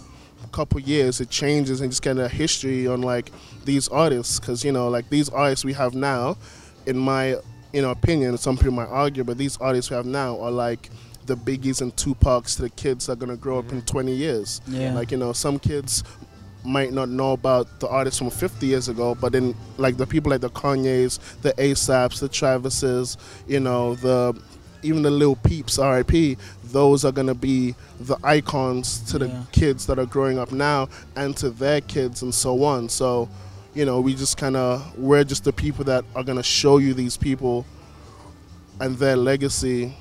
couple 0.55 0.79
years 0.81 1.21
it 1.21 1.29
changes 1.29 1.81
and 1.81 1.91
just 1.91 2.01
kind 2.01 2.21
of 2.21 2.31
history 2.31 2.87
on 2.87 3.03
like 3.03 3.33
these 3.65 3.89
artists 3.89 4.39
because 4.39 4.65
you 4.65 4.71
know 4.71 4.89
like 4.89 5.09
these 5.11 5.29
artists 5.29 5.65
we 5.65 5.73
have 5.73 5.95
now 5.95 6.37
in 6.87 6.97
my 6.97 7.35
you 7.73 7.83
know 7.83 7.91
opinion 7.91 8.39
some 8.39 8.57
people 8.57 8.71
might 8.71 8.89
argue 8.89 9.25
but 9.25 9.37
these 9.37 9.57
artists 9.57 9.91
we 9.91 9.97
have 9.97 10.07
now 10.07 10.39
are 10.41 10.53
like 10.53 10.91
the 11.27 11.37
biggies 11.37 11.83
and 11.83 11.97
tupacs 11.97 12.55
to 12.55 12.63
the 12.63 12.71
kids 12.71 13.07
that 13.07 13.15
are 13.15 13.17
going 13.17 13.31
to 13.31 13.37
grow 13.37 13.59
up 13.59 13.73
in 13.73 13.83
mm. 13.83 13.87
20 13.87 14.15
years 14.15 14.61
Yeah. 14.69 14.95
like 14.95 15.11
you 15.11 15.17
know 15.17 15.33
some 15.33 15.59
kids 15.59 16.05
might 16.65 16.93
not 16.93 17.09
know 17.09 17.33
about 17.33 17.69
the 17.81 17.89
artists 17.89 18.19
from 18.19 18.31
50 18.31 18.67
years 18.67 18.89
ago 18.89 19.15
but 19.15 19.33
then 19.33 19.55
like 19.77 19.97
the 19.99 20.07
people 20.07 20.31
like 20.31 20.41
the 20.41 20.51
kanyes 20.51 21.19
the 21.43 21.53
asaps 21.55 22.21
the 22.21 22.29
travises 22.29 23.17
you 23.47 23.61
know 23.61 23.95
the 23.97 24.35
even 24.83 25.01
the 25.01 25.11
Lil 25.11 25.35
Peeps, 25.37 25.79
RIP, 25.79 26.39
those 26.65 27.07
are 27.07 27.11
gonna 27.13 27.35
be 27.35 27.75
the 28.01 28.19
icons 28.23 28.99
to 29.11 29.19
the 29.19 29.29
Yeah. 29.29 29.43
kids 29.51 29.87
that 29.87 29.99
are 29.99 30.05
growing 30.05 30.39
up 30.39 30.53
now 30.53 30.91
and 31.17 31.35
to 31.39 31.49
their 31.49 31.81
kids 31.81 32.21
and 32.21 32.35
so 32.35 32.63
on. 32.65 32.91
So, 32.91 33.31
you 33.73 33.87
know, 33.87 34.03
we 34.03 34.15
just 34.15 34.37
kind 34.37 34.57
of 34.57 34.85
we're 34.99 35.25
just 35.25 35.45
the 35.45 35.55
people 35.55 35.85
that 35.87 36.05
are 36.15 36.23
gonna 36.23 36.43
show 36.43 36.77
you 36.77 36.93
these 36.93 37.17
people 37.17 37.65
and 38.79 38.95
their 38.99 39.17
legacy. 39.17 39.97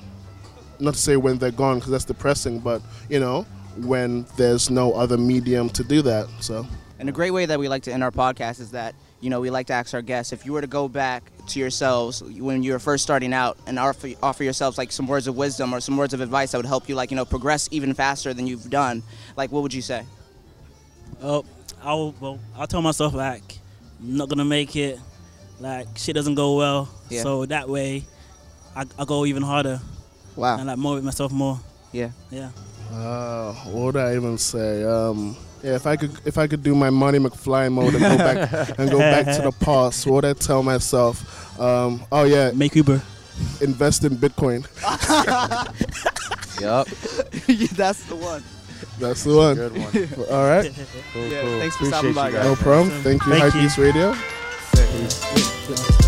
Not 0.78 0.92
to 0.92 1.00
say 1.00 1.16
when 1.16 1.38
they're 1.38 1.50
gone 1.50 1.76
because 1.76 1.92
that's 1.92 2.04
depressing, 2.04 2.58
but 2.58 2.82
you 3.08 3.20
know, 3.20 3.46
when 3.78 4.26
there's 4.36 4.70
no 4.70 4.92
other 4.92 5.16
medium 5.18 5.68
to 5.70 5.84
do 5.84 6.02
that. 6.02 6.28
So. 6.40 6.66
And 6.98 7.08
a 7.08 7.12
great 7.12 7.32
way 7.32 7.46
that 7.46 7.58
we 7.58 7.68
like 7.68 7.82
to 7.84 7.92
end 7.92 8.02
our 8.04 8.10
podcast 8.10 8.60
is 8.60 8.70
that, 8.70 8.94
you 9.20 9.28
know, 9.30 9.40
we 9.40 9.50
like 9.50 9.66
to 9.66 9.72
ask 9.72 9.92
our 9.94 10.02
guests 10.02 10.32
if 10.32 10.46
you 10.46 10.52
were 10.52 10.60
to 10.60 10.66
go 10.66 10.88
back 10.88 11.30
to 11.48 11.58
yourselves 11.60 12.22
when 12.22 12.62
you 12.62 12.72
were 12.72 12.78
first 12.78 13.02
starting 13.02 13.32
out 13.34 13.58
and 13.66 13.78
offer, 13.78 14.10
offer 14.22 14.44
yourselves 14.44 14.78
like 14.78 14.92
some 14.92 15.06
words 15.06 15.26
of 15.26 15.36
wisdom 15.36 15.72
or 15.74 15.80
some 15.80 15.96
words 15.96 16.14
of 16.14 16.20
advice 16.20 16.52
that 16.52 16.58
would 16.58 16.66
help 16.66 16.88
you 16.88 16.94
like, 16.94 17.10
you 17.10 17.16
know, 17.16 17.24
progress 17.24 17.68
even 17.72 17.94
faster 17.94 18.32
than 18.32 18.46
you've 18.46 18.70
done, 18.70 19.02
like 19.36 19.50
what 19.50 19.62
would 19.62 19.74
you 19.74 19.82
say? 19.82 20.04
Oh, 21.22 21.44
I'll 21.82 22.14
well, 22.20 22.38
I'll 22.56 22.66
tell 22.66 22.82
myself 22.82 23.12
like, 23.14 23.58
I'm 24.00 24.16
not 24.16 24.28
gonna 24.28 24.44
make 24.44 24.76
it. 24.76 24.98
Like 25.60 25.86
shit 25.96 26.14
doesn't 26.14 26.34
go 26.34 26.56
well. 26.56 26.88
Yeah. 27.10 27.22
So 27.22 27.46
that 27.46 27.68
way, 27.68 28.04
I 28.76 28.84
I 28.98 29.04
go 29.04 29.24
even 29.26 29.42
harder 29.42 29.80
Wow. 30.36 30.58
and 30.58 30.66
like 30.66 30.78
motivate 30.78 31.04
myself 31.04 31.32
more. 31.32 31.60
Yeah. 31.92 32.10
Yeah. 32.30 32.50
Uh, 32.92 33.52
what 33.72 33.94
would 33.94 33.96
I 33.96 34.14
even 34.16 34.38
say? 34.38 34.84
Um, 34.84 35.36
yeah, 35.62 35.74
if 35.76 35.86
I 35.86 35.96
could, 35.96 36.12
if 36.24 36.36
I 36.38 36.46
could 36.46 36.62
do 36.62 36.74
my 36.74 36.90
Money 36.90 37.18
McFly 37.18 37.72
mode 37.72 37.94
and 37.94 38.02
go 38.02 38.16
back 38.18 38.68
and 38.78 38.90
go 38.90 38.98
back 38.98 39.24
to 39.36 39.42
the 39.42 39.52
past, 39.52 40.06
what 40.06 40.14
would 40.16 40.24
I 40.26 40.32
tell 40.34 40.62
myself? 40.62 41.58
Um, 41.60 42.04
oh 42.12 42.24
yeah, 42.24 42.50
Make 42.54 42.74
Uber. 42.76 43.00
invest 43.60 44.04
in 44.04 44.16
Bitcoin. 44.16 44.66
Yup. 46.60 46.86
That's 47.76 48.04
the 48.04 48.14
one. 48.16 48.44
That's 49.00 49.24
the 49.24 49.36
one. 49.36 49.54
Good 49.56 49.72
one. 49.76 50.28
All 50.30 50.44
right, 50.46 50.72
Cool, 51.12 51.26
Yeah, 51.26 51.40
cool. 51.42 51.58
thanks 51.58 51.76
for 51.76 51.86
Appreciate 51.86 51.88
stopping 51.88 52.12
by, 52.14 52.30
guys. 52.30 52.44
no 52.44 52.54
problem. 52.56 52.90
Thank 53.02 53.24
you, 53.26 53.32
Thank 53.32 53.52
High 53.52 53.58
you. 53.58 53.64
Beast 53.64 53.78
Radio. 53.78 54.12
Peace. 54.12 55.70
Yeah. 55.70 56.03